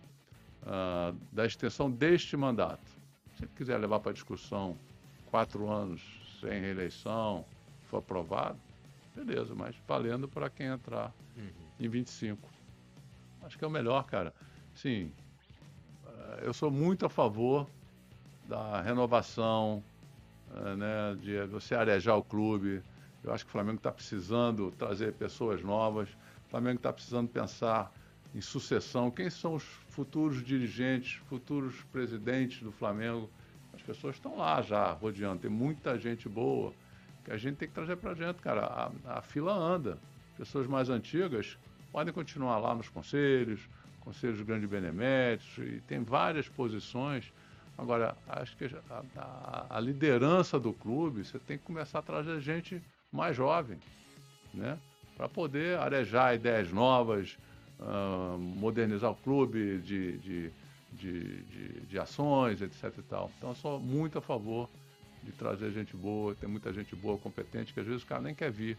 [0.63, 2.91] uh, da extensão deste mandato.
[3.37, 4.77] Se ele quiser levar para discussão
[5.27, 6.01] quatro anos
[6.41, 7.45] sem reeleição,
[7.85, 8.59] for aprovado,
[9.15, 11.51] beleza, mas valendo para quem entrar uhum.
[11.79, 12.49] em 25.
[13.43, 14.33] Acho que é o melhor, cara.
[14.75, 15.13] Sim,
[16.07, 17.69] eh, eu sou muito a favor
[18.49, 19.83] da renovação,
[20.55, 22.83] eh, né, de você arejar o clube.
[23.23, 26.09] Eu acho que o Flamengo está precisando trazer pessoas novas.
[26.47, 27.93] O Flamengo está precisando pensar
[28.35, 29.11] em sucessão.
[29.11, 33.31] Quem são os futuros dirigentes, futuros presidentes do Flamengo?
[33.73, 35.41] As pessoas estão lá já rodeando.
[35.41, 36.73] Tem muita gente boa
[37.25, 38.93] que a gente tem que trazer para gente, cara.
[39.07, 39.99] A, a fila anda.
[40.37, 41.57] Pessoas mais antigas
[41.91, 43.69] podem continuar lá nos conselhos,
[44.01, 47.33] conselhos de grandes beneméritos, e tem várias posições
[47.77, 52.41] Agora, acho que a, a, a, liderança do clube, você tem que começar a trazer
[52.41, 52.81] gente
[53.11, 53.79] mais jovem,
[54.53, 54.79] né?
[55.17, 57.37] Para poder arejar ideias novas,
[57.81, 60.53] uh, modernizar o clube de, de,
[60.93, 63.31] de, de, de ações, etc e tal.
[63.39, 64.69] Então, eu sou muito a favor
[65.23, 68.35] de trazer gente boa, tem muita gente boa, competente, que às vezes o cara nem
[68.35, 68.79] quer vir.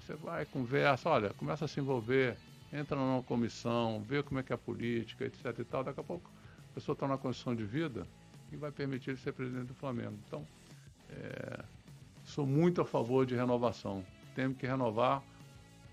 [0.00, 2.36] Você vai, conversa, olha, começa a se envolver,
[2.72, 5.84] entra numa comissão, vê como é que é a política, etc e tal.
[5.84, 6.28] Daqui a pouco
[6.70, 8.06] a pessoa está numa condição de vida,
[8.52, 10.14] que vai permitir ele ser presidente do Flamengo.
[10.26, 10.46] Então,
[11.08, 11.64] é,
[12.22, 14.04] sou muito a favor de renovação.
[14.34, 15.22] Temos que renovar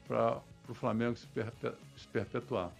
[0.05, 2.71] para o Flamengo se, perpe se perpetuar.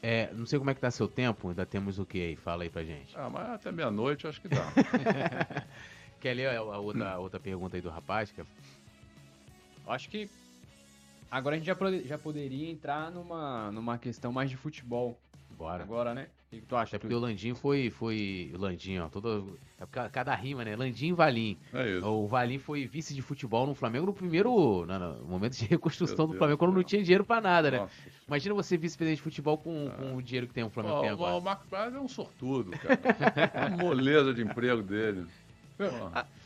[0.00, 2.36] É, não sei como é que tá seu tempo, ainda temos o que aí?
[2.36, 3.16] Fala aí pra gente.
[3.16, 4.70] Ah, mas até meia-noite acho que dá.
[6.20, 8.30] Quer ler a outra, a outra pergunta aí do rapaz?
[8.30, 8.42] Que...
[9.86, 10.30] Acho que
[11.30, 15.18] agora a gente já, já poderia entrar numa, numa questão mais de futebol.
[15.50, 15.82] Bora.
[15.82, 16.28] Agora, né?
[16.58, 16.96] O que tu acha?
[16.96, 18.52] É porque o Landim foi, foi.
[18.54, 19.58] O Landim, ó, todo.
[19.80, 20.76] É cada rima, né?
[20.76, 21.58] Landim e Valim.
[21.72, 22.06] É isso.
[22.06, 24.50] O Valim foi vice de futebol no Flamengo no primeiro.
[24.50, 27.78] No, no momento de reconstrução do Flamengo, quando não tinha dinheiro pra nada, né?
[27.78, 27.92] Nossa.
[28.26, 29.90] Imagina você vice-presidente de futebol com, é.
[29.90, 31.36] com o dinheiro que tem o Flamengo tem agora.
[31.36, 33.68] O Marcos Braz é um sortudo, cara.
[33.68, 35.26] uma moleza de emprego dele.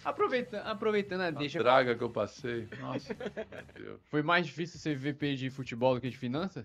[0.04, 1.58] Aproveitando, aproveitando a, deixa.
[1.58, 2.66] A draga que eu passei.
[2.80, 4.00] Nossa, meu Deus.
[4.08, 6.64] Foi mais difícil ser VP de futebol do que de finanças?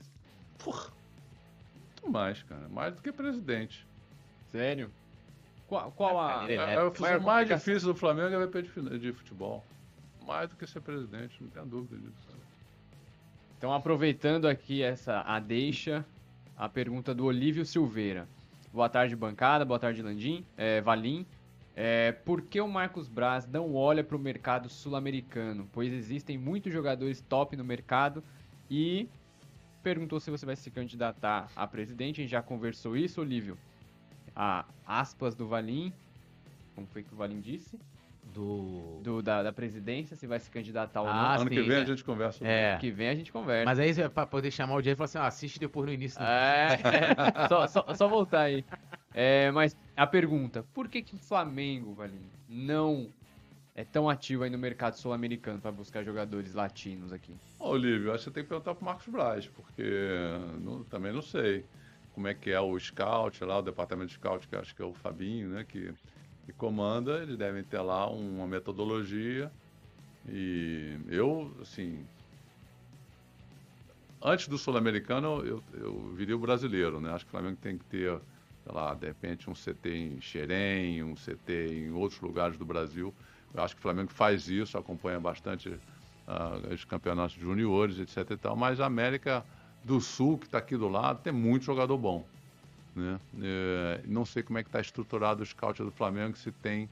[0.57, 1.02] Porra.
[2.03, 2.67] Muito mais, cara.
[2.69, 3.87] Mais do que presidente.
[4.51, 4.91] Sério?
[5.67, 6.51] Qual, qual a.
[6.51, 9.63] É, é, é, mais difícil do Flamengo é VP de, de futebol.
[10.25, 12.37] Mais do que ser presidente, não tenha dúvida disso.
[13.57, 16.05] Então, aproveitando aqui essa a deixa,
[16.57, 18.27] a pergunta do Olívio Silveira.
[18.73, 19.63] Boa tarde, bancada.
[19.63, 20.45] Boa tarde, Landim.
[20.57, 21.25] É, Valim.
[21.75, 25.67] É, por que o Marcos Braz não olha para o mercado sul-americano?
[25.71, 28.23] Pois existem muitos jogadores top no mercado
[28.69, 29.07] e
[29.83, 32.21] perguntou se você vai se candidatar a presidente.
[32.21, 33.57] A gente já conversou isso, Olívio.
[34.35, 35.93] A aspas do Valim.
[36.73, 37.77] Como foi que o Valim disse?
[38.33, 39.01] Do...
[39.03, 41.41] do da, da, presidência, se vai se candidatar ou ah, não.
[41.41, 42.47] Ano sim, que vem a gente conversa.
[42.47, 42.71] É.
[42.71, 43.65] Ano que vem a gente conversa.
[43.65, 46.19] Mas aí, pra poder chamar o dia e falar assim, ah, assiste depois no início.
[46.23, 48.65] É, é só, só, só, voltar aí.
[49.13, 53.13] É, mas a pergunta, por que que o Flamengo, Valim, não
[53.75, 57.33] é tão ativo aí no mercado sul-americano para buscar jogadores latinos aqui?
[57.59, 59.83] Ô, Olívio, acho que você tem que perguntar para Marcos Braz, porque
[60.61, 61.65] não, também não sei
[62.11, 64.85] como é que é o scout lá, o departamento de scout, que acho que é
[64.85, 65.93] o Fabinho, né, que,
[66.45, 69.51] que comanda, eles devem ter lá uma metodologia
[70.25, 72.05] e eu, assim,
[74.21, 77.11] antes do sul-americano, eu, eu viria o brasileiro, né?
[77.11, 78.09] Acho que o Flamengo tem que ter,
[78.63, 81.51] sei lá, de repente um CT em Xerém, um CT
[81.87, 83.15] em outros lugares do Brasil,
[83.53, 88.31] eu acho que o Flamengo faz isso, acompanha bastante uh, os campeonatos juniores, etc.
[88.31, 89.45] E tal, mas a América
[89.83, 92.25] do Sul, que está aqui do lado, tem muito jogador bom.
[92.95, 93.19] Né?
[93.41, 96.89] É, não sei como é que está estruturado o scout do Flamengo, se tem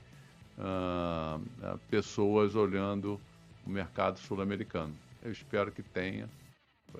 [0.57, 3.19] uh, pessoas olhando
[3.65, 4.93] o mercado sul-americano.
[5.23, 6.27] Eu espero que tenha,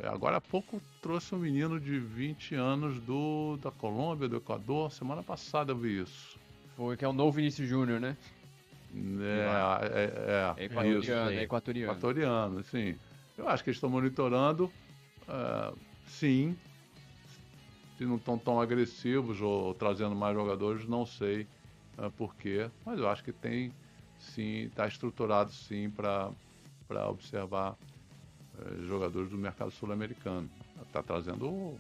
[0.04, 4.92] Agora há pouco trouxe um menino de 20 anos do, da Colômbia, do Equador.
[4.92, 6.40] Semana passada eu vi isso.
[6.78, 8.16] Foi que é o novo Vinícius Júnior, né?
[8.94, 11.92] É, é, é, é equatoriano, é equatoriano.
[11.92, 12.96] Equatoriano, sim.
[13.38, 14.72] Eu acho que eles estão monitorando,
[15.24, 16.58] uh, sim.
[17.98, 21.48] Se não estão tão agressivos ou trazendo mais jogadores, não sei
[21.98, 22.70] uh, por quê.
[22.86, 23.72] Mas eu acho que tem,
[24.20, 26.32] sim, está estruturado, sim, para
[27.08, 27.78] observar
[28.60, 30.50] uh, jogadores do mercado sul-americano.
[30.82, 31.80] Está trazendo o,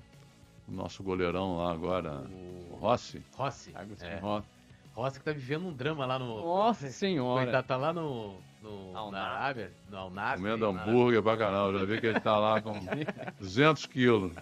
[0.67, 3.21] o, nosso goleirão lá agora, o, o Rossi.
[3.35, 3.73] Rossi.
[3.99, 4.15] É.
[4.19, 4.60] Rossi.
[4.93, 6.41] Rossi que tá vivendo um drama lá no.
[6.41, 7.51] Nossa senhora!
[7.51, 8.35] Tá, tá lá no.
[8.61, 10.37] no na Arábia, no Alnab.
[10.37, 11.79] Comendo hambúrguer pra caramba.
[11.79, 12.73] Já vi que ele tá lá com
[13.39, 14.33] 200 quilos.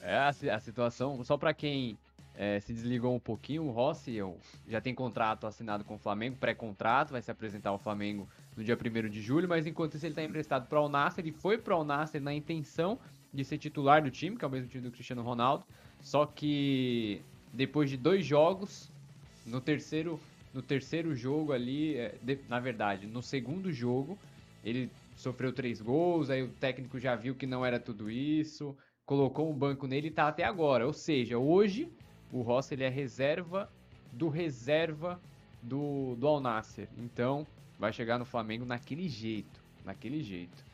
[0.00, 1.98] É a, a situação, só para quem
[2.34, 4.18] é, se desligou um pouquinho, o Rossi
[4.66, 8.26] já tem contrato assinado com o Flamengo, pré-contrato, vai se apresentar ao Flamengo
[8.56, 11.32] no dia 1 de julho, mas enquanto isso ele está emprestado para o Nasser, ele
[11.32, 12.98] foi para o Nasser na intenção
[13.30, 15.64] de ser titular do time, que é o mesmo time do Cristiano Ronaldo,
[16.00, 17.22] só que
[17.52, 18.89] depois de dois jogos,
[19.50, 20.20] no terceiro,
[20.52, 22.18] no terceiro jogo ali, é,
[22.48, 24.18] na verdade, no segundo jogo,
[24.64, 29.50] ele sofreu três gols, aí o técnico já viu que não era tudo isso, colocou
[29.50, 30.86] um banco nele e tá até agora.
[30.86, 31.92] Ou seja, hoje
[32.32, 33.68] o Rossi ele é reserva
[34.12, 35.20] do reserva
[35.62, 36.88] do, do Al Nasser.
[36.96, 37.46] Então,
[37.78, 40.64] vai chegar no Flamengo naquele jeito, naquele jeito.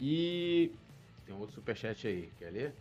[0.00, 0.72] E
[1.24, 2.74] tem um outro superchat aí, quer ler?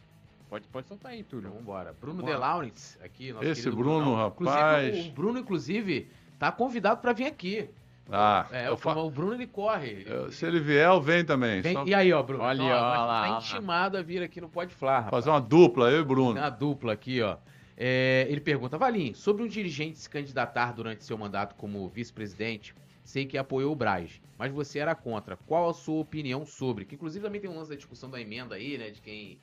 [0.49, 1.49] Pode, pode soltar aí, Túlio.
[1.49, 1.93] Então, vambora.
[1.99, 3.35] Bruno De Laurens, aqui.
[3.41, 4.87] Esse Bruno, Bruno, rapaz.
[4.87, 6.07] Inclusive, o Bruno, inclusive,
[6.39, 7.69] tá convidado para vir aqui.
[8.09, 8.95] Ah, é, o, fa...
[8.95, 10.05] o Bruno ele corre.
[10.31, 11.59] Se ele vier, vem também.
[11.59, 11.73] Vem...
[11.73, 11.85] Só...
[11.85, 12.43] E aí, ó, Bruno?
[12.43, 15.25] Olha, ó, ó, lá, tá intimado a vir aqui no Pode Falar, rapaz.
[15.25, 16.39] Fazer uma dupla, eu e Bruno.
[16.39, 17.35] Uma dupla aqui, ó.
[17.75, 23.25] É, ele pergunta, Valim, sobre um dirigente se candidatar durante seu mandato como vice-presidente, sei
[23.25, 25.37] que apoiou o Braz, mas você era contra.
[25.37, 26.85] Qual a sua opinião sobre?
[26.85, 28.89] Que inclusive também tem um lance da discussão da emenda aí, né?
[28.89, 29.37] De quem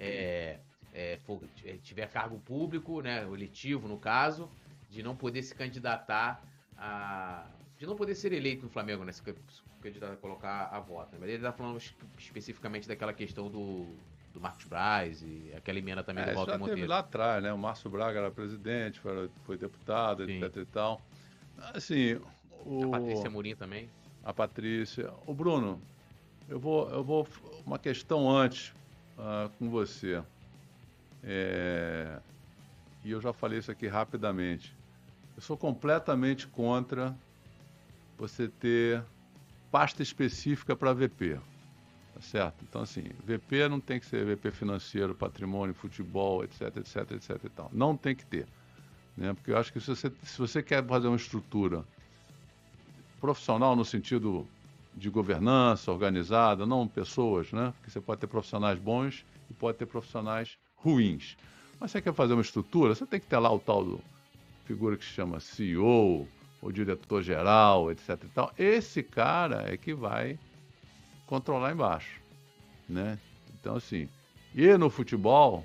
[0.00, 0.58] é,
[0.94, 3.22] é, for, é, tiver cargo público, né?
[3.22, 4.50] Eletivo, no caso,
[4.88, 6.42] de não poder se candidatar
[6.76, 7.46] a
[7.78, 9.12] de não poder ser eleito no Flamengo, né?
[9.12, 9.22] Se
[9.80, 11.16] candidato a colocar a voto.
[11.18, 11.80] Mas ele tá falando
[12.18, 13.86] especificamente daquela questão do,
[14.34, 16.80] do Marcos Braz e aquela emenda também é, do Walter já Monteiro.
[16.80, 17.50] Teve lá atrás, né?
[17.52, 20.44] O Márcio Braga era presidente, foi, foi deputado, Sim.
[20.44, 21.00] etc e tal.
[21.74, 22.20] Assim,
[22.66, 22.84] o...
[22.84, 23.88] A Patrícia Murim também.
[24.22, 25.10] A Patrícia.
[25.26, 25.80] O Bruno,
[26.50, 27.26] eu vou, eu vou
[27.64, 28.74] uma questão antes
[29.20, 30.22] uh, com você.
[31.22, 32.18] É...
[33.04, 34.74] E eu já falei isso aqui rapidamente.
[35.36, 37.14] Eu sou completamente contra
[38.18, 39.02] você ter
[39.70, 41.38] pasta específica para VP.
[42.14, 42.64] Tá certo?
[42.68, 47.48] Então, assim, VP não tem que ser VP financeiro, patrimônio, futebol, etc, etc, etc e
[47.48, 47.70] tal.
[47.72, 48.46] Não tem que ter.
[49.16, 49.32] Né?
[49.32, 51.84] Porque eu acho que se você, se você quer fazer uma estrutura
[53.20, 54.46] profissional no sentido
[54.94, 57.72] de governança organizada, não pessoas, né?
[57.76, 61.36] Porque você pode ter profissionais bons e pode ter profissionais ruins.
[61.78, 64.00] Mas você quer fazer uma estrutura, você tem que ter lá o tal do
[64.64, 66.28] figura que se chama CEO,
[66.62, 68.10] o diretor-geral, etc.
[68.22, 70.38] E tal, esse cara é que vai
[71.26, 72.20] controlar embaixo.
[72.88, 73.18] Né?
[73.58, 74.08] Então, assim,
[74.54, 75.64] e no futebol,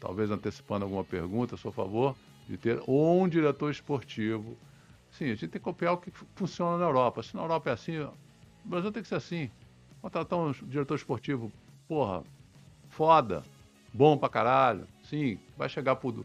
[0.00, 2.16] talvez antecipando alguma pergunta, a favor
[2.48, 4.56] de ter um diretor esportivo.
[5.10, 7.22] Sim, a gente tem que copiar o que funciona na Europa.
[7.22, 8.06] Se na Europa é assim,
[8.64, 9.50] o Brasil tem que ser assim.
[10.00, 11.52] Contratar um diretor esportivo,
[11.86, 12.22] porra,
[12.88, 13.44] foda,
[13.92, 14.86] bom pra caralho.
[15.02, 16.24] Sim, vai chegar pro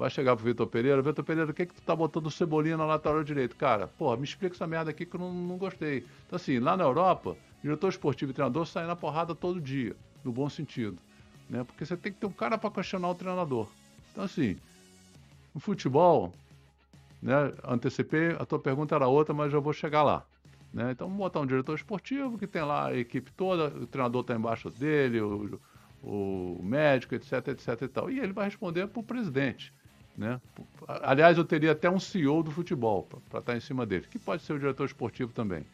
[0.00, 2.86] vai chegar pro Vitor Pereira, Vitor Pereira, o que que tu tá botando cebolinha na
[2.86, 3.54] lateral direito?
[3.54, 6.06] Cara, porra, me explica essa merda aqui que eu não, não gostei.
[6.26, 9.94] Então, assim, lá na Europa, diretor esportivo e treinador saem na porrada todo dia,
[10.24, 10.96] no bom sentido.
[11.50, 11.64] Né?
[11.64, 13.68] Porque você tem que ter um cara para questionar o treinador.
[14.10, 14.56] Então, assim,
[15.54, 16.32] no futebol,
[17.20, 20.24] né, antecipei, a tua pergunta era outra, mas já vou chegar lá.
[20.72, 20.92] Né?
[20.92, 24.70] Então, botar um diretor esportivo que tem lá a equipe toda, o treinador está embaixo
[24.70, 25.60] dele, o,
[26.02, 28.10] o médico, etc, etc e tal.
[28.10, 29.72] E ele vai responder para o presidente.
[30.16, 30.40] Né?
[30.86, 34.18] Aliás, eu teria até um CEO do futebol para estar tá em cima dele, que
[34.18, 35.64] pode ser o diretor esportivo também.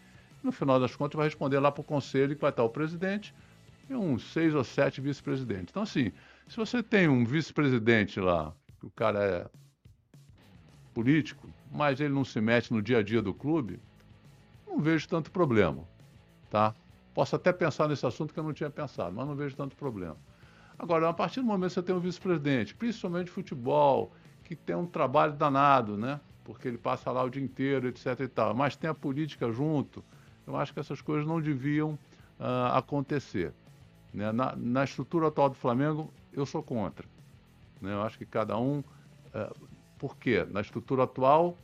[0.42, 3.34] No final das contas, vai responder lá para o conselho, que vai estar o presidente
[3.88, 5.68] e uns seis ou sete vice-presidentes.
[5.70, 6.12] Então, assim,
[6.48, 9.46] se você tem um vice-presidente lá, que o cara é
[10.94, 13.80] político, mas ele não se mete no dia a dia do clube,
[14.76, 15.82] não vejo tanto problema,
[16.50, 16.74] tá?
[17.14, 20.16] Posso até pensar nesse assunto que eu não tinha pensado, mas não vejo tanto problema.
[20.78, 24.12] Agora, a partir do momento que você tem um vice-presidente, principalmente futebol,
[24.44, 26.20] que tem um trabalho danado, né?
[26.44, 28.54] Porque ele passa lá o dia inteiro, etc e tal.
[28.54, 30.04] Mas tem a política junto.
[30.46, 31.98] Eu acho que essas coisas não deviam
[32.38, 33.52] uh, acontecer.
[34.12, 34.30] Né?
[34.30, 37.08] Na, na, estrutura atual do Flamengo, eu sou contra.
[37.80, 37.92] Né?
[37.92, 38.80] Eu acho que cada um.
[38.80, 40.46] Uh, por quê?
[40.50, 41.56] Na estrutura atual,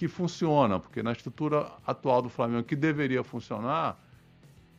[0.00, 4.02] que funciona, porque na estrutura atual do Flamengo, que deveria funcionar,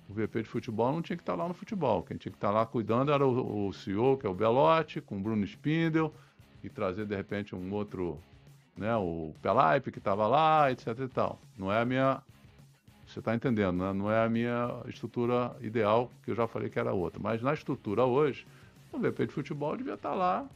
[0.09, 2.01] o VP de futebol não tinha que estar lá no futebol.
[2.01, 5.17] Quem tinha que estar lá cuidando era o, o CEO, que é o Belotti, com
[5.17, 6.11] o Bruno Spindel,
[6.63, 8.17] e trazer de repente um outro,
[8.75, 11.39] né, o Pelaipe que estava lá, etc e tal.
[11.55, 12.19] Não é a minha,
[13.05, 13.93] você está entendendo, né?
[13.93, 17.19] Não é a minha estrutura ideal, que eu já falei que era outra.
[17.21, 18.43] Mas na estrutura hoje,
[18.91, 20.47] o VP de futebol devia estar lá,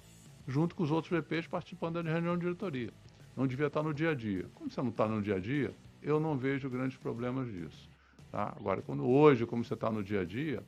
[0.47, 2.91] junto com os outros VPs, participando da reunião de diretoria.
[3.35, 4.45] Não devia estar no dia a dia.
[4.55, 7.89] Como você não está no dia a dia, eu não vejo grandes problemas disso.
[8.31, 8.53] Tá?
[8.57, 10.63] Agora, quando hoje, como você está no dia a dia,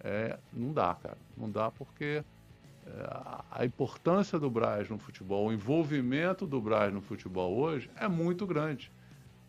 [0.00, 1.18] é, não dá, cara.
[1.36, 2.22] Não dá porque
[2.86, 8.08] é, a importância do Braz no futebol, o envolvimento do Braz no futebol hoje é
[8.08, 8.90] muito grande.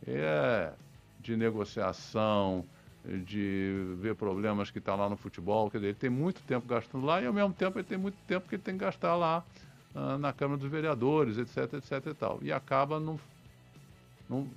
[0.05, 0.73] É
[1.19, 2.65] de negociação,
[3.25, 5.71] de ver problemas que está lá no futebol.
[5.71, 8.17] Quer dizer, ele tem muito tempo gastando lá e ao mesmo tempo ele tem muito
[8.27, 9.43] tempo que ele tem que gastar lá
[10.19, 12.39] na Câmara dos Vereadores, etc, etc e tal.
[12.41, 13.19] E acaba não,
[14.29, 14.47] não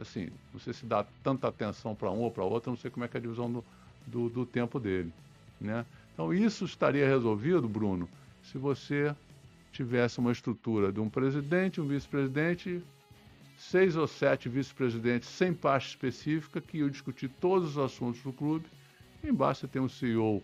[0.00, 3.08] assim, você se dá tanta atenção para um ou para outro, não sei como é
[3.08, 3.64] que é a divisão do,
[4.06, 5.12] do, do tempo dele,
[5.60, 5.84] né?
[6.12, 8.08] Então isso estaria resolvido, Bruno,
[8.42, 9.14] se você
[9.72, 12.82] tivesse uma estrutura de um presidente, um vice-presidente
[13.56, 18.66] seis ou sete vice-presidentes sem parte específica que iam discutir todos os assuntos do clube.
[19.22, 20.42] Embaixo você tem um CEO uh,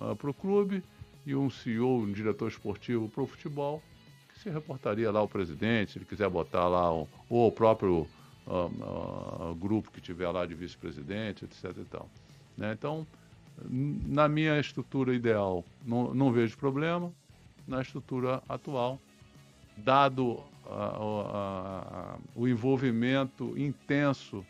[0.00, 0.82] ah, para o clube
[1.28, 3.82] e um CEO, um diretor esportivo para o futebol,
[4.32, 8.08] que se reportaria lá ao presidente, se ele quiser botar lá, um, ou o próprio
[8.46, 11.76] uh, uh, grupo que tiver lá de vice-presidente, etc.
[11.76, 12.08] E tal.
[12.56, 12.72] Né?
[12.72, 13.06] Então,
[13.68, 17.12] na minha estrutura ideal, não, não vejo problema.
[17.66, 18.98] Na estrutura atual,
[19.76, 20.42] dado
[22.34, 24.44] o envolvimento intenso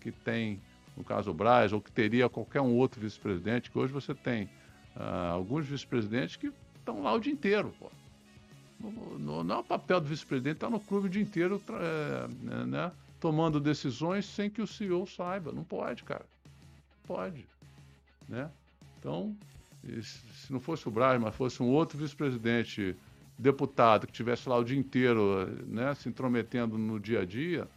[0.00, 0.58] que tem,
[0.96, 4.48] no caso o Braz, ou que teria qualquer um outro vice-presidente, que hoje você tem
[4.96, 7.72] uh, alguns vice-presidentes que estão lá o dia inteiro.
[7.78, 7.90] Pô.
[8.80, 12.66] No, não é o papel do vice-presidente estar tá no clube o dia inteiro é,
[12.66, 15.52] né, tomando decisões sem que o CEO saiba.
[15.52, 16.26] Não pode, cara.
[17.06, 17.46] Pode.
[18.28, 18.50] Né?
[18.98, 19.36] Então,
[20.02, 22.96] se não fosse o Braz, mas fosse um outro vice-presidente
[23.38, 27.68] deputado que tivesse lá o dia inteiro né, se intrometendo no dia a dia,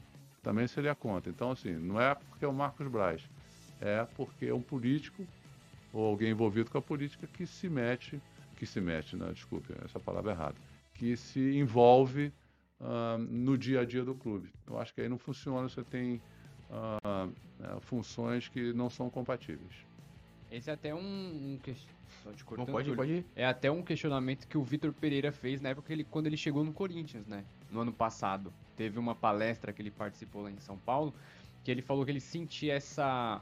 [0.41, 1.29] também seria contra.
[1.29, 3.21] Então, assim, não é porque é o Marcos Braz,
[3.81, 5.25] é porque é um político
[5.95, 8.21] ou alguém envolvido com a política que se mete,
[8.57, 10.55] que se mete, né, desculpe, essa palavra é errada,
[10.93, 12.33] que se envolve
[12.81, 14.51] uh, no dia a dia do clube.
[14.67, 16.21] Eu acho que aí não funciona, você tem
[16.69, 19.73] uh, funções que não são compatíveis.
[20.51, 21.59] Esse é até um, um,
[22.23, 22.67] só te cortando.
[22.67, 23.25] Não, pode ir, pode ir.
[23.33, 26.63] É até um questionamento que o Vitor Pereira fez na época ele, quando ele chegou
[26.63, 27.43] no Corinthians, né?
[27.71, 28.53] No ano passado.
[28.75, 31.13] Teve uma palestra que ele participou lá em São Paulo,
[31.63, 33.41] que ele falou que ele sentia essa,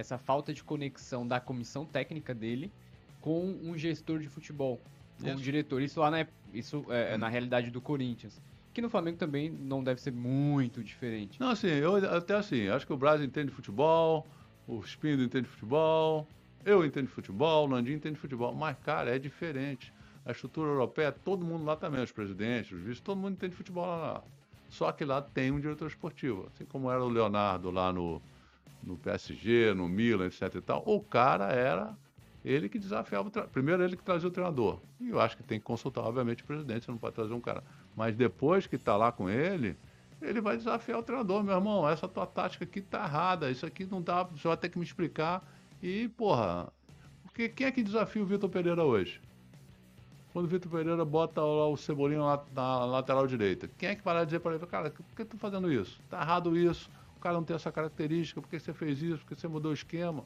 [0.00, 2.72] essa falta de conexão da comissão técnica dele
[3.20, 4.80] com um gestor de futebol,
[5.20, 5.82] com um diretor.
[5.82, 8.40] Isso lá na, isso é, é na realidade do Corinthians.
[8.72, 11.40] Que no Flamengo também não deve ser muito diferente.
[11.40, 14.26] Não, assim, eu até assim, acho que o Brasil entende futebol,
[14.66, 16.26] o Spindo entende futebol,
[16.64, 19.92] eu entendo futebol, o Landim entende de futebol, mas, cara, é diferente.
[20.24, 23.56] A estrutura europeia, todo mundo lá também, os presidentes, os vice, todo mundo entende de
[23.56, 24.22] futebol lá.
[24.68, 28.22] Só que lá tem um diretor esportivo, assim como era o Leonardo lá no,
[28.82, 30.82] no PSG, no Milan, etc e tal.
[30.86, 31.96] O cara era
[32.44, 33.48] ele que desafiava o.
[33.48, 34.80] Primeiro ele que trazia o treinador.
[35.00, 37.40] E eu acho que tem que consultar, obviamente, o presidente, você não pode trazer um
[37.40, 37.62] cara.
[37.96, 39.76] Mas depois que está lá com ele,
[40.22, 43.86] ele vai desafiar o treinador, meu irmão, essa tua tática aqui tá errada, isso aqui
[43.86, 45.42] não dá, você vai ter que me explicar
[45.82, 46.70] e, porra,
[47.24, 49.20] porque quem é que desafia o Vitor Pereira hoje?
[50.32, 54.04] Quando o Vitor Pereira bota lá o Cebolinha lá na lateral direita, quem é que
[54.04, 55.98] vai lá dizer para ele, cara, por que tu tá fazendo isso?
[56.10, 56.90] Tá errado isso,
[57.20, 59.72] o cara não tem essa característica, por que você fez isso, por que você mudou
[59.72, 60.24] o esquema?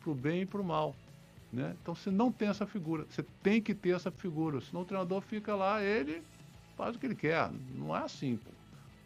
[0.00, 0.94] Pro bem e pro mal.
[1.52, 1.74] Né?
[1.82, 5.20] Então você não tem essa figura, você tem que ter essa figura, senão o treinador
[5.20, 6.22] fica lá, ele
[6.76, 7.50] faz o que ele quer.
[7.74, 8.52] Não é assim, pô.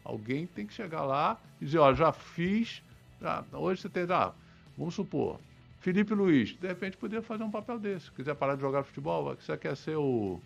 [0.03, 2.83] Alguém tem que chegar lá e dizer, ó, já fiz,
[3.19, 4.31] já, hoje você tem, ah,
[4.77, 5.39] vamos supor,
[5.79, 8.11] Felipe Luiz, de repente poderia fazer um papel desse.
[8.11, 10.39] Quiser parar de jogar futebol, você quer ser o,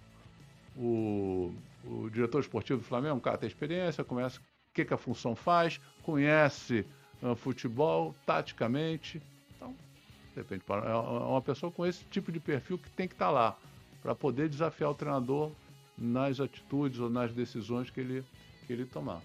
[0.78, 1.54] o,
[1.84, 4.42] o diretor esportivo do Flamengo, o cara tem experiência, conhece o
[4.74, 6.86] que, que a função faz, conhece
[7.22, 9.22] uh, futebol taticamente.
[9.54, 9.76] Então,
[10.34, 13.32] de repente, é uma pessoa com esse tipo de perfil que tem que estar tá
[13.32, 13.58] lá
[14.02, 15.52] para poder desafiar o treinador
[15.98, 18.24] nas atitudes ou nas decisões que ele,
[18.66, 19.22] que ele tomar.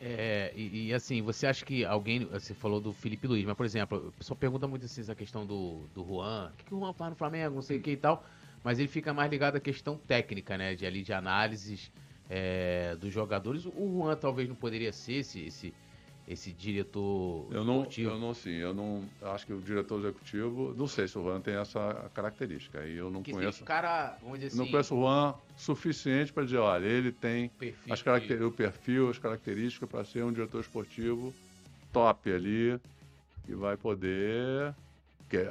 [0.00, 2.24] É, e, e, assim, você acha que alguém.
[2.24, 5.46] Você falou do Felipe Luiz, mas por exemplo, o pessoal pergunta muito assim essa questão
[5.46, 6.50] do, do Juan.
[6.52, 8.24] O que, que o Juan faz no Flamengo, não sei o que e tal.
[8.64, 10.74] Mas ele fica mais ligado à questão técnica, né?
[10.74, 11.92] De ali de análises
[12.30, 13.66] é, dos jogadores.
[13.66, 15.74] O Juan talvez não poderia ser esse, esse
[16.28, 18.10] esse diretor eu não, executivo?
[18.10, 21.40] Eu não, sim, eu não acho que o diretor executivo, não sei se o Juan
[21.40, 22.78] tem essa característica.
[22.78, 23.64] Aí eu não que conheço.
[23.64, 27.92] cara, vamos dizer assim, não conheço o Juan suficiente para dizer, olha, ele tem perfil
[27.92, 28.46] as caracter...
[28.46, 31.34] o perfil, as características para ser um diretor esportivo
[31.92, 32.78] top ali,
[33.44, 34.72] que vai poder
[35.30, 35.48] Porque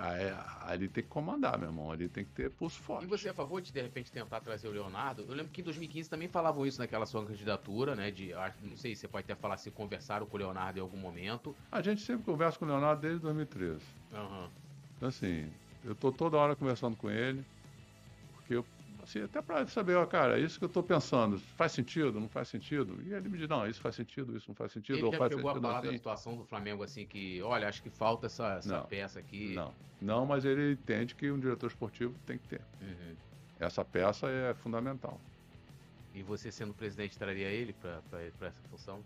[0.65, 1.89] ali tem que comandar, meu irmão.
[1.89, 3.05] Ali tem que ter pulso forte.
[3.05, 5.23] E você é a favor de, de repente, tentar trazer o Leonardo?
[5.25, 8.11] Eu lembro que em 2015 também falavam isso naquela sua candidatura, né?
[8.11, 11.55] De, não sei, você pode até falar se conversaram com o Leonardo em algum momento.
[11.71, 13.79] A gente sempre conversa com o Leonardo desde 2013.
[14.11, 14.49] Uhum.
[14.97, 15.49] Então, assim,
[15.85, 17.45] eu tô toda hora conversando com ele,
[18.35, 18.65] porque eu
[19.09, 22.47] assim, até para saber, ó, cara, isso que eu estou pensando, faz sentido, não faz
[22.47, 23.01] sentido?
[23.03, 24.97] E ele me diz, não, isso faz sentido, isso não faz sentido.
[24.97, 25.91] Ele ou já pegou a palavra assim.
[25.91, 29.53] da situação do Flamengo, assim, que, olha, acho que falta essa, essa não, peça aqui.
[29.55, 32.61] Não, não, mas ele entende que um diretor esportivo tem que ter.
[32.81, 33.15] Uhum.
[33.59, 35.19] Essa peça é fundamental.
[36.13, 39.03] E você sendo presidente, traria ele para essa função?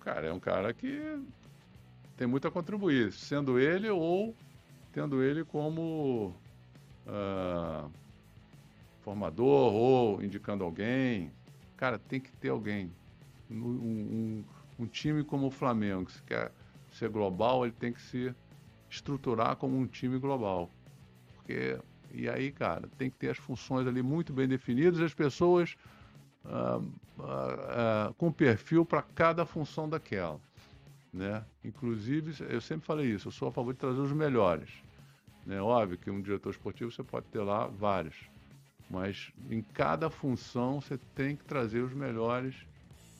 [0.00, 1.22] Cara, é um cara que
[2.16, 4.34] tem muito a contribuir, sendo ele ou
[4.92, 6.34] tendo ele como
[7.06, 7.90] uh,
[9.02, 11.30] formador ou indicando alguém.
[11.76, 12.92] Cara, tem que ter alguém.
[13.50, 14.44] Um, um,
[14.80, 16.52] um, time como o Flamengo, se quer
[16.92, 18.34] ser global, ele tem que se
[18.88, 20.70] estruturar como um time global.
[21.36, 21.78] Porque,
[22.12, 25.76] e aí, cara, tem que ter as funções ali muito bem definidas, as pessoas
[26.44, 26.78] uh,
[27.18, 30.40] uh, com perfil para cada função daquela.
[31.12, 31.44] Né?
[31.64, 34.70] Inclusive, eu sempre falei isso, eu sou a favor de trazer os melhores.
[35.48, 38.16] É óbvio que um diretor esportivo você pode ter lá vários,
[38.90, 42.54] mas em cada função você tem que trazer os melhores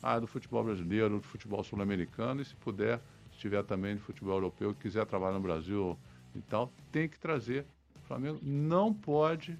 [0.01, 2.99] ah, do futebol brasileiro, do futebol sul-americano e se puder,
[3.31, 5.97] se tiver também de futebol europeu, quiser trabalhar no Brasil
[6.35, 7.65] e tal, tem que trazer.
[8.03, 9.57] O Flamengo não pode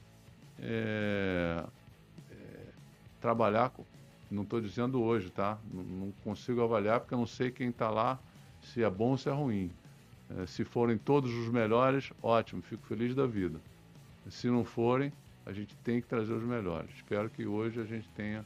[0.60, 1.64] é,
[2.32, 2.36] é,
[3.20, 3.86] trabalhar, com,
[4.30, 5.58] não estou dizendo hoje, tá?
[5.72, 8.20] Não, não consigo avaliar porque eu não sei quem está lá,
[8.62, 9.72] se é bom ou se é ruim.
[10.38, 13.60] É, se forem todos os melhores, ótimo, fico feliz da vida.
[14.30, 15.12] Se não forem,
[15.46, 16.90] a gente tem que trazer os melhores.
[16.96, 18.46] Espero que hoje a gente tenha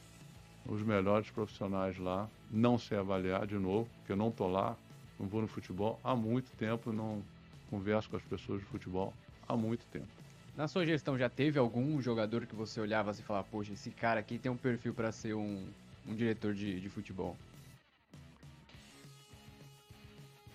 [0.65, 2.29] os melhores profissionais lá.
[2.49, 4.75] Não sei avaliar de novo, porque eu não estou lá,
[5.19, 7.21] não vou no futebol há muito tempo, não
[7.69, 9.13] converso com as pessoas de futebol
[9.47, 10.07] há muito tempo.
[10.55, 13.91] Na sua gestão, já teve algum jogador que você olhava assim e falava, poxa, esse
[13.91, 15.67] cara aqui tem um perfil para ser um,
[16.07, 17.35] um diretor de, de futebol?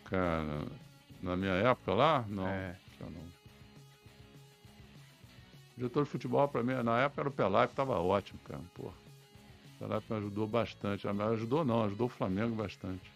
[0.05, 0.65] Cara,
[1.23, 2.47] na minha época lá, não.
[2.47, 2.77] É.
[3.01, 3.41] não.
[5.77, 8.61] Diretor de futebol, para mim, na época era o Pelé, que estava ótimo, cara.
[8.75, 8.95] Porra.
[9.75, 11.07] O Pelé me ajudou bastante.
[11.07, 13.11] Me ajudou não, ajudou o Flamengo bastante.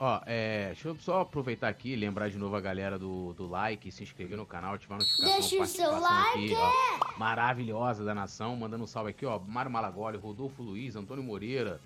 [0.00, 3.48] Ó, é, deixa eu só aproveitar aqui e lembrar de novo a galera do, do
[3.48, 5.40] like, se inscrever no canal, ativar a notificação.
[5.40, 6.54] Deixa o seu like!
[6.54, 9.40] Aqui, ó, maravilhosa da nação, mandando um salve aqui, ó.
[9.40, 11.80] Mário Malagoli, Rodolfo Luiz, Antônio Moreira,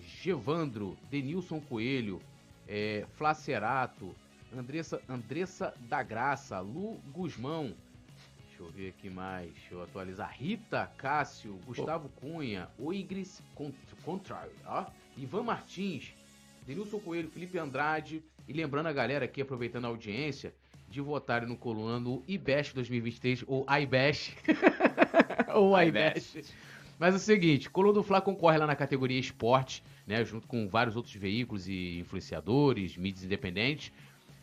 [0.00, 2.22] Gevandro, Denilson Coelho,
[2.68, 4.14] é, Flacerato,
[4.54, 7.74] Andressa, Andressa da Graça, Lu Guzmão,
[8.46, 12.20] deixa eu ver aqui mais, deixa eu atualizar, Rita Cássio, Gustavo oh.
[12.20, 13.42] Cunha, Oigris
[14.04, 14.86] Contrário, ó,
[15.16, 16.12] Ivan Martins,
[16.66, 20.54] Denilson Coelho, Felipe Andrade, e lembrando a galera aqui, aproveitando a audiência,
[20.88, 24.34] de votarem no coluna no IBEST 2023, ou IBEST,
[25.54, 26.54] ou IBEST.
[26.98, 30.68] Mas é o seguinte, Coluna do Fla concorre lá na categoria esporte, né, junto com
[30.68, 33.92] vários outros veículos e influenciadores, mídias independentes.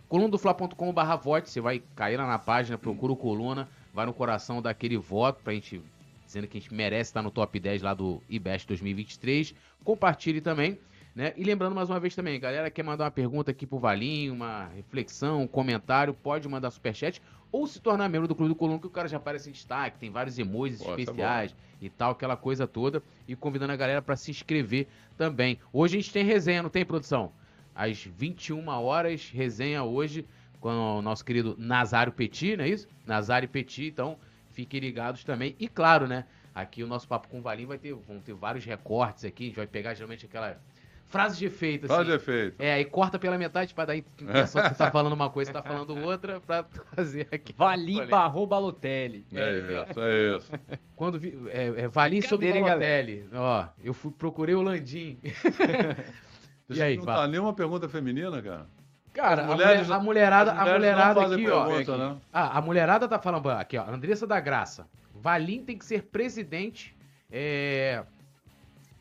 [0.08, 4.98] colunadofla.com.br vote, você vai cair lá na página, procura o Coluna, vai no coração daquele
[4.98, 5.82] voto pra gente,
[6.26, 9.54] dizendo que a gente merece estar no top 10 lá do IBEST 2023.
[9.84, 10.80] Compartilhe também.
[11.16, 11.34] Né?
[11.38, 14.66] E lembrando mais uma vez também, galera quer mandar uma pergunta aqui pro Valinho, uma
[14.76, 17.22] reflexão, um comentário, pode mandar superchat
[17.56, 19.98] ou se tornar membro do Clube do Coluna, que o cara já aparece em destaque,
[19.98, 23.02] tem vários emojis Pô, especiais tá e tal, aquela coisa toda.
[23.26, 24.88] E convidando a galera para se inscrever
[25.18, 25.58] também.
[25.72, 27.32] Hoje a gente tem resenha, não tem, produção?
[27.74, 30.26] Às 21 horas, resenha hoje
[30.60, 32.90] com o nosso querido Nazário Petit, não é isso?
[33.06, 34.18] Nazário Petit, então
[34.52, 35.56] fiquem ligados também.
[35.58, 36.26] E claro, né?
[36.54, 39.48] Aqui o nosso papo com o Valim vai ter, vão ter vários recortes aqui, a
[39.48, 40.60] gente vai pegar geralmente aquela
[41.06, 41.88] frases de efeito.
[41.88, 42.10] Frase assim.
[42.10, 42.56] de efeito.
[42.62, 45.98] É, aí corta pela metade para daí pessoa que tá falando uma coisa tá falando
[46.04, 46.66] outra para
[46.96, 47.54] fazer aqui.
[47.54, 49.26] Valim barrou Balotelli.
[49.34, 50.52] É, é isso, é isso.
[50.96, 53.28] Quando vi, é, é Valim sobre Balotelli.
[53.34, 55.20] Ó, eu fui, procurei o Landim.
[56.70, 58.68] e aí, não tá nenhuma pergunta feminina, cara?
[59.14, 61.68] Cara, a, mulher, a, mulherada, a mulherada aqui, ó.
[61.68, 62.18] Pergunta, né?
[62.34, 63.90] Ah, a mulherada tá falando aqui, ó.
[63.90, 64.86] Andressa da Graça.
[65.14, 66.96] Valim tem que ser presidente
[67.32, 68.04] é,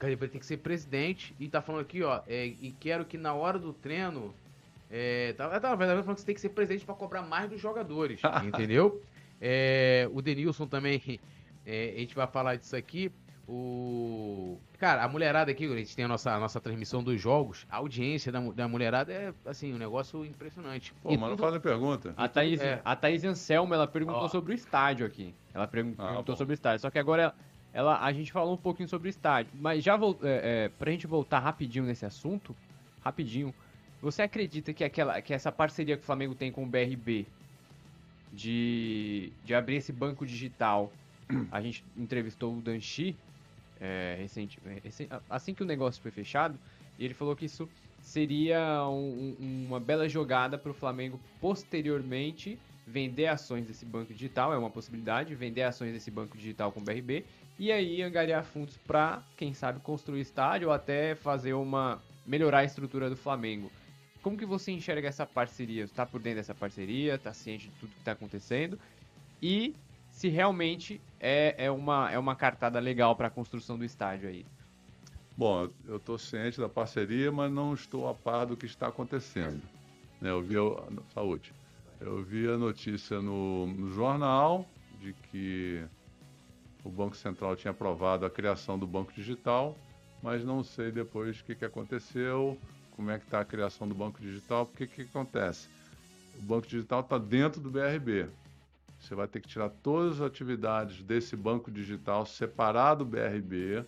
[0.07, 3.35] ele tem que ser presidente e tá falando aqui, ó, é, e quero que na
[3.35, 4.35] hora do treino.
[4.91, 7.61] É, tá, tá, verdade, falando que você tem que ser presidente para cobrar mais dos
[7.61, 9.03] jogadores, entendeu?
[9.41, 11.01] É, o Denilson também,
[11.67, 13.11] é, a gente vai falar disso aqui.
[13.47, 14.59] O.
[14.79, 17.77] Cara, a mulherada aqui, a gente tem a nossa, a nossa transmissão dos jogos, a
[17.77, 20.95] audiência da, da mulherada é, assim, um negócio impressionante.
[21.03, 21.43] Pô, e mas tudo...
[21.43, 22.15] não faz pergunta.
[22.17, 22.81] A Thaís, é.
[22.83, 24.29] a Thaís Anselmo, ela perguntou Ó.
[24.29, 25.35] sobre o estádio aqui.
[25.53, 26.81] Ela perguntou ah, sobre o estádio.
[26.81, 27.35] Só que agora
[27.75, 31.09] ela, a gente falou um pouquinho sobre o estádio, mas já é, é, pra gente
[31.09, 32.55] voltar rapidinho nesse assunto,
[33.05, 33.53] rapidinho,
[34.01, 37.27] Você acredita que, aquela, que essa parceria que o Flamengo tem com o BRB
[38.33, 40.93] de, de abrir esse banco digital,
[41.51, 43.17] a gente entrevistou o Danchi
[43.81, 46.57] é, recente, é, assim que o negócio foi fechado,
[46.97, 47.69] ele falou que isso
[48.01, 52.57] seria um, uma bela jogada para o Flamengo posteriormente
[52.87, 56.85] vender ações desse banco digital, é uma possibilidade, vender ações desse banco digital com o
[56.85, 57.25] BRB
[57.59, 62.65] e aí angariar fundos para, quem sabe, construir estádio ou até fazer uma melhorar a
[62.65, 63.71] estrutura do Flamengo.
[64.23, 65.85] Como que você enxerga essa parceria?
[65.85, 67.17] Está por dentro dessa parceria?
[67.17, 68.79] Está ciente de tudo que está acontecendo?
[69.43, 69.75] E
[70.11, 74.47] se realmente é, é, uma, é uma cartada legal para a construção do estádio aí?
[75.37, 79.61] Bom, eu estou ciente da parceria, mas não estou a par do que está acontecendo.
[80.21, 81.53] Né, eu vi a, saúde.
[82.01, 84.67] Eu vi a notícia no, no jornal
[85.01, 85.85] de que
[86.85, 89.77] o Banco Central tinha aprovado a criação do Banco Digital,
[90.23, 92.59] mas não sei depois o que, que aconteceu,
[92.95, 95.69] como é que está a criação do Banco Digital, porque o que, que acontece?
[96.39, 98.29] O Banco Digital está dentro do BRB.
[99.01, 103.85] Você vai ter que tirar todas as atividades desse Banco Digital, separar do BRB,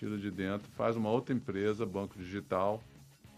[0.00, 2.82] tira de dentro, faz uma outra empresa, banco digital,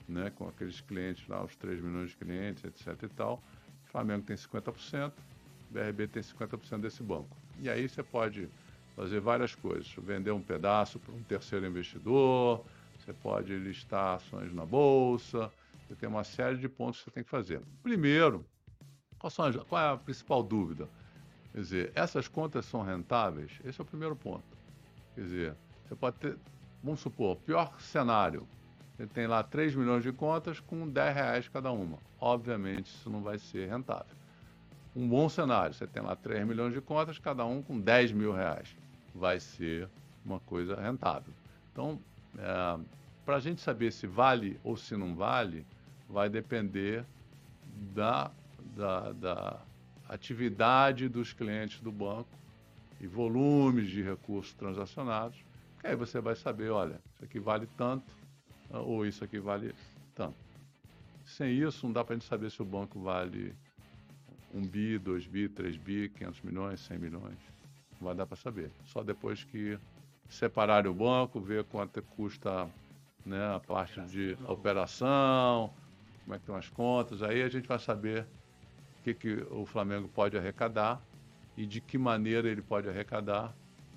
[0.08, 3.42] né, com aqueles clientes lá, os 3 milhões de clientes, etc e tal.
[3.84, 7.36] O Flamengo tem 50%, o BRB tem 50% desse banco.
[7.58, 8.48] E aí você pode
[8.94, 12.64] fazer várias coisas, vender um pedaço para um terceiro investidor,
[12.98, 15.50] você pode listar ações na bolsa,
[15.86, 17.60] você tem uma série de pontos que você tem que fazer.
[17.82, 18.46] Primeiro,
[19.18, 19.32] qual,
[19.68, 20.88] qual é a principal dúvida?
[21.52, 23.52] Quer dizer, essas contas são rentáveis?
[23.64, 24.44] Esse é o primeiro ponto.
[25.14, 26.38] Quer dizer, você pode ter,
[26.82, 28.48] vamos supor, pior cenário.
[28.96, 31.98] Você tem lá 3 milhões de contas com 10 reais cada uma.
[32.20, 34.16] Obviamente isso não vai ser rentável.
[34.94, 38.32] Um bom cenário, você tem lá 3 milhões de contas, cada um com 10 mil
[38.32, 38.76] reais.
[39.14, 39.88] Vai ser
[40.24, 41.32] uma coisa rentável.
[41.72, 41.98] Então,
[42.38, 42.80] é,
[43.24, 45.66] para a gente saber se vale ou se não vale,
[46.08, 47.04] vai depender
[47.94, 48.30] da,
[48.76, 49.60] da, da
[50.08, 52.30] atividade dos clientes do banco
[53.00, 55.42] e volumes de recursos transacionados
[55.82, 58.04] que aí você vai saber, olha, isso aqui vale tanto,
[58.70, 59.74] ah, ou isso aqui vale
[60.14, 60.36] tanto.
[61.26, 63.52] Sem isso, não dá para a gente saber se o banco vale
[64.54, 67.36] 1 bi, 2 bi, 3 bi, 500 milhões, 100 milhões.
[68.02, 68.70] Vai dar para saber.
[68.84, 69.78] Só depois que
[70.28, 72.68] separar o banco, ver quanto custa
[73.24, 75.72] né, a parte de operação,
[76.24, 78.26] como é que estão as contas, aí a gente vai saber
[79.00, 81.00] o que, que o Flamengo pode arrecadar
[81.56, 83.54] e de que maneira ele pode arrecadar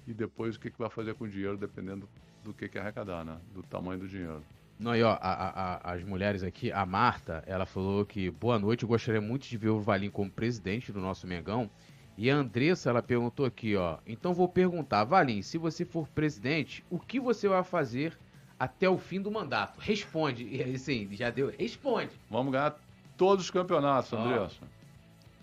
[0.08, 2.08] e depois o que, que vai fazer com o dinheiro, dependendo
[2.44, 3.38] do que, que arrecadar, né?
[3.54, 4.44] Do tamanho do dinheiro.
[4.78, 8.84] Não, e ó, a, a, as mulheres aqui, a Marta, ela falou que boa noite,
[8.84, 11.70] eu gostaria muito de ver o Valim como presidente do nosso Mengão.
[12.18, 13.98] E a Andressa, ela perguntou aqui, ó.
[14.08, 18.18] Então vou perguntar, Valim, se você for presidente, o que você vai fazer
[18.58, 19.80] até o fim do mandato?
[19.80, 20.46] Responde.
[20.46, 21.54] E assim, já deu.
[21.58, 22.12] Responde.
[22.30, 22.76] Vamos ganhar
[23.18, 24.62] todos os campeonatos, Andressa.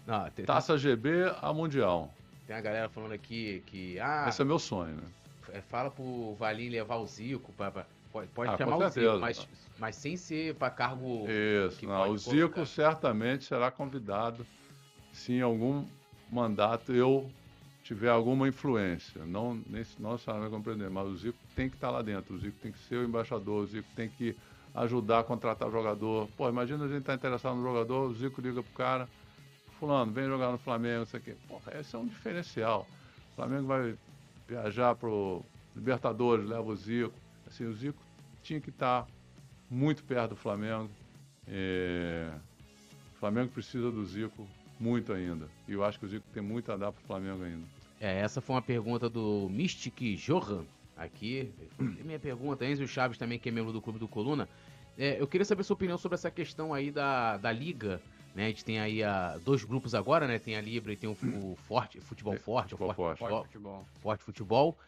[0.07, 2.13] Não, tem, Taça GB a Mundial.
[2.47, 4.01] Tem a galera falando aqui que.
[4.01, 5.03] Ah, Esse é meu sonho, né?
[5.53, 9.19] É, fala pro Valim levar o Zico, pra, pra pode, pode ah, chamar o Zico,
[9.21, 11.27] mas, mas sem ser para cargo.
[11.29, 14.47] Isso, não, o Zico certamente será convidado
[15.13, 15.85] se em algum
[16.33, 17.31] mandato eu
[17.85, 19.25] tiver alguma influência.
[19.27, 22.35] Não, nem, não necessariamente compreender, mas o Zico tem que estar lá dentro.
[22.35, 24.35] O Zico tem que ser o embaixador, o Zico tem que
[24.75, 26.29] ajudar a contratar jogador.
[26.37, 29.09] Pô, imagina a gente estar tá interessado no jogador, o Zico liga pro cara
[29.79, 31.35] fulano, vem jogar no Flamengo, isso aqui.
[31.49, 32.87] Porra, esse é um diferencial.
[33.33, 33.95] O Flamengo vai
[34.49, 35.45] viajar pro
[35.75, 37.15] Libertadores, leva o Zico.
[37.47, 38.01] Assim, o Zico
[38.43, 39.07] tinha que estar
[39.69, 40.89] muito perto do Flamengo.
[41.49, 42.31] É...
[43.17, 44.47] O Flamengo precisa do Zico
[44.83, 45.49] muito ainda.
[45.69, 47.65] E eu acho que o Zico tem muito a dar pro Flamengo ainda.
[48.01, 50.65] É, essa foi uma pergunta do Mystic Johan
[50.97, 51.53] aqui.
[51.79, 54.49] Minha pergunta, Enzo Chaves também, que é membro do Clube do Coluna.
[54.99, 58.01] É, eu queria saber sua opinião sobre essa questão aí da, da Liga
[58.35, 58.47] né?
[58.47, 60.39] A gente tem aí a, dois grupos agora, né?
[60.39, 63.87] Tem a Libra e tem o, o Forte, Futebol Forte, futebol forte, forte, futebol.
[64.01, 64.79] Forte Futebol.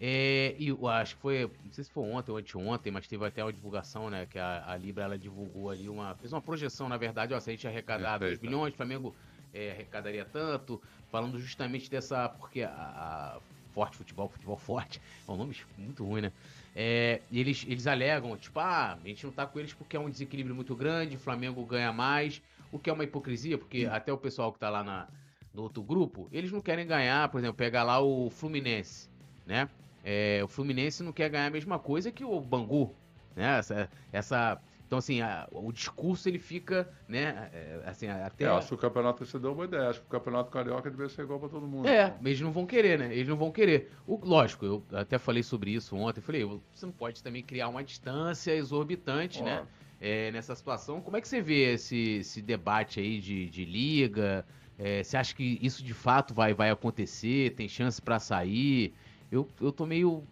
[0.00, 3.24] É, e eu acho que foi, não sei se foi ontem ou anteontem, mas teve
[3.24, 4.26] até uma divulgação, né?
[4.26, 6.14] Que a, a Libra ela divulgou ali uma.
[6.16, 9.14] fez uma projeção, na verdade, ó, se a gente arrecadar 2 bilhões, o Flamengo
[9.54, 12.28] é, arrecadaria tanto, falando justamente dessa.
[12.28, 13.38] Porque a, a
[13.72, 16.32] Forte Futebol, Futebol Forte, é um nome muito ruim, né?
[16.76, 20.10] É, eles, eles alegam, tipo, ah, a gente não tá com eles porque é um
[20.10, 24.18] desequilíbrio muito grande, o Flamengo ganha mais, o que é uma hipocrisia, porque até o
[24.18, 25.08] pessoal que tá lá na,
[25.52, 29.08] no outro grupo, eles não querem ganhar, por exemplo, pegar lá o Fluminense,
[29.46, 29.68] né?
[30.04, 32.94] É, o Fluminense não quer ganhar a mesma coisa que o Bangu,
[33.36, 33.58] né?
[33.58, 37.50] Essa, essa então, assim, a, o discurso ele fica, né?
[37.52, 38.44] É, assim, até.
[38.44, 39.88] É, acho que o campeonato você deu uma ideia.
[39.88, 41.88] Acho que o campeonato carioca deve ser igual para todo mundo.
[41.88, 43.12] É, mas eles não vão querer, né?
[43.12, 43.90] Eles não vão querer.
[44.06, 46.20] O, lógico, eu até falei sobre isso ontem.
[46.20, 49.66] Falei, você não pode também criar uma distância exorbitante, né?
[50.04, 51.00] é, nessa situação.
[51.00, 54.44] Como é que você vê esse, esse debate aí de, de liga?
[54.78, 57.54] É, você acha que isso de fato vai, vai acontecer?
[57.54, 58.92] Tem chance para sair?
[59.32, 60.22] Eu, eu tô meio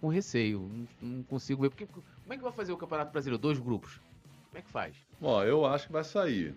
[0.00, 0.70] com receio,
[1.02, 1.68] não, não consigo ver.
[1.68, 1.86] Porque,
[2.30, 3.42] como é que vai fazer o Campeonato Brasileiro?
[3.42, 4.00] Dois grupos?
[4.50, 4.94] Como é que faz?
[5.20, 6.54] Bom, eu acho que vai sair.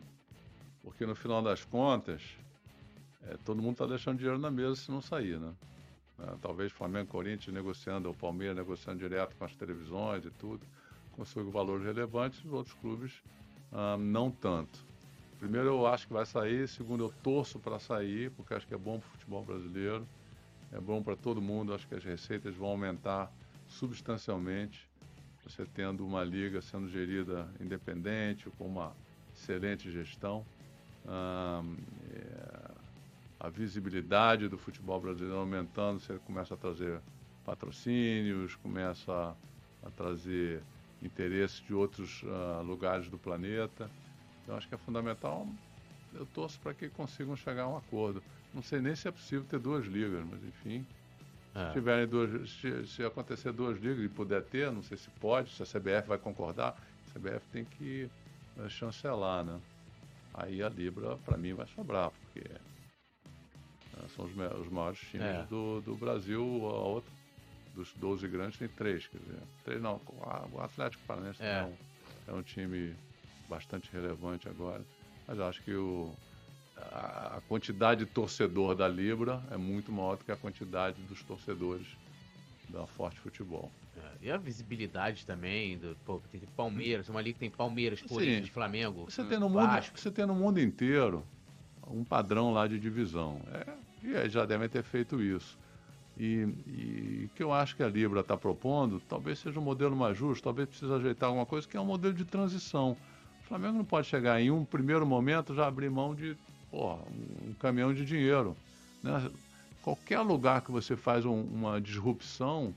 [0.84, 2.22] Porque no final das contas,
[3.24, 5.52] é, todo mundo está deixando dinheiro na mesa se não sair, né?
[6.20, 10.64] É, talvez Flamengo, Corinthians negociando, o Palmeiras negociando direto com as televisões e tudo
[11.14, 13.24] consigo valores relevantes, os outros clubes
[13.72, 14.86] ah, não tanto.
[15.40, 16.68] Primeiro, eu acho que vai sair.
[16.68, 20.08] Segundo, eu torço para sair, porque acho que é bom para o futebol brasileiro,
[20.72, 21.74] é bom para todo mundo.
[21.74, 23.34] Acho que as receitas vão aumentar
[23.68, 24.93] substancialmente.
[25.44, 28.96] Você tendo uma liga sendo gerida independente, com uma
[29.34, 30.46] excelente gestão.
[31.06, 32.72] É,
[33.40, 37.02] a visibilidade do futebol brasileiro aumentando, você começa a trazer
[37.44, 39.36] patrocínios, começa a,
[39.88, 40.64] a trazer
[41.02, 43.92] interesses de outros uh, lugares do planeta.
[44.42, 45.46] Então acho que é fundamental.
[46.14, 48.24] Eu torço para que consigam chegar a um acordo.
[48.54, 50.86] Não sei nem se é possível ter duas ligas, mas enfim.
[51.56, 51.68] É.
[51.68, 55.52] Se, tiverem duas, se, se, acontecer duas ligas e puder ter, não sei se pode,
[55.52, 56.76] se a CBF vai concordar,
[57.08, 58.10] a CBF tem que
[58.58, 59.60] uh, chancelar, né?
[60.34, 62.50] Aí a Libra, para mim, vai sobrar, porque
[63.98, 65.44] uh, são os, os, maiores times é.
[65.44, 66.42] do, do Brasil.
[66.42, 67.12] A outra
[67.76, 70.00] dos 12 grandes tem três, quer dizer, três não,
[70.52, 71.60] o Atlético Paranaense é.
[71.60, 71.76] É, um,
[72.28, 72.96] é um time
[73.50, 74.82] bastante relevante agora,
[75.28, 76.14] mas acho que o,
[76.78, 81.88] a, quantidade de torcedor da Libra é muito maior do que a quantidade dos torcedores
[82.70, 83.72] da Forte Futebol.
[83.96, 88.50] É, e a visibilidade também, do, pô, tem Palmeiras, uma liga que tem Palmeiras, Corinthians,
[88.50, 89.06] Flamengo.
[89.06, 91.24] Você tem, no mundo, você tem no mundo inteiro
[91.88, 93.40] um padrão lá de divisão.
[93.52, 95.58] É, e já devem ter feito isso.
[96.18, 100.18] E, e que eu acho que a Libra está propondo, talvez seja um modelo mais
[100.18, 102.96] justo, talvez precise ajeitar alguma coisa, que é um modelo de transição.
[103.42, 106.38] O Flamengo não pode chegar em um primeiro momento já abrir mão de
[106.74, 108.56] um caminhão de dinheiro.
[109.02, 109.30] Né?
[109.82, 112.74] Qualquer lugar que você faz um, uma disrupção,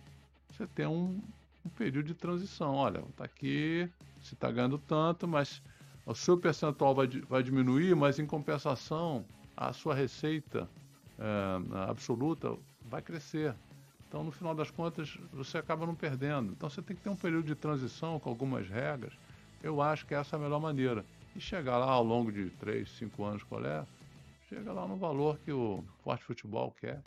[0.50, 1.20] você tem um,
[1.64, 2.74] um período de transição.
[2.74, 3.88] Olha, está aqui,
[4.22, 5.62] se está ganhando tanto, mas
[6.04, 9.24] o seu percentual vai, vai diminuir, mas em compensação,
[9.56, 10.68] a sua receita
[11.18, 13.54] é, absoluta vai crescer.
[14.08, 16.52] Então, no final das contas, você acaba não perdendo.
[16.52, 19.12] Então, você tem que ter um período de transição com algumas regras.
[19.62, 21.04] Eu acho que essa é a melhor maneira.
[21.36, 23.84] E chegar lá ao longo de 3, 5 anos, qual é?
[24.48, 27.02] Chega lá no valor que o Forte Futebol quer.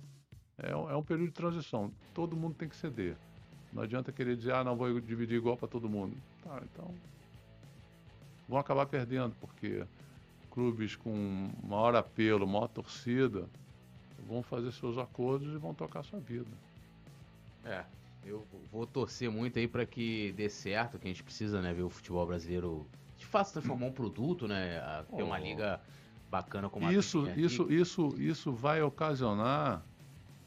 [0.56, 1.92] É, é um período de transição.
[2.14, 3.18] Todo mundo tem que ceder.
[3.74, 6.16] Não adianta querer dizer, ah, não vou dividir igual para todo mundo.
[6.44, 6.94] Tá, então.
[8.48, 9.84] Vão acabar perdendo, porque
[10.52, 13.50] clubes com maior apelo, maior torcida,
[14.28, 16.52] vão fazer seus acordos e vão tocar sua vida.
[17.66, 17.84] É,
[18.24, 21.84] eu vou torcer muito aí para que dê certo, que a gente precisa, né, ver
[21.84, 22.86] o futebol brasileiro
[23.30, 24.82] fato transformar um produto, né,
[25.16, 25.80] ter uma liga
[26.30, 29.84] bacana como isso, a isso, isso, isso vai ocasionar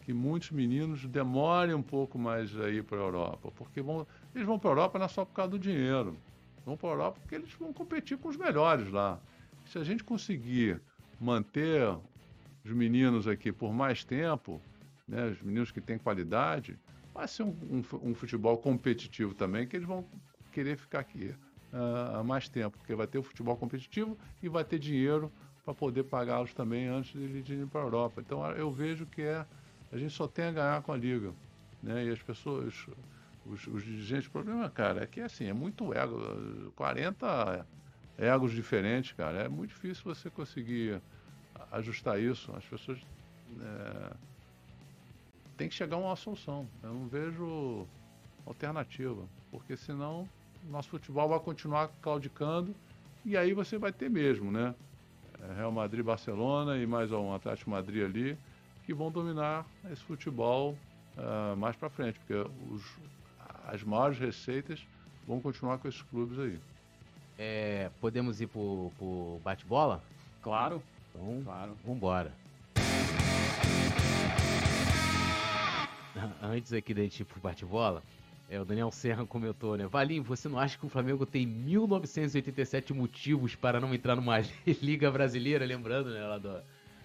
[0.02, 4.46] que muitos meninos demorem um pouco mais a ir para a Europa, porque vão, eles
[4.46, 6.16] vão para a Europa não é só por causa do dinheiro,
[6.64, 9.20] vão para a Europa porque eles vão competir com os melhores lá.
[9.66, 10.80] Se a gente conseguir
[11.20, 11.96] manter
[12.64, 14.60] os meninos aqui por mais tempo,
[15.06, 16.76] né, os meninos que têm qualidade,
[17.14, 20.04] vai ser um, um, um futebol competitivo também, que eles vão
[20.50, 21.32] querer ficar aqui
[21.72, 25.32] uh, há mais tempo, porque vai ter o futebol competitivo e vai ter dinheiro
[25.64, 28.20] para poder pagá-los também antes de eles irem para a Europa.
[28.20, 29.46] Então eu vejo que é
[29.92, 31.32] a gente só tem a ganhar com a liga,
[31.82, 32.06] né?
[32.06, 32.86] E as pessoas,
[33.44, 37.66] os, os dirigentes, o problema, cara, é que assim é muito ego, 40
[38.16, 41.00] egos diferentes, cara, é muito difícil você conseguir
[41.70, 42.50] ajustar isso.
[42.56, 42.98] As pessoas
[43.60, 44.16] é,
[45.58, 46.66] tem que chegar a uma solução.
[46.82, 47.86] Eu não vejo
[48.46, 50.26] alternativa, porque senão
[50.70, 52.74] nosso futebol vai continuar claudicando
[53.24, 54.74] e aí você vai ter mesmo, né?
[55.40, 58.38] É, Real Madrid, Barcelona e mais um Atlético Madrid ali
[58.84, 60.76] que vão dominar esse futebol
[61.16, 62.34] uh, mais para frente, porque
[62.70, 62.82] os,
[63.66, 64.84] as maiores receitas
[65.26, 66.58] vão continuar com esses clubes aí.
[67.38, 70.02] É, podemos ir pro, pro bate-bola?
[70.42, 70.82] Claro.
[71.10, 71.76] Então, claro.
[71.84, 72.32] vambora.
[76.42, 78.02] Antes aqui da gente ir pro bate-bola,
[78.48, 79.86] é, o Daniel Serra comentou, né?
[79.86, 84.40] Valim, você não acha que o Flamengo tem 1987 motivos para não entrar numa
[84.82, 85.64] Liga Brasileira?
[85.64, 86.60] Lembrando, né, lá do,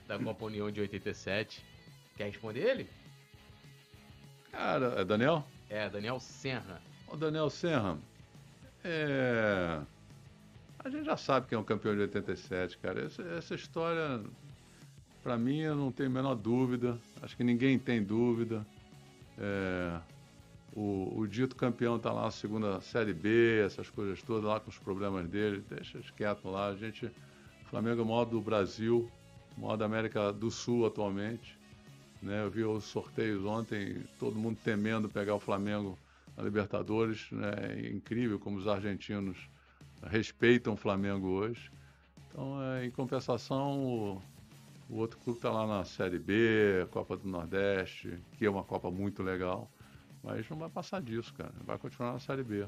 [0.07, 1.63] da Copa União de 87.
[2.15, 2.89] Quer responder ele?
[4.51, 5.45] Cara, é Daniel?
[5.69, 6.81] É, Daniel Serra.
[7.07, 7.97] Ô, Daniel Serra,
[8.83, 9.79] é...
[10.79, 13.05] A gente já sabe que é um campeão de 87, cara.
[13.05, 14.23] Essa, essa história,
[15.21, 16.97] para mim, eu não tenho a menor dúvida.
[17.21, 18.65] Acho que ninguém tem dúvida.
[19.37, 19.99] É,
[20.77, 24.69] o, o dito campeão está lá na segunda Série B, essas coisas todas, lá com
[24.69, 26.67] os problemas dele, deixa quieto lá.
[26.67, 29.11] A gente, o Flamengo é o maior do Brasil,
[29.57, 31.57] o maior da América do Sul atualmente.
[32.21, 32.43] Né?
[32.43, 35.97] Eu vi os sorteios ontem, todo mundo temendo pegar o Flamengo
[36.37, 37.25] na Libertadores.
[37.31, 37.53] Né?
[37.71, 39.35] É incrível como os argentinos
[40.03, 41.71] respeitam o Flamengo hoje.
[42.29, 44.21] Então, é, em compensação, o,
[44.91, 48.91] o outro clube está lá na Série B, Copa do Nordeste, que é uma Copa
[48.91, 49.71] muito legal.
[50.27, 51.53] Mas não vai passar disso, cara.
[51.65, 52.67] Vai continuar na Série B.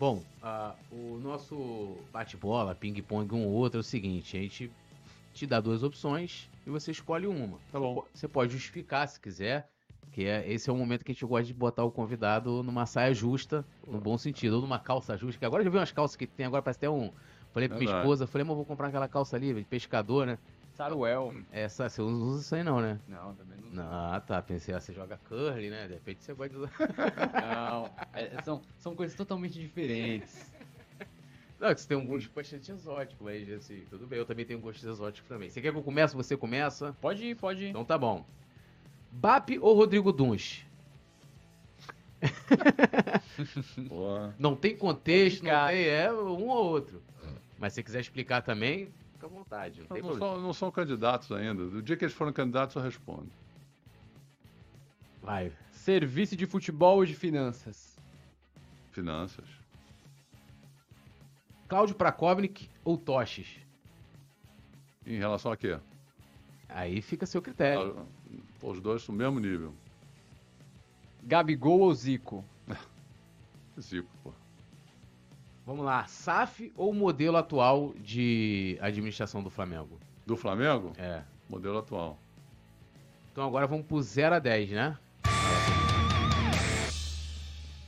[0.00, 4.70] Bom, uh, o nosso bate-bola, ping-pong um ou outro é o seguinte: a gente
[5.34, 7.58] te dá duas opções e você escolhe uma.
[7.70, 8.02] Tá bom.
[8.14, 9.68] Você pode justificar se quiser,
[10.12, 12.86] que é, esse é o momento que a gente gosta de botar o convidado numa
[12.86, 16.16] saia justa, no bom sentido, ou numa calça justa, que agora já vi umas calças
[16.16, 17.12] que tem, agora parece até um.
[17.52, 20.38] Falei pra minha esposa, falei, mas vou comprar aquela calça ali, de pescador, né?
[20.78, 21.34] Saruel.
[21.50, 23.00] Essa, você não usa isso aí não, né?
[23.08, 23.82] Não, também não.
[23.82, 24.40] Ah, tá.
[24.40, 25.88] Pensei, ah, você joga curly, né?
[25.88, 26.70] De repente você gosta de usar.
[27.42, 30.52] Não, é, são, são coisas totalmente diferentes.
[31.58, 34.62] Não, você tem um gosto bastante exótico, mas assim, tudo bem, eu também tenho um
[34.62, 35.50] gosto exótico também.
[35.50, 36.14] Você quer que eu comece?
[36.14, 36.92] Você começa?
[37.00, 37.70] Pode ir, pode ir.
[37.70, 38.24] Então tá bom.
[39.10, 40.64] BAP ou Rodrigo Duns?
[44.38, 47.02] não tem contexto, não tem, é um ou outro.
[47.58, 49.82] Mas se você quiser explicar também, fica à vontade.
[49.90, 51.66] Não, não, são, não, são, candidatos ainda.
[51.66, 53.28] Do dia que eles forem candidatos, eu respondo.
[55.20, 55.52] Vai.
[55.72, 57.98] Serviço de futebol ou de finanças?
[58.92, 59.44] Finanças.
[61.66, 63.58] Cláudio Prakovnik ou Toches?
[65.04, 65.78] Em relação a quê?
[66.68, 67.96] Aí fica a seu critério.
[67.98, 69.74] Ah, os dois no mesmo nível.
[71.24, 72.44] Gabigol ou Zico?
[73.80, 74.32] Zico, pô.
[75.68, 80.00] Vamos lá, SAF ou modelo atual de administração do Flamengo?
[80.24, 80.94] Do Flamengo?
[80.96, 81.22] É.
[81.46, 82.18] Modelo atual.
[83.30, 84.98] Então agora vamos pro 0 a 10, né?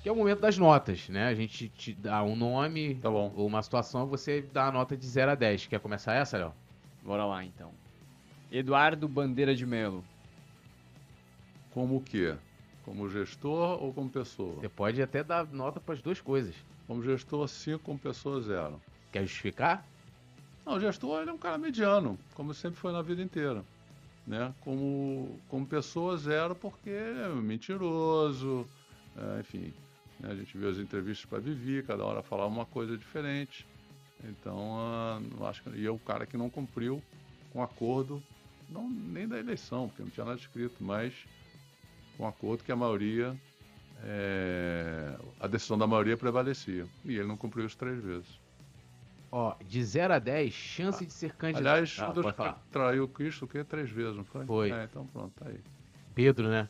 [0.03, 1.29] Que é o momento das notas, né?
[1.29, 5.07] A gente te dá um nome tá ou uma situação, você dá a nota de
[5.07, 5.69] 0 a 10.
[5.69, 6.53] Quer começar essa, Léo?
[7.03, 7.73] Bora lá, então.
[8.53, 10.05] Eduardo Bandeira de Melo.
[11.71, 12.37] Como o quê?
[12.85, 14.57] Como gestor ou como pessoa?
[14.57, 16.55] Você pode até dar nota para as duas coisas.
[16.91, 18.83] Como gestor, 5, como pessoa, 0.
[19.13, 19.87] Quer justificar?
[20.67, 23.65] Não, o gestor ele é um cara mediano, como sempre foi na vida inteira.
[24.27, 24.53] Né?
[24.61, 28.67] Como, como pessoa, zero, porque é mentiroso,
[29.17, 29.73] é, enfim.
[30.19, 30.33] Né?
[30.33, 33.65] A gente viu as entrevistas para Vivi, cada hora falava uma coisa diferente.
[34.25, 34.73] Então,
[35.39, 37.01] uh, acho que e é o cara que não cumpriu
[37.53, 38.21] com acordo,
[38.69, 41.15] não nem da eleição, porque não tinha nada escrito, mas
[42.17, 43.39] com acordo que a maioria
[44.05, 46.87] é, a decisão da maioria prevalecia.
[47.05, 48.41] E ele não cumpriu isso três vezes.
[49.33, 51.67] Ó, de 0 a 10, chance ah, de ser candidato.
[51.67, 52.35] Aliás, ah, Deus
[52.73, 53.63] traiu Cristo o quê?
[53.63, 54.45] Três vezes, não foi?
[54.45, 54.71] Foi.
[54.73, 55.61] É, então pronto, tá aí.
[56.15, 56.69] Pedro, né?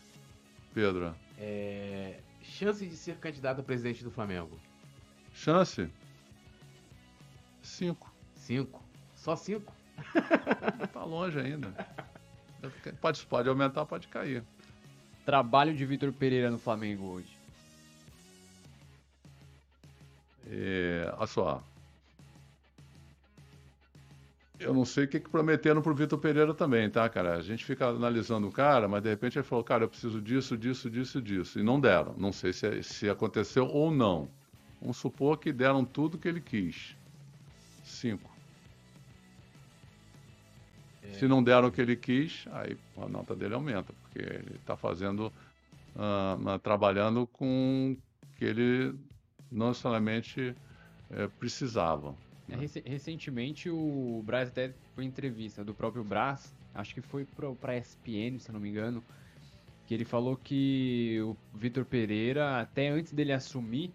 [0.74, 1.14] Pedro.
[1.38, 2.20] É...
[2.42, 4.58] Chance de ser candidato a presidente do Flamengo.
[5.32, 5.90] Chance?
[7.62, 8.12] Cinco.
[8.34, 8.82] Cinco?
[9.14, 9.72] Só cinco?
[10.92, 11.72] tá longe ainda.
[13.00, 14.44] Pode, pode aumentar, pode cair
[15.30, 17.28] trabalho de Vitor Pereira no Flamengo hoje?
[20.50, 21.62] É, só.
[24.58, 27.36] Eu não sei o que, que prometeram pro Vitor Pereira também, tá, cara?
[27.36, 30.58] A gente fica analisando o cara, mas de repente ele falou, cara, eu preciso disso,
[30.58, 31.60] disso, disso, disso.
[31.60, 32.12] E não deram.
[32.18, 34.28] Não sei se, se aconteceu ou não.
[34.80, 36.96] Vamos supor que deram tudo que ele quis.
[37.84, 38.29] Cinco.
[41.10, 41.14] É.
[41.14, 44.76] Se não deram o que ele quis, aí a nota dele aumenta, porque ele está
[44.76, 45.32] fazendo,
[45.96, 47.96] uh, trabalhando com
[48.38, 48.94] que ele
[49.50, 50.54] não necessariamente
[51.10, 52.14] uh, precisava.
[52.48, 52.68] Né?
[52.84, 58.40] recentemente o Braz até foi entrevista do próprio Braz, acho que foi para a ESPN,
[58.40, 59.02] se não me engano,
[59.86, 63.92] que ele falou que o Vitor Pereira, até antes dele assumir,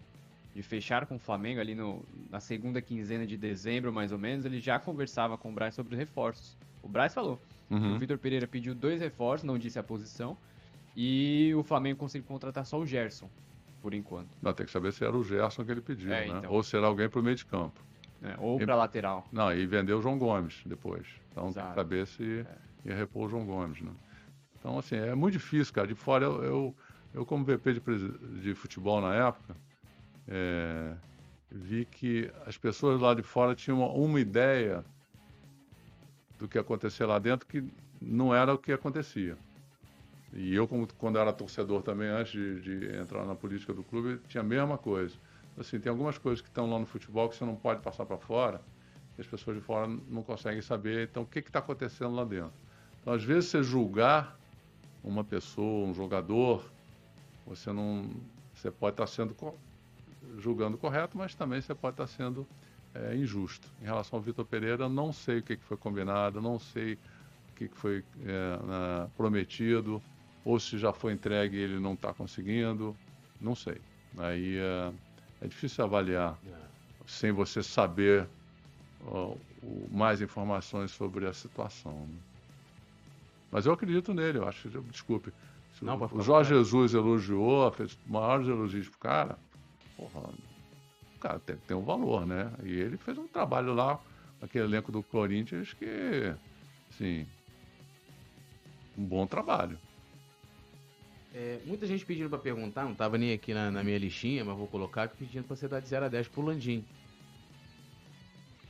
[0.56, 4.46] de fechar com o Flamengo ali no, na segunda quinzena de dezembro, mais ou menos,
[4.46, 6.56] ele já conversava com o Braz sobre os reforços.
[6.82, 7.38] O Braz falou.
[7.68, 7.96] Uhum.
[7.96, 10.34] O Vitor Pereira pediu dois reforços, não disse a posição.
[10.96, 13.28] E o Flamengo conseguiu contratar só o Gerson,
[13.82, 14.30] por enquanto.
[14.40, 16.38] Não, tem que saber se era o Gerson que ele pediu, é, né?
[16.38, 16.50] Então.
[16.50, 17.84] Ou se era alguém para o meio de campo.
[18.22, 19.28] É, ou para lateral.
[19.30, 21.06] Não, e vendeu o João Gomes depois.
[21.30, 21.66] Então Exato.
[21.66, 22.46] tem que saber se
[22.86, 22.88] é.
[22.88, 23.92] ia repor o João Gomes, né?
[24.58, 25.86] Então, assim, é muito difícil, cara.
[25.86, 26.76] De fora, eu, eu,
[27.12, 29.54] eu como VP de, de futebol na época,
[30.28, 30.94] é,
[31.50, 34.84] vi que as pessoas lá de fora tinham uma, uma ideia
[36.38, 37.64] do que acontecia lá dentro que
[38.00, 39.36] não era o que acontecia.
[40.32, 44.20] E eu, como, quando era torcedor também, antes de, de, entrar na política do clube,
[44.28, 45.14] tinha a mesma coisa.
[45.56, 48.18] Assim, tem algumas coisas que estão lá no futebol que você não pode passar para
[48.18, 48.60] fora,
[49.14, 51.08] que as pessoas de fora não conseguem saber.
[51.08, 52.52] Então, o que está acontecendo lá dentro?
[53.00, 54.38] Então, às vezes, você julgar
[55.02, 56.70] uma pessoa, um jogador,
[57.46, 58.10] você não.
[58.52, 59.34] Você pode estar sendo
[60.38, 62.46] julgando correto, mas também você pode estar sendo
[62.94, 63.68] é, injusto.
[63.80, 67.54] Em relação ao Vitor Pereira, não sei o que, que foi combinado, não sei o
[67.56, 70.02] que, que foi é, prometido,
[70.44, 72.96] ou se já foi entregue e ele não está conseguindo,
[73.40, 73.80] não sei.
[74.16, 74.92] Aí é,
[75.42, 76.52] é difícil avaliar é.
[77.06, 78.26] sem você saber
[79.06, 81.92] ó, o, mais informações sobre a situação.
[81.92, 82.18] Né?
[83.50, 84.68] Mas eu acredito nele, eu acho.
[84.68, 85.32] Desculpe.
[85.82, 89.38] Não, o Jorge Jesus elogiou, fez maiores elogios pro cara.
[89.96, 92.52] Porra, o cara tem, tem um valor, né?
[92.62, 94.00] E ele fez um trabalho lá,
[94.40, 96.34] aquele elenco do Corinthians, que,
[96.90, 97.26] assim,
[98.96, 99.78] um bom trabalho.
[101.34, 104.56] É, muita gente pedindo para perguntar, não estava nem aqui na, na, minha listinha, mas
[104.56, 106.82] vou colocar pedindo para você dar de 0 a 10 pro Landim.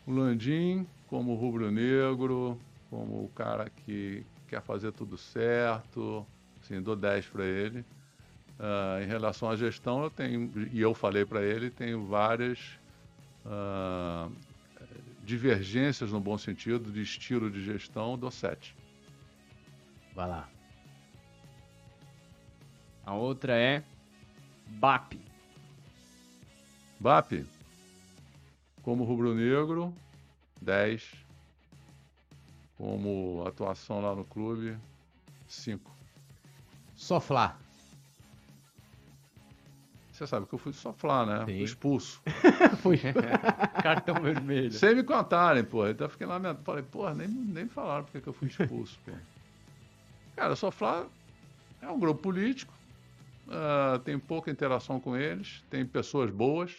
[0.05, 2.59] O Landim, como rubro-negro,
[2.91, 6.27] como o cara que quer fazer tudo certo,
[6.61, 7.85] assim, dou 10 para ele.
[8.59, 12.59] Uh, em relação à gestão, eu tenho, e eu falei para ele, tenho várias
[13.45, 14.33] uh,
[15.23, 18.75] divergências no bom sentido de estilo de gestão do 7.
[20.15, 20.49] Vai lá.
[23.05, 23.83] A outra é
[24.67, 25.21] BAP.
[26.99, 27.45] BAP,
[28.83, 29.95] como rubro-negro,
[30.63, 31.13] 10.
[32.79, 34.77] Como atuação lá no clube,
[35.47, 35.95] 5.
[36.95, 37.59] Soflá.
[40.17, 41.41] Você sabe que eu fui soflar, né?
[41.41, 41.45] Sim.
[41.57, 42.23] Fui expulso.
[42.83, 42.99] fui.
[43.83, 44.73] Cartão vermelho.
[44.73, 45.87] Sem me contarem, pô.
[45.87, 49.13] Então eu fiquei lá, falei, pô, nem, nem falaram porque que eu fui expulso, pô.
[50.35, 51.07] Cara, soflar
[51.83, 52.73] é um grupo político,
[53.47, 56.75] uh, tem pouca interação com eles, tem pessoas boas,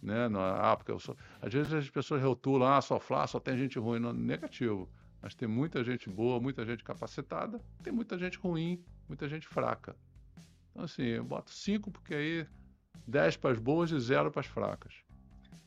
[0.00, 0.28] né?
[0.28, 1.16] Não, é, ah, porque eu sou...
[1.42, 3.98] Às vezes as pessoas rotulam, ah, soflar, só tem gente ruim.
[3.98, 4.88] Não, negativo.
[5.20, 9.96] Mas tem muita gente boa, muita gente capacitada, tem muita gente ruim, muita gente fraca.
[10.70, 12.46] Então, assim, eu boto cinco, porque aí
[13.06, 14.94] 10 para as boas e zero para as fracas.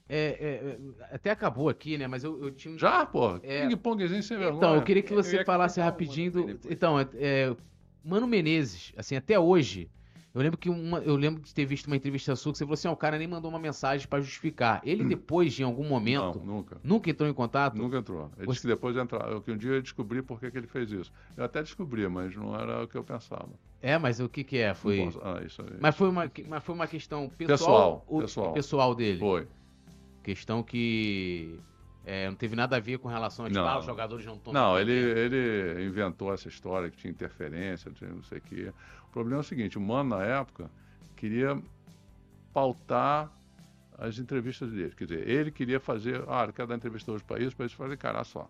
[0.07, 2.07] É, é, é, até acabou aqui, né?
[2.07, 2.77] Mas eu, eu tinha.
[2.77, 3.39] Já, pô?
[3.41, 3.67] É...
[3.67, 4.57] Ping-pongzinho sem vergonha.
[4.57, 6.31] Então, eu queria que você falasse rapidinho.
[6.31, 6.59] Do...
[6.69, 7.55] Então, é, é,
[8.03, 9.89] Mano Menezes, assim, até hoje.
[10.33, 12.73] Eu lembro que uma, eu lembro de ter visto uma entrevista sua que você falou
[12.73, 14.81] assim: ó, o cara nem mandou uma mensagem para justificar.
[14.83, 16.39] Ele depois, em algum momento.
[16.39, 16.81] Não, nunca.
[16.83, 17.77] Nunca entrou em contato?
[17.77, 18.31] Nunca entrou.
[18.37, 18.53] Ele você...
[18.53, 19.29] disse que depois de entrar.
[19.29, 21.13] Eu, que um dia eu descobri por que, que ele fez isso.
[21.37, 23.49] Eu até descobri, mas não era o que eu pensava.
[23.79, 24.73] É, mas o que que é?
[24.73, 25.07] Foi.
[25.21, 25.77] Ah, isso aí.
[25.79, 27.99] Mas foi uma, mas foi uma questão pessoal.
[27.99, 28.21] Pessoal.
[28.21, 29.19] Pessoal, pessoal dele.
[29.19, 29.47] Foi.
[30.23, 31.59] Questão que
[32.05, 34.51] é, não teve nada a ver com relação a tipo, ah, os jogadores não estão.
[34.51, 38.73] Não, ele, ele inventou essa história que tinha interferência, tinha não sei o quê.
[39.13, 40.71] O problema é o seguinte: o Mano, na época,
[41.15, 41.61] queria
[42.51, 43.31] pautar
[43.95, 44.91] as entrevistas dele.
[44.97, 46.23] Quer dizer, ele queria fazer.
[46.27, 47.75] Ah, eu quero dar entrevista hoje para isso, para isso.
[47.75, 48.49] fazer cara, só.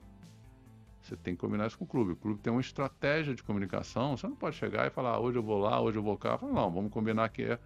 [1.01, 2.13] Você tem que combinar isso com o clube.
[2.13, 4.15] O clube tem uma estratégia de comunicação.
[4.15, 6.39] Você não pode chegar e falar, ah, hoje eu vou lá, hoje eu vou cá.
[6.41, 7.59] Não, vamos combinar que é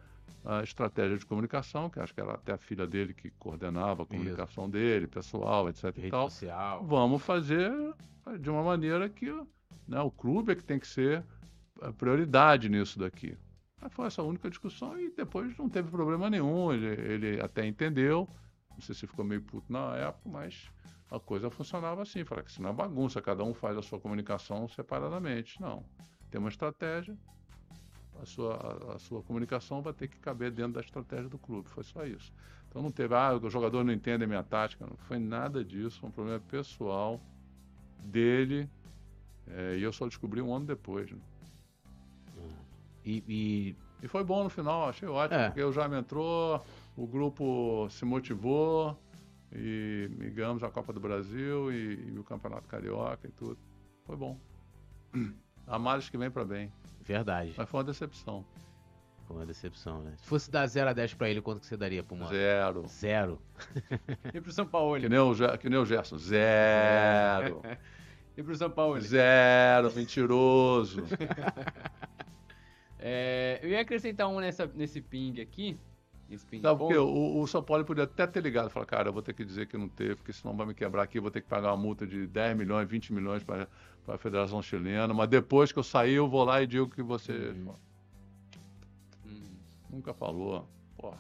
[0.44, 4.06] a estratégia de comunicação, que acho que era até a filha dele que coordenava a
[4.08, 4.74] comunicação Isso.
[4.74, 5.84] dele, pessoal, etc.
[5.84, 6.32] Rede e tal.
[6.32, 6.84] Social.
[6.84, 7.72] Vamos fazer
[8.40, 9.32] de uma maneira que
[9.88, 11.24] né, o clube é que tem que ser
[11.98, 13.38] prioridade nisso daqui.
[13.82, 16.74] Mas foi essa única discussão e depois não teve problema nenhum.
[16.74, 18.28] Ele, ele até entendeu.
[18.72, 20.70] Não sei se ficou meio puto na época, mas
[21.10, 22.24] a coisa funcionava assim.
[22.24, 25.62] Fala que isso não é bagunça, cada um faz a sua comunicação separadamente.
[25.62, 25.86] Não.
[26.30, 27.18] Tem uma estratégia,
[28.22, 31.70] a sua, a, a, sua comunicação vai ter que caber dentro da estratégia do clube.
[31.70, 32.34] Foi só isso.
[32.68, 34.86] Então não teve, ah, o jogador não entende a minha tática.
[34.86, 36.00] Não foi nada disso.
[36.00, 37.22] Foi um problema pessoal
[38.04, 38.70] dele.
[39.48, 41.10] É, e eu só descobri um ano depois.
[41.12, 41.18] Né?
[43.08, 43.76] E, e...
[44.04, 45.46] e, foi bom no final, achei ótimo, é.
[45.46, 46.62] porque o Jaime entrou,
[46.98, 49.00] o grupo se motivou
[49.50, 53.58] e, e ganhamos a Copa do Brasil e, e o Campeonato Carioca e tudo.
[54.06, 54.38] Foi bom.
[55.66, 56.72] A males que vem para bem.
[57.02, 57.54] Verdade.
[57.58, 58.46] Mas foi uma decepção.
[59.26, 60.14] Foi uma decepção, né?
[60.16, 62.32] Se fosse dar 0 a 10 pra ele, quanto que você daria pro Mano?
[62.32, 62.88] Zero.
[62.88, 63.42] Zero.
[64.34, 64.98] e pro São Paulo?
[64.98, 66.18] Que nem o, que nem o Gerson.
[66.18, 67.62] Zero.
[68.38, 69.02] e pro São Paulo?
[69.02, 71.04] Zero, mentiroso.
[73.10, 75.80] é, eu ia acrescentar um nessa, nesse ping aqui.
[76.62, 79.22] Sabe porque o, o São Paulo podia até ter ligado e falar, cara, eu vou
[79.22, 81.40] ter que dizer que não teve, porque senão vai me quebrar aqui, eu vou ter
[81.40, 83.66] que pagar uma multa de 10 milhões, 20 milhões para
[84.06, 87.32] a Federação Chilena, mas depois que eu sair, eu vou lá e digo que você.
[87.32, 87.74] Uhum.
[89.26, 89.56] Hum,
[89.90, 90.68] nunca falou.
[90.98, 91.18] Porra.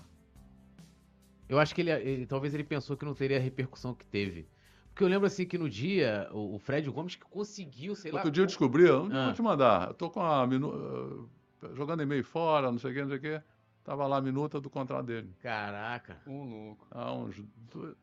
[1.47, 4.45] Eu acho que ele, ele, talvez ele pensou que não teria a repercussão que teve.
[4.89, 8.15] Porque eu lembro assim que no dia, o, o Fred Gomes que conseguiu, sei Outro
[8.15, 8.19] lá.
[8.19, 9.25] Outro dia eu descobri, eu não ah.
[9.27, 9.87] vou te mandar.
[9.87, 11.29] Eu tô com a minu...
[11.73, 13.43] jogando e-mail fora, não sei o que, não sei o que.
[13.83, 15.33] Tava lá a minuta do contrato dele.
[15.41, 16.21] Caraca.
[16.27, 16.87] Um louco.
[16.91, 17.41] Há uns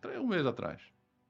[0.01, 0.81] três, um mês atrás.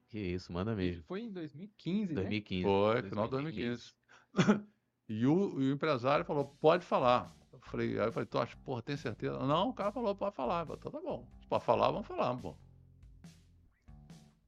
[0.07, 1.03] Que isso, manda mesmo.
[1.03, 2.69] Foi em 2015, 2015 né?
[2.69, 3.09] Foi, 2015.
[3.09, 3.93] final de 2015.
[5.09, 7.35] e, o, e o empresário falou, pode falar.
[7.51, 9.37] Eu falei, aí eu falei, tu acha, porra, tem certeza?
[9.39, 10.61] Não, o cara falou, pode falar.
[10.61, 11.27] Eu falei, então tá bom.
[11.41, 12.55] Se pode falar, vamos falar, pô.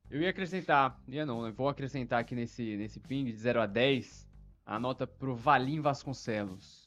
[0.09, 1.51] Eu ia acrescentar, ia não, né?
[1.51, 4.25] vou acrescentar aqui nesse, nesse ping de 0 a 10
[4.65, 6.86] a nota pro Valim Vasconcelos.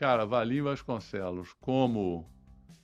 [0.00, 2.26] Cara, Valim Vasconcelos, como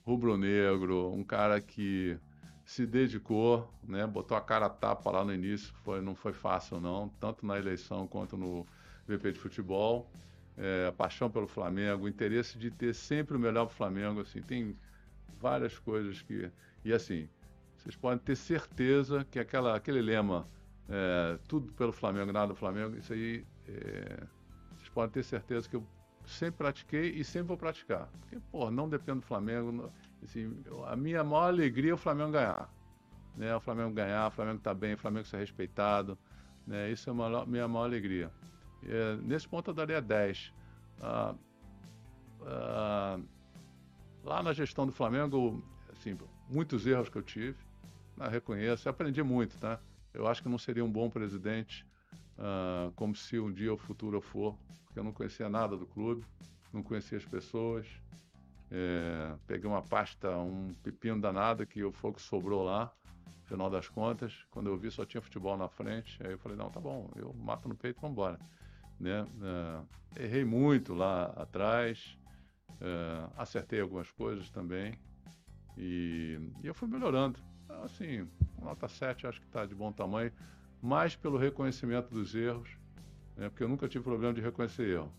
[0.05, 2.15] rubro-negro, um cara que
[2.63, 7.09] se dedicou, né, botou a cara tapa lá no início, foi, não foi fácil não,
[7.19, 8.67] tanto na eleição quanto no
[9.07, 10.07] VP de futebol,
[10.55, 14.43] é, paixão pelo Flamengo, o interesse de ter sempre o melhor para o Flamengo, assim,
[14.43, 14.77] tem
[15.39, 16.51] várias coisas que,
[16.85, 17.27] e assim,
[17.77, 20.47] vocês podem ter certeza que aquela, aquele lema,
[20.87, 24.23] é, tudo pelo Flamengo, nada do Flamengo, isso aí, é,
[24.75, 25.96] vocês podem ter certeza que eu
[26.27, 28.09] sempre pratiquei e sempre vou praticar.
[28.19, 29.91] Porque, pô, não depende do Flamengo.
[30.23, 32.69] Assim, a minha maior alegria é o Flamengo ganhar.
[33.35, 33.55] Né?
[33.55, 36.17] O Flamengo ganhar, o Flamengo tá bem, o Flamengo ser respeitado.
[36.65, 36.91] Né?
[36.91, 38.31] Isso é a minha maior alegria.
[38.83, 40.53] É, nesse ponto eu daria 10.
[41.01, 41.35] Ah,
[42.45, 43.19] ah,
[44.23, 46.17] lá na gestão do Flamengo, assim,
[46.49, 47.67] muitos erros que eu tive
[48.19, 49.79] ah, reconheço, aprendi muito, tá?
[50.13, 51.85] Eu acho que não seria um bom presidente,
[52.37, 54.57] uh, como se um dia o futuro eu for,
[54.97, 56.25] porque eu não conhecia nada do clube,
[56.73, 57.85] não conhecia as pessoas.
[58.71, 62.91] É, peguei uma pasta, um pepino danado que o fogo sobrou lá,
[63.45, 64.33] final das contas.
[64.49, 66.17] Quando eu vi, só tinha futebol na frente.
[66.23, 68.39] Aí eu falei: não, tá bom, eu mato no peito e vamos embora.
[68.99, 69.27] Né?
[70.17, 72.17] É, errei muito lá atrás,
[72.81, 74.97] é, acertei algumas coisas também.
[75.77, 77.39] E, e eu fui melhorando
[77.83, 78.27] assim,
[78.59, 80.31] nota 7 acho que está de bom tamanho,
[80.81, 82.69] mais pelo reconhecimento dos erros,
[83.37, 85.11] né, porque eu nunca tive problema de reconhecer erro.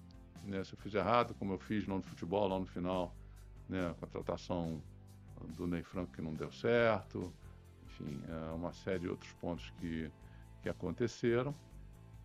[0.45, 3.15] Né, se eu fiz errado, como eu fiz no futebol, lá no final,
[3.69, 4.83] né, a contratação
[5.57, 7.33] do Ney Franco que não deu certo,
[7.87, 10.11] enfim, é uma série de outros pontos que,
[10.63, 11.55] que aconteceram.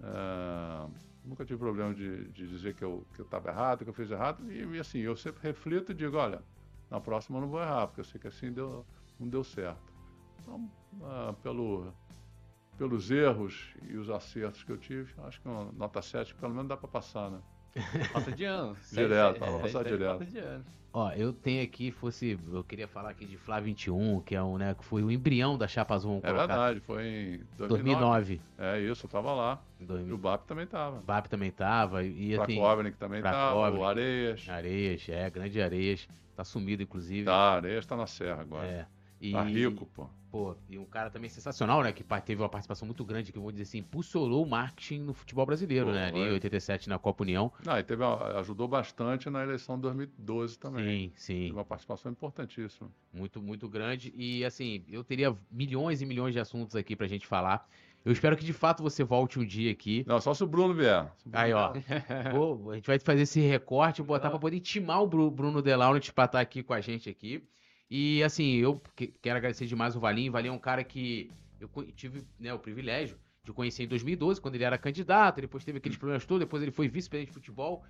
[0.02, 0.90] É,
[1.24, 4.64] nunca tive problema de, de dizer que eu estava errado, que eu fiz errado, e,
[4.64, 6.42] e, assim, eu sempre reflito e digo, olha,
[6.90, 8.86] na próxima eu não vou errar, porque eu sei que assim deu,
[9.20, 9.94] não deu certo.
[10.42, 10.70] Então,
[11.04, 11.94] ah, pelo,
[12.78, 16.68] pelos erros e os acertos que eu tive, acho que uma nota 7 pelo menos
[16.68, 17.40] dá para passar, né?
[18.14, 18.78] Passa de ano.
[18.92, 20.26] direto, é, passar direto.
[20.26, 20.64] De ano.
[20.96, 24.60] Ó, eu tenho aqui, fosse, eu queria falar aqui de Flá 21, que é um,
[24.60, 26.20] né, que foi o embrião da Chapa Azul.
[26.22, 28.40] É verdade, foi em 2009.
[28.40, 28.42] 2009.
[28.60, 29.60] É isso, eu tava lá.
[29.80, 30.08] 2000.
[30.08, 31.00] E o BAP também tava.
[31.00, 32.04] O BAP também tava.
[32.04, 34.48] E, assim, Prakovnik também tava, o Areias.
[34.48, 36.08] Areias, é, grande Areias.
[36.36, 37.26] Tá sumido, inclusive.
[37.26, 38.68] Tá, Areias tá na Serra agora.
[38.68, 38.86] É.
[39.20, 40.08] E, tá rico, pô.
[40.34, 41.92] Pô, e um cara também sensacional, né?
[41.92, 45.14] Que teve uma participação muito grande, que eu vou dizer assim, impulsionou o marketing no
[45.14, 46.08] futebol brasileiro, pô, né?
[46.08, 47.54] Ali em 87 na Copa União.
[47.64, 50.84] Não, e teve, ajudou bastante na eleição de 2012 também.
[50.84, 51.42] Sim, sim.
[51.42, 52.90] Teve uma participação importantíssima.
[53.14, 54.12] Muito, muito grande.
[54.18, 57.70] E assim, eu teria milhões e milhões de assuntos aqui pra gente falar.
[58.04, 60.04] Eu espero que de fato você volte um dia aqui.
[60.08, 61.04] Não, só se o Bruno vier.
[61.28, 61.74] O Bruno Aí, ó.
[62.72, 66.40] A gente vai fazer esse recorte, botar pra poder intimar o Bruno Delaunit pra estar
[66.40, 67.48] aqui com a gente aqui.
[67.90, 68.82] E assim, eu
[69.22, 70.30] quero agradecer demais o Valinho.
[70.30, 71.30] O Valinho é um cara que
[71.60, 75.78] eu tive né, o privilégio de conhecer em 2012, quando ele era candidato, depois teve
[75.78, 77.84] aqueles problemas todos, depois ele foi vice-presidente de futebol.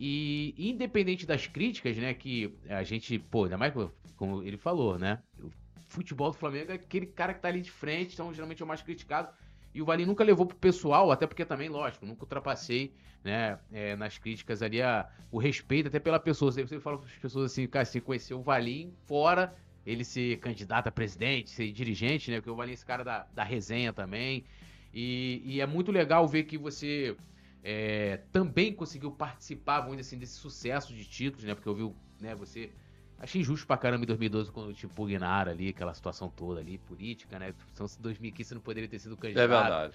[0.00, 3.72] E independente das críticas, né, que a gente, pô, ainda mais
[4.16, 5.50] como ele falou, né, o
[5.88, 8.68] futebol do Flamengo é aquele cara que tá ali de frente, então geralmente é o
[8.68, 9.28] mais criticado.
[9.74, 12.94] E o Valim nunca levou pro pessoal, até porque também, lógico, nunca ultrapassei,
[13.24, 16.50] né, é, nas críticas ali a, o respeito até pela pessoa.
[16.50, 19.54] Eu sempre falo para as pessoas assim, cara, se conhecer o Valim fora
[19.86, 23.26] ele ser candidato a presidente, ser dirigente, né, porque o Valim é esse cara da,
[23.34, 24.44] da resenha também.
[24.92, 27.16] E, e é muito legal ver que você
[27.62, 32.34] é, também conseguiu participar, vamos assim, desse sucesso de títulos, né, porque eu vi, né,
[32.34, 32.70] você
[33.18, 37.38] Achei injusto pra caramba em 2012 quando te impugnaram ali, aquela situação toda ali, política,
[37.38, 37.54] né?
[37.72, 39.44] Então, 2015 você não poderia ter sido candidato.
[39.44, 39.94] É verdade.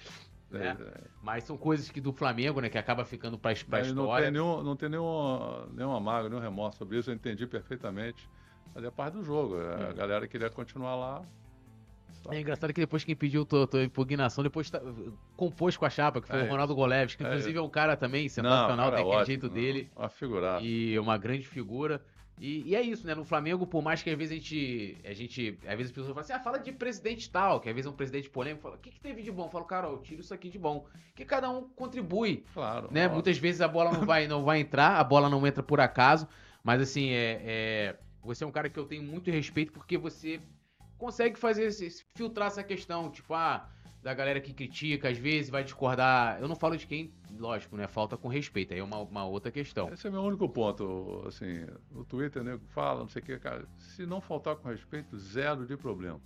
[0.50, 0.78] Né?
[0.80, 1.02] É, é.
[1.22, 3.94] Mas são coisas que do Flamengo, né, que acaba ficando pra, pra história.
[3.94, 8.28] Não tem, nenhum, não tem nenhum, nenhuma mágoa, nenhum remorso sobre isso, eu entendi perfeitamente.
[8.74, 9.56] Mas é parte do jogo.
[9.56, 9.96] A hum.
[9.96, 11.22] galera queria continuar lá.
[12.30, 14.82] É engraçado que depois quem pediu tua, tua impugnação, depois tá,
[15.38, 17.62] compôs com a chapa, que foi é, o Ronaldo Goleves, que é inclusive é, é
[17.62, 19.90] um cara também sensacional, tem aquele jeito dele.
[19.96, 20.60] Uma figura.
[20.62, 22.02] E uma grande figura.
[22.40, 23.14] E, e, é isso, né?
[23.14, 24.98] No Flamengo, por mais que às vezes a gente.
[25.04, 27.76] A gente às vezes as pessoas falam assim, ah, fala de presidente tal, que às
[27.76, 29.46] vezes é um presidente polêmico, fala, o que, que teve de bom?
[29.46, 30.86] Eu falo, cara, eu tiro isso aqui de bom.
[31.14, 32.46] Que cada um contribui.
[32.54, 32.88] Claro.
[32.92, 33.08] Né?
[33.10, 36.28] Muitas vezes a bola não vai, não vai entrar, a bola não entra por acaso.
[36.64, 40.40] Mas assim, é, é, você é um cara que eu tenho muito respeito porque você
[40.98, 41.70] consegue fazer
[42.16, 43.70] filtrar essa questão, tipo, ah
[44.02, 46.40] da galera que critica, às vezes vai discordar.
[46.40, 47.88] Eu não falo de quem, lógico, né?
[47.88, 49.92] Falta com respeito, aí é uma, uma outra questão.
[49.92, 52.60] Esse é meu único ponto, assim, no Twitter, né?
[52.70, 53.66] Fala, não sei o que, cara.
[53.78, 56.20] Se não faltar com respeito, zero de problema.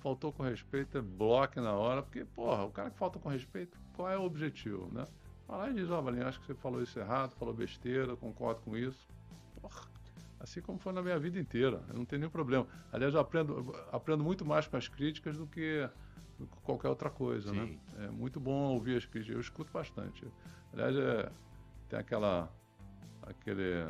[0.00, 3.78] Faltou com respeito, é bloque na hora, porque, porra, o cara que falta com respeito,
[3.94, 5.04] qual é o objetivo, né?
[5.46, 8.60] Fala e diz, ó, oh, Valinho, acho que você falou isso errado, falou besteira, concordo
[8.62, 9.06] com isso.
[9.60, 9.82] Porra,
[10.40, 11.80] assim como foi na minha vida inteira.
[11.88, 12.66] Eu não tenho nenhum problema.
[12.92, 15.88] Aliás, eu aprendo, aprendo muito mais com as críticas do que,
[16.42, 17.78] do que qualquer outra coisa, né?
[17.98, 19.34] É muito bom ouvir as críticas.
[19.34, 20.26] Eu escuto bastante.
[20.72, 21.30] Aliás, é,
[21.88, 22.52] tem aquela
[23.22, 23.86] aquele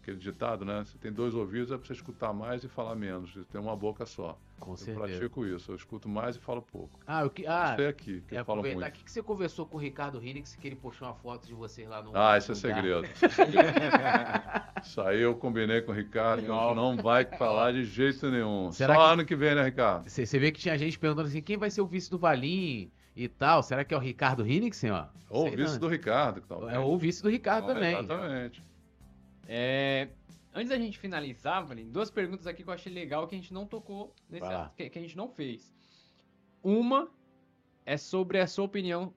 [0.00, 0.84] aquele ditado, né?
[0.84, 3.32] Você tem dois ouvidos, é para você escutar mais e falar menos.
[3.32, 4.38] Você tem uma boca só.
[4.58, 5.06] Com eu certeza.
[5.06, 5.70] pratico isso.
[5.72, 6.98] Eu escuto mais e falo pouco.
[7.06, 7.46] Ah, o que.
[7.46, 8.80] Ah, Você aqui, que é aproveitar.
[8.80, 8.88] muito.
[8.88, 11.54] O que que você conversou com o Ricardo Hinix que ele postou uma foto de
[11.54, 12.16] vocês lá no.
[12.16, 13.06] Ah, isso é segredo.
[14.82, 16.74] Isso aí eu combinei com o Ricardo, que Legal.
[16.74, 18.70] não vai falar de jeito nenhum.
[18.72, 20.08] Será Só que- ano que vem, né, Ricardo?
[20.08, 23.28] Você, vê que tinha gente perguntando assim: quem vai ser o vice do Valim e
[23.28, 23.62] tal?
[23.62, 25.08] Será que é o Ricardo Hinix, ó?
[25.28, 25.80] Ou o vice não.
[25.80, 26.68] do Ricardo, que tal.
[26.70, 27.98] É o vice do Ricardo também.
[27.98, 28.62] Exatamente.
[29.48, 30.08] É,
[30.58, 33.52] antes da gente finalizar, Valim, duas perguntas aqui que eu achei legal que a gente
[33.54, 35.72] não tocou nesse que, que a gente não fez.
[36.62, 37.08] Uma
[37.86, 39.14] é sobre a sua opinião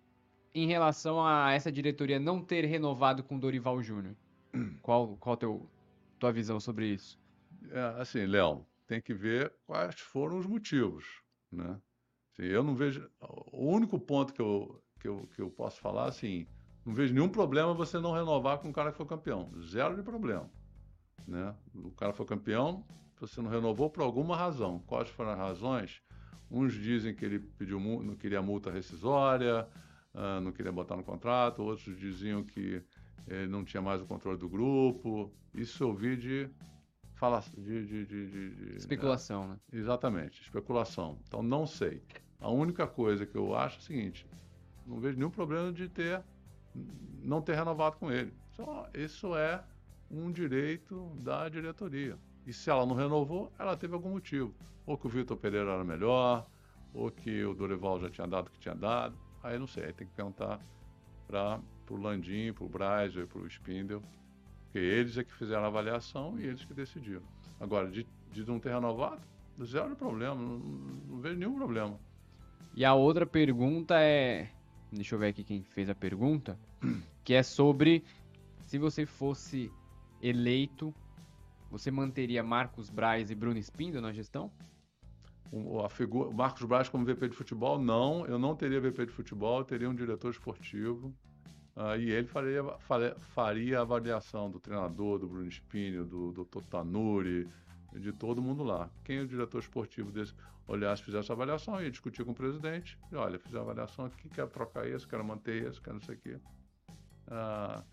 [0.53, 4.15] em relação a essa diretoria não ter renovado com Dorival Júnior.
[4.81, 5.69] Qual qual teu
[6.19, 7.19] tua visão sobre isso?
[7.71, 11.05] É, assim, Léo, tem que ver quais foram os motivos,
[11.51, 11.79] né?
[12.31, 13.09] Assim, eu não vejo...
[13.51, 16.45] O único ponto que eu, que, eu, que eu posso falar, assim,
[16.85, 19.51] não vejo nenhum problema você não renovar com o cara que foi campeão.
[19.61, 20.49] Zero de problema,
[21.27, 21.55] né?
[21.73, 22.85] O cara foi campeão,
[23.19, 24.79] você não renovou por alguma razão.
[24.87, 26.01] Quais foram as razões?
[26.49, 29.67] Uns dizem que ele pediu, não queria multa rescisória,
[30.13, 32.83] ah, não queria botar no contrato, outros diziam que
[33.27, 35.31] ele não tinha mais o controle do grupo.
[35.53, 36.49] Isso eu ouvi de
[37.13, 39.59] falar de, de, de, Especulação, né?
[39.71, 41.19] é, exatamente, especulação.
[41.27, 42.01] Então não sei.
[42.39, 44.27] A única coisa que eu acho é o seguinte:
[44.85, 46.23] não vejo nenhum problema de ter
[47.21, 48.33] não ter renovado com ele.
[48.55, 49.63] Só isso é
[50.11, 52.17] um direito da diretoria.
[52.45, 54.53] E se ela não renovou, ela teve algum motivo.
[54.85, 56.45] Ou que o Vitor Pereira era melhor,
[56.93, 59.15] ou que o Dorival já tinha dado o que tinha dado.
[59.43, 60.59] Aí não sei, aí tem que perguntar
[61.27, 61.59] para
[61.89, 64.01] o Landim, para o Braz para o Spindle,
[64.63, 67.23] porque eles é que fizeram a avaliação e eles que decidiram.
[67.59, 69.21] Agora, de, de não ter renovado,
[69.63, 71.99] zero problema, não, não vejo nenhum problema.
[72.75, 74.49] E a outra pergunta é.
[74.91, 76.57] Deixa eu ver aqui quem fez a pergunta.
[77.23, 78.03] Que é sobre
[78.61, 79.71] se você fosse
[80.21, 80.93] eleito,
[81.69, 84.51] você manteria Marcos Braz e Bruno Spindle na gestão?
[85.51, 89.11] O, a figura, Marcos Braz como VP de futebol, não, eu não teria VP de
[89.11, 91.13] futebol, teria um diretor esportivo
[91.75, 92.63] ah, e ele faria,
[93.33, 96.61] faria, a avaliação do treinador, do Bruno Espinho, do Dr.
[96.69, 97.47] Tanuri,
[97.93, 98.89] de todo mundo lá.
[99.03, 100.33] Quem é o diretor esportivo desse
[100.67, 104.29] olhasse, fizesse a avaliação, ia discutir com o presidente, e olha, fiz a avaliação aqui,
[104.29, 106.39] quero trocar esse, quero manter esse, quero não sei o quê.
[107.27, 107.83] Ah,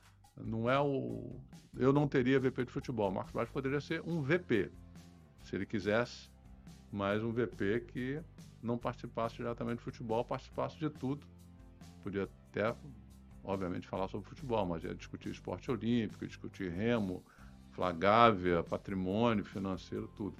[0.44, 1.36] não é o...
[1.76, 4.70] Eu não teria VP de futebol, Marcos Braz poderia ser um VP,
[5.44, 6.28] se ele quisesse,
[6.90, 8.20] mas um VP que
[8.62, 11.26] não participasse diretamente de futebol, participasse de tudo.
[12.02, 12.74] Podia até,
[13.44, 17.22] obviamente, falar sobre futebol, mas ia discutir esporte olímpico, discutir remo,
[17.72, 20.36] flagávia, patrimônio financeiro, tudo.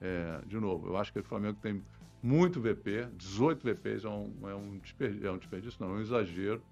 [0.00, 1.82] É, de novo, eu acho que o Flamengo tem
[2.22, 6.00] muito VP, 18 VPs é um, é um, desperdício, é um desperdício, não, é um
[6.00, 6.62] exagero,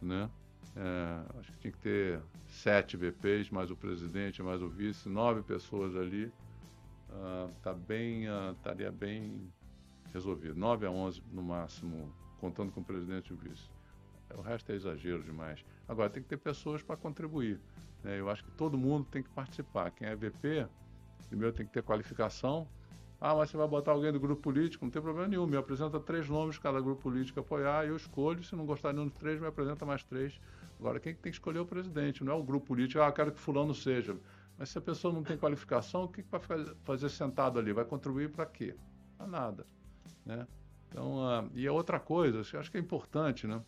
[0.00, 0.30] né?
[0.74, 5.42] É, acho que tinha que ter sete VPs, mais o presidente, mais o vice, nove
[5.42, 6.32] pessoas ali
[7.10, 9.52] ah, tá bem, ah, estaria bem
[10.12, 10.54] resolvido.
[10.54, 13.68] 9 a 11 no máximo, contando com o presidente e o vice.
[14.34, 15.64] O resto é exagero demais.
[15.88, 17.60] Agora, tem que ter pessoas para contribuir.
[18.02, 18.18] né?
[18.18, 19.90] Eu acho que todo mundo tem que participar.
[19.92, 20.66] Quem é VP,
[21.28, 22.68] primeiro tem que ter qualificação.
[23.20, 24.84] Ah, mas você vai botar alguém do grupo político?
[24.84, 25.46] Não tem problema nenhum.
[25.46, 28.42] Me apresenta três nomes, cada grupo político apoiar, eu escolho.
[28.44, 30.38] Se não gostar nenhum dos três, me apresenta mais três.
[30.78, 33.00] Agora, quem tem que escolher é o presidente, não é o grupo político.
[33.00, 34.16] Ah, quero que fulano seja.
[34.58, 36.40] Mas se a pessoa não tem qualificação, o que, que vai
[36.84, 37.72] fazer, sentado ali?
[37.72, 38.74] Vai contribuir para quê?
[39.16, 39.66] Para nada.
[40.24, 40.46] Né?
[40.88, 43.62] Então, ah, e a outra coisa, acho que é importante, né?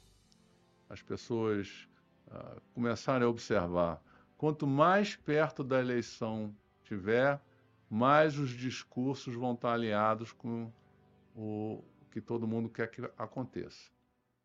[0.90, 1.88] As pessoas
[2.30, 4.02] ah, começarem a observar.
[4.36, 7.40] Quanto mais perto da eleição tiver,
[7.90, 10.70] mais os discursos vão estar alinhados com
[11.34, 13.90] o que todo mundo quer que aconteça.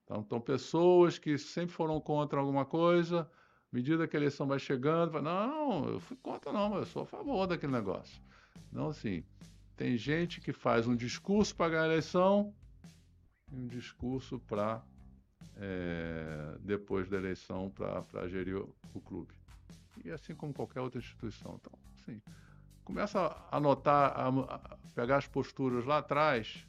[0.04, 4.60] Então, então pessoas que sempre foram contra alguma coisa, à medida que a eleição vai
[4.60, 8.22] chegando, vai, não, eu fui contra não, eu sou a favor daquele negócio.
[8.72, 9.24] Não, assim,
[9.76, 12.54] tem gente que faz um discurso para ganhar a eleição
[13.52, 14.84] e um discurso para,
[15.56, 19.34] é, depois da eleição, para gerir o, o clube.
[20.04, 21.60] E assim como qualquer outra instituição.
[21.60, 22.22] Então, assim,
[22.84, 26.68] começa a anotar, a, pegar as posturas lá atrás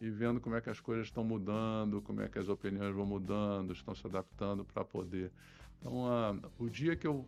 [0.00, 3.06] e vendo como é que as coisas estão mudando, como é que as opiniões vão
[3.06, 5.32] mudando, estão se adaptando para poder.
[5.78, 7.26] Então, o dia que eu,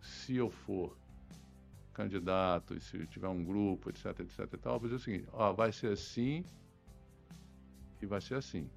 [0.00, 0.96] se eu for
[1.92, 5.28] candidato e se tiver um grupo, etc, etc e tal, eu vou dizer o seguinte,
[5.32, 6.44] ó, vai ser assim
[8.00, 8.68] e vai ser assim.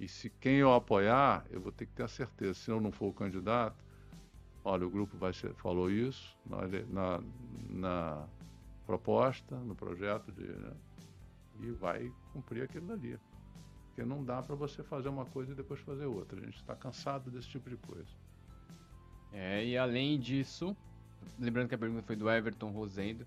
[0.00, 2.90] E se quem eu apoiar, eu vou ter que ter a certeza, se eu não
[2.90, 3.81] for o candidato,
[4.64, 7.22] olha, o grupo vai ser, falou isso na, na,
[7.70, 8.28] na
[8.86, 10.72] proposta, no projeto de, né,
[11.60, 13.18] e vai cumprir aquilo dali.
[13.88, 16.40] Porque não dá para você fazer uma coisa e depois fazer outra.
[16.40, 18.08] A gente está cansado desse tipo de coisa.
[19.32, 20.76] É, e além disso,
[21.38, 23.26] lembrando que a pergunta foi do Everton Rosendo,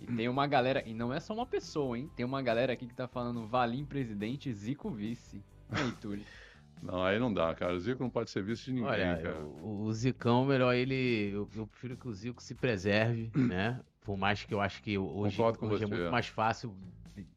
[0.00, 2.10] e tem uma galera, e não é só uma pessoa, hein?
[2.16, 5.42] Tem uma galera aqui que tá falando Valim presidente, Zico vice.
[5.70, 6.24] Aí, Túlio.
[6.82, 7.74] Não, aí não dá, cara.
[7.74, 9.40] O Zico não pode ser vice de ninguém, Olha, cara.
[9.40, 11.30] O, o Zicão, melhor ele.
[11.32, 13.80] Eu, eu, prefiro que o Zico se preserve, né?
[14.00, 16.74] Por mais que eu acho que hoje, hoje é muito mais fácil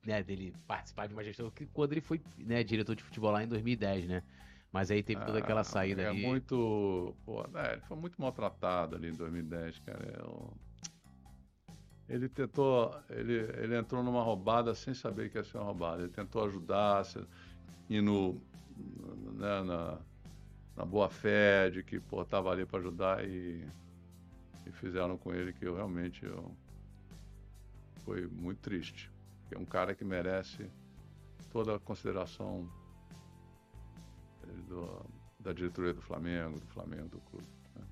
[0.05, 3.43] né, dele participar de uma gestão que quando ele foi né, diretor de futebol lá
[3.43, 4.23] em 2010, né?
[4.71, 6.23] Mas aí teve toda aquela ah, saída é ali.
[6.23, 7.15] É muito.
[7.25, 10.13] Pô, né, ele foi muito maltratado ali em 2010, cara.
[10.17, 10.53] Eu...
[12.09, 12.91] Ele tentou.
[13.09, 16.01] Ele, ele entrou numa roubada sem saber que ia ser uma roubada.
[16.01, 17.03] Ele tentou ajudar,
[17.87, 18.41] indo
[19.33, 19.99] né, na,
[20.75, 23.65] na boa fé de que pô, tava ali para ajudar e,
[24.65, 26.51] e fizeram com ele que eu realmente eu,
[28.03, 29.11] foi muito triste.
[29.51, 30.67] É um cara que merece
[31.51, 32.67] toda a consideração
[34.67, 35.05] do,
[35.39, 37.47] da diretoria do Flamengo, do Flamengo, do clube.
[37.75, 37.85] Né?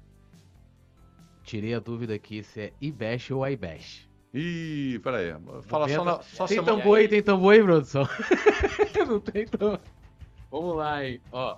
[1.43, 4.09] Tirei a dúvida aqui se é Ibesh ou Aibesh.
[4.33, 5.33] Ih, peraí.
[5.63, 6.77] Fala só, na, só Tem semana...
[6.77, 8.07] tambor aí, tem tambor aí, produção?
[9.07, 9.79] Não tem tambor.
[10.51, 11.21] Vamos lá, hein.
[11.31, 11.57] Ó.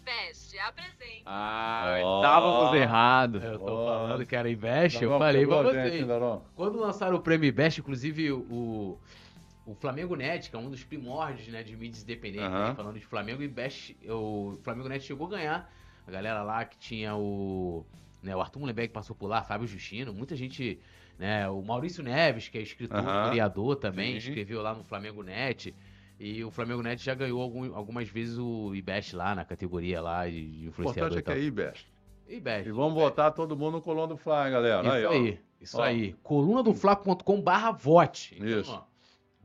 [0.00, 1.22] Investe, apresente.
[1.26, 2.20] Ah, oh.
[2.20, 3.42] estávamos errados.
[3.42, 3.86] Eu tô oh.
[3.86, 6.06] falando que era Investe, eu falei pra vocês.
[6.54, 8.96] Quando lançaram o prêmio Investe, inclusive o,
[9.66, 13.04] o Flamengo Net, que é um dos primórdios né, de mídias independentes, né, falando de
[13.04, 15.72] Flamengo e Best, o Flamengo Net chegou a ganhar.
[16.06, 17.84] A galera lá que tinha o,
[18.22, 20.78] né, o Arthur Mullenberg passou por lá, Fábio Justino, muita gente,
[21.18, 23.30] né, o Maurício Neves, que é escritor, uhum.
[23.30, 24.28] criador também, Sim.
[24.28, 25.74] escreveu lá no Flamengo Net.
[26.18, 30.26] E o Flamengo Net já ganhou algum, algumas vezes o IBEST lá na categoria lá
[30.28, 31.10] de influenciador.
[31.10, 31.92] O importante é que é IBEST.
[32.28, 32.68] IBEST.
[32.68, 34.82] E vamos botar todo mundo no Coluna do Fla, galera.
[34.82, 35.40] Isso aí, aí.
[35.60, 35.82] Isso ó.
[35.82, 36.16] aí.
[36.22, 38.34] Coluna do Fla.com barra vote.
[38.36, 38.72] Então, Isso.
[38.72, 38.84] Ó,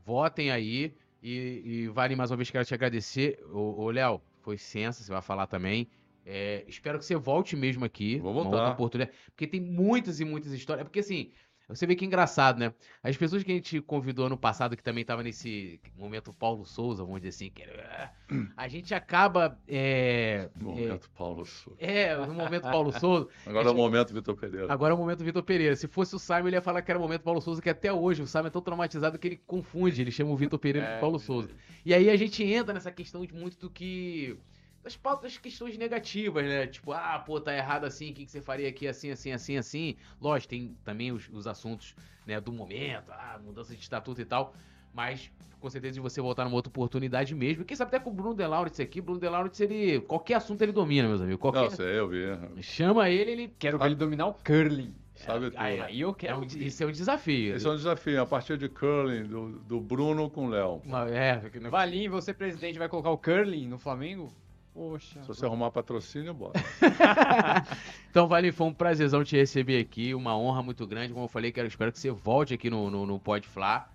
[0.04, 0.94] votem aí.
[1.22, 3.38] E, e vale mais uma vez quero te agradecer.
[3.52, 5.88] Ô, ô Léo, foi sensa, você vai falar também.
[6.24, 8.18] É, espero que você volte mesmo aqui.
[8.18, 8.48] Vou voltar.
[8.48, 9.16] Uma outra oportunidade.
[9.26, 10.84] Porque tem muitas e muitas histórias.
[10.84, 11.30] Porque assim,
[11.68, 12.74] você vê que é engraçado, né?
[13.02, 17.04] As pessoas que a gente convidou ano passado, que também tava nesse momento Paulo Souza,
[17.04, 18.12] vamos dizer assim, que era...
[18.56, 19.58] a gente acaba.
[19.66, 21.76] É, momento é, Paulo Souza.
[21.80, 23.28] É, no momento Paulo Souza.
[23.46, 24.72] Agora gente, é o momento Vitor Pereira.
[24.72, 25.76] Agora é o momento Vitor Pereira.
[25.76, 27.92] Se fosse o Simon, ele ia falar que era o momento Paulo Souza, que até
[27.92, 30.94] hoje o Simon é tão traumatizado que ele confunde, ele chama o Vitor Pereira é,
[30.94, 31.50] de Paulo Souza.
[31.84, 34.38] E aí a gente entra nessa questão de muito do que
[34.82, 36.66] das pautas, questões negativas, né?
[36.66, 39.56] Tipo, ah, pô, tá errado assim, o que, que você faria aqui assim, assim, assim,
[39.56, 39.96] assim.
[40.20, 41.94] Lógico, tem também os, os assuntos
[42.26, 44.54] né, do momento, ah, mudança de estatuto e tal.
[44.92, 45.30] Mas,
[45.60, 47.64] com certeza, de você voltar numa outra oportunidade mesmo.
[47.64, 49.00] Quem sabe até com o Bruno Delaurits aqui.
[49.00, 50.00] Bruno Delaurits, ele.
[50.00, 51.40] Qualquer assunto ele domina, meus amigos.
[51.40, 51.62] Qualquer...
[51.62, 52.62] Não, sei, eu vi.
[52.62, 53.54] Chama ele, ele.
[53.58, 54.94] Quero ver ele dominar o curling.
[55.14, 55.60] Sabe tudo.
[55.60, 56.34] Aí, aí eu quero.
[56.34, 57.56] É um, isso é um desafio.
[57.56, 60.82] Isso é um desafio, a partir de curling, do, do Bruno com o Léo.
[61.10, 61.40] É,
[61.70, 64.32] Valim, você, presidente, vai colocar o curling no Flamengo?
[64.74, 65.20] Poxa.
[65.20, 66.54] Se você arrumar patrocínio, bora.
[68.10, 71.12] então, Vale, foi um prazerzão te receber aqui, uma honra muito grande.
[71.12, 73.90] Como eu falei, quero, espero que você volte aqui no, no, no Pode Flá.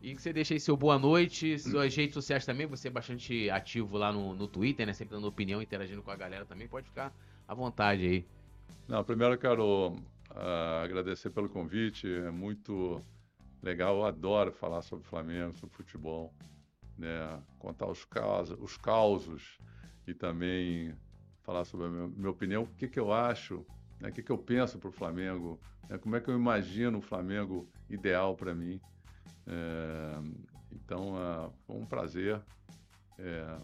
[0.00, 3.50] E que você deixe aí seu boa noite, suas redes sociais também, você é bastante
[3.50, 4.94] ativo lá no, no Twitter, né?
[4.94, 6.66] Sempre dando opinião, interagindo com a galera também.
[6.68, 7.12] Pode ficar
[7.46, 8.26] à vontade aí.
[8.88, 9.88] Não, primeiro eu quero
[10.30, 12.10] uh, agradecer pelo convite.
[12.10, 12.98] É muito
[13.62, 16.32] legal, eu adoro falar sobre Flamengo, sobre futebol,
[16.96, 17.38] né?
[17.58, 19.58] Contar os causos, os causos
[20.10, 20.94] e também
[21.42, 23.64] falar sobre a minha, opinião, o que, que eu acho,
[24.00, 26.98] né, o que, que eu penso para o Flamengo, né, como é que eu imagino
[26.98, 28.80] o Flamengo ideal para mim.
[29.46, 30.18] É,
[30.72, 32.40] então, é, foi um prazer.
[33.18, 33.58] É,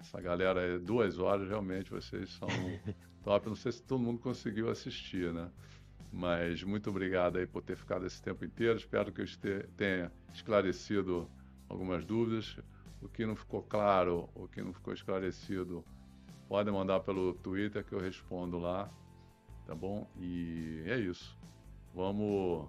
[0.00, 2.48] essa galera, é duas horas, realmente, vocês são
[3.22, 3.48] top.
[3.48, 5.50] Não sei se todo mundo conseguiu assistir, né?
[6.12, 8.76] Mas muito obrigado aí por ter ficado esse tempo inteiro.
[8.78, 9.26] Espero que eu
[9.76, 11.30] tenha esclarecido
[11.68, 12.56] algumas dúvidas.
[13.02, 15.84] O que não ficou claro, o que não ficou esclarecido,
[16.48, 18.90] pode mandar pelo Twitter que eu respondo lá,
[19.66, 20.06] tá bom?
[20.18, 21.38] E é isso.
[21.94, 22.68] Vamos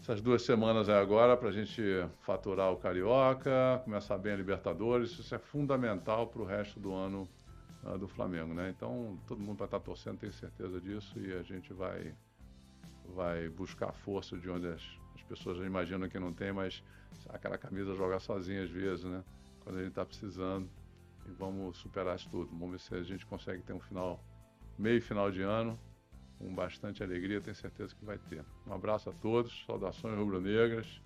[0.00, 1.82] essas duas semanas aí agora para a gente
[2.20, 5.10] faturar o Carioca, começar bem a Libertadores.
[5.10, 7.28] Isso é fundamental para o resto do ano
[7.84, 8.70] uh, do Flamengo, né?
[8.70, 12.14] Então todo mundo vai estar torcendo, tenho certeza disso, e a gente vai
[13.14, 14.82] vai buscar força de onde as
[15.28, 16.82] pessoas imaginam que não tem, mas
[17.28, 19.22] aquela camisa jogar sozinha às vezes, né?
[19.60, 20.68] Quando a gente está precisando.
[21.26, 22.50] E vamos superar isso tudo.
[22.50, 24.22] Vamos ver se a gente consegue ter um final,
[24.78, 25.78] meio final de ano,
[26.38, 28.44] com bastante alegria, tenho certeza que vai ter.
[28.66, 31.02] Um abraço a todos, saudações rubro-negras.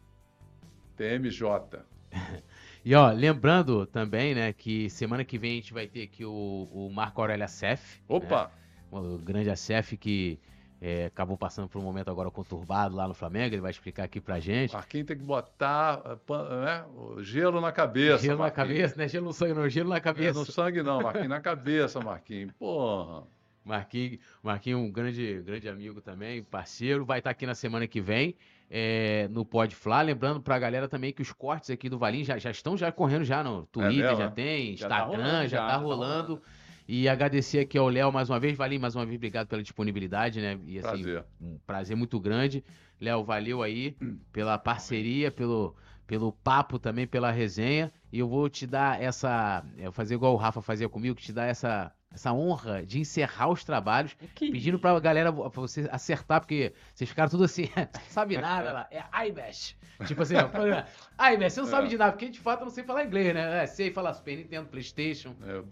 [0.97, 1.81] TMJ.
[2.85, 6.69] e ó, lembrando também, né, que semana que vem a gente vai ter aqui o,
[6.71, 8.01] o Marco Aurélio Acef.
[8.07, 8.45] Opa!
[8.45, 8.63] Né?
[8.99, 10.39] o grande ACF que
[10.85, 14.21] é, acabou passando por um momento agora conturbado lá no Flamengo, ele vai explicar aqui
[14.21, 14.75] pra gente.
[14.75, 16.85] Marquinhos tem que botar né,
[17.21, 18.25] gelo na cabeça.
[18.25, 18.69] Gelo Marquinhos.
[18.69, 19.07] na cabeça, né?
[19.07, 20.37] Gelo no sangue, não, gelo na cabeça.
[20.37, 22.51] É, no sangue não, Marquinhos na cabeça, Marquinhos.
[22.59, 23.23] Porra.
[23.65, 28.35] Marquinhos, Marquinhos, um grande, grande amigo também, parceiro, vai estar aqui na semana que vem
[28.69, 30.03] é, no Pode Flá.
[30.03, 33.25] Lembrando pra galera também que os cortes aqui do Valim já, já estão já correndo
[33.25, 36.37] já no Twitter, é já tem, já Instagram, tá rolando, já, já tá rolando.
[36.37, 36.43] Tá rolando.
[36.87, 38.57] E agradecer aqui ao Léo mais uma vez.
[38.57, 40.59] Valim, mais uma vez, obrigado pela disponibilidade, né?
[40.67, 41.25] E, assim, prazer.
[41.41, 42.65] Um prazer muito grande.
[43.01, 43.97] Léo, valeu aí
[44.33, 45.75] pela parceria, pelo,
[46.07, 47.93] pelo papo também, pela resenha.
[48.13, 49.65] E eu vou te dar essa.
[49.77, 53.49] Eu vou fazer igual o Rafa fazia comigo, te dar essa essa honra de encerrar
[53.49, 54.51] os trabalhos, que...
[54.51, 57.69] pedindo pra galera, pra você acertar, porque vocês ficaram tudo assim,
[58.09, 59.77] sabe nada lá, é iBash.
[60.07, 61.71] Tipo assim, ó, iBash, você não é.
[61.71, 63.63] sabe de nada, porque de fato eu não sei falar inglês, né?
[63.63, 65.63] É, sei falar Super Nintendo, Playstation, é.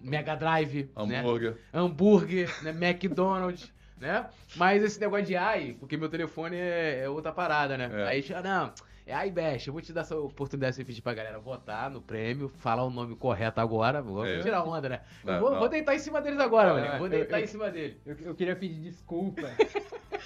[0.00, 1.58] Mega Drive, hambúrguer, né?
[1.72, 2.70] hambúrguer, né?
[2.70, 4.26] McDonald's, né?
[4.56, 7.90] Mas esse negócio de ai, porque meu telefone é, é outra parada, né?
[7.92, 8.08] É.
[8.08, 8.72] Aí, não
[9.08, 9.68] é a IBEST.
[9.68, 12.90] Eu vou te dar essa oportunidade de pedir pra galera votar no prêmio, falar o
[12.90, 14.02] nome correto agora.
[14.02, 14.40] Vou é.
[14.40, 15.00] tirar onda, né?
[15.24, 16.98] Não, vou, vou, deitar em cima deles agora, mano.
[16.98, 17.98] Vou deitar eu, em cima dele.
[18.04, 19.48] Eu, eu, queria pedir desculpa.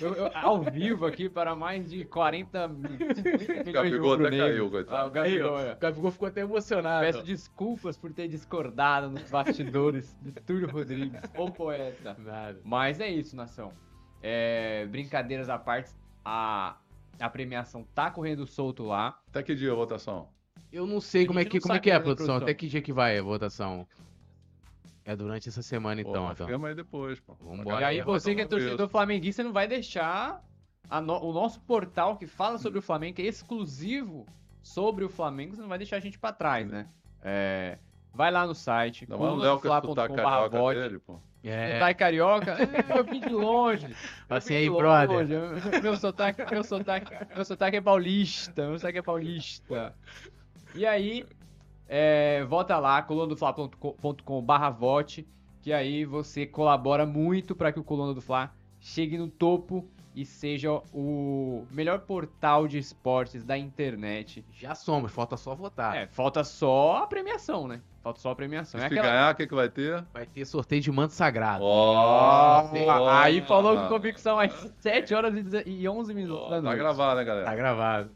[0.01, 4.97] eu, ao vivo aqui para mais de 40 milhões de Gabigol até caiu, coitado.
[4.97, 5.77] Ah, o Gabigol, é.
[5.77, 7.07] Gabigol ficou até emocionado.
[7.07, 12.17] Peço desculpas por ter discordado nos bastidores de Túlio Rodrigues, o poeta.
[12.19, 12.61] Nada.
[12.65, 13.73] Mas é isso, nação.
[14.21, 15.93] É, brincadeiras à parte,
[16.25, 16.77] a
[17.23, 19.21] a premiação tá correndo solto lá.
[19.29, 20.29] Até que dia a votação?
[20.73, 22.27] Eu não sei como é que, como é, que é a produção.
[22.27, 22.45] produção.
[22.45, 23.87] Até que dia que vai a votação?
[25.05, 26.27] É durante essa semana, então.
[26.27, 26.65] Pô, então.
[26.65, 27.35] aí depois, pô.
[27.35, 27.81] Vambora.
[27.81, 30.45] E aí você que é torcedor flamenguista não vai deixar
[31.03, 31.23] no...
[31.23, 34.27] o nosso portal que fala sobre o Flamengo, que é exclusivo
[34.63, 36.89] sobre o Flamengo, você não vai deixar a gente pra trás, né?
[37.23, 37.79] É...
[38.15, 41.19] Vai lá no site, colunafla.com.br dele, pô.
[41.45, 41.75] É.
[41.75, 43.89] Sotaque carioca, é, eu vim de longe.
[44.31, 45.27] Assim aí, brother.
[45.83, 48.69] Meu sotaque, meu, sotaque, meu sotaque é paulista.
[48.69, 49.95] Meu sotaque é paulista.
[50.75, 51.27] E aí,
[51.89, 55.27] é, vota lá, colunadofla.com.br vote,
[55.61, 60.25] que aí você colabora muito para que o Coluna do Fla chegue no topo e
[60.25, 64.45] seja o melhor portal de esportes da internet.
[64.53, 65.97] Já somos, falta só votar.
[65.97, 67.81] É, falta só a premiação, né?
[68.03, 68.81] Falta só a premiação.
[68.81, 69.03] Se é aquela...
[69.03, 70.05] ganhar, o que, que vai ter?
[70.13, 71.65] Vai ter sorteio de manto sagrado.
[71.65, 75.33] Oh, oh, aí falou com convicção às 7 horas
[75.65, 76.77] e 11 minutos oh, da tá noite.
[76.77, 77.47] Tá gravado, né, galera?
[77.47, 78.11] Tá gravado.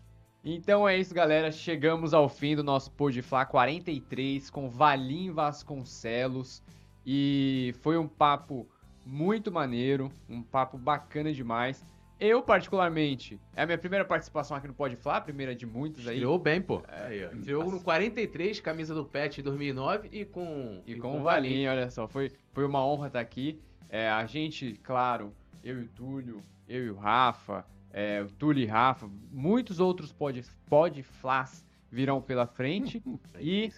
[0.45, 1.51] Então é isso, galera.
[1.51, 6.63] Chegamos ao fim do nosso Podflá 43 com Valim Vasconcelos.
[7.05, 8.67] E foi um papo
[9.07, 11.87] muito maneiro, um papo bacana demais.
[12.19, 16.15] Eu, particularmente, é a minha primeira participação aqui no Pode Falar, primeira de muitas aí.
[16.15, 16.83] Estreou bem, pô.
[16.89, 20.83] É, aí, Estreou no 43, camisa do Pet 2009 e com...
[20.87, 22.09] E, e com, com o Valinho, olha só.
[22.09, 23.61] Foi, foi uma honra estar aqui.
[23.89, 28.63] É, a gente, claro, eu e o Túlio, eu e o Rafa, é, o Túlio
[28.63, 31.66] e Rafa, muitos outros Pode, pode Flas
[31.97, 33.03] virão pela frente
[33.41, 33.73] e...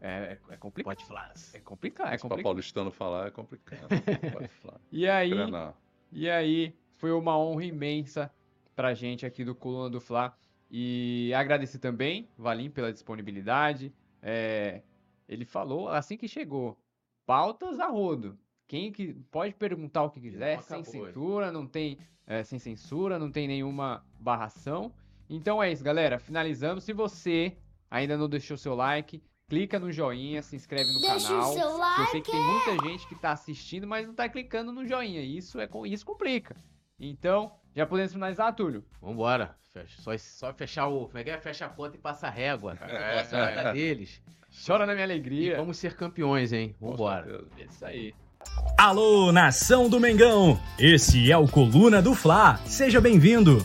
[0.00, 0.94] É, é, é complicado.
[0.94, 1.54] Pode Flas.
[1.54, 2.28] É complicado, é complicado.
[2.28, 3.88] Para paulistano falar é complicado.
[4.32, 4.48] pode
[4.92, 5.32] E aí...
[6.12, 8.32] E aí foi uma honra imensa
[8.74, 10.36] pra gente aqui do Coluna do Fla.
[10.70, 13.92] E agradecer também, Valim, pela disponibilidade.
[14.22, 14.82] É,
[15.28, 16.78] ele falou assim que chegou:
[17.26, 18.38] pautas a rodo.
[18.68, 23.30] Quem que pode perguntar o que quiser, sem censura, não tem é, sem censura, não
[23.30, 24.92] tem nenhuma barração.
[25.30, 26.18] Então é isso, galera.
[26.18, 26.82] Finalizamos.
[26.82, 27.56] Se você
[27.88, 31.50] ainda não deixou seu like, clica no joinha, se inscreve no Deixa canal.
[31.50, 32.00] O seu like.
[32.00, 35.22] Eu sei que tem muita gente que está assistindo, mas não está clicando no joinha.
[35.22, 36.56] Isso é isso complica.
[36.98, 38.84] Então, já podemos finalizar, Túlio?
[39.00, 39.56] Vambora.
[40.00, 41.06] Só, só fechar o.
[41.06, 41.38] Como é que é?
[41.38, 42.76] Fecha a conta e passa a régua.
[42.82, 43.72] É, é.
[43.72, 44.20] deles.
[44.66, 45.52] Chora na minha alegria.
[45.52, 46.74] E vamos ser campeões, hein?
[46.80, 47.46] Vambora.
[47.56, 48.12] É isso aí.
[48.76, 50.58] Alô, nação do Mengão!
[50.78, 52.56] Esse é o Coluna do Fla.
[52.64, 53.64] Seja bem-vindo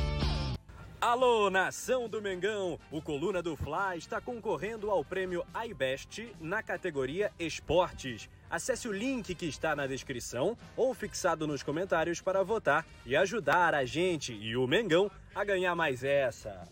[1.01, 2.79] Alô, nação do Mengão!
[2.91, 8.29] O Coluna do Fla está concorrendo ao prêmio iBest na categoria Esportes.
[8.47, 13.73] Acesse o link que está na descrição ou fixado nos comentários para votar e ajudar
[13.73, 16.69] a gente e o Mengão a ganhar mais essa.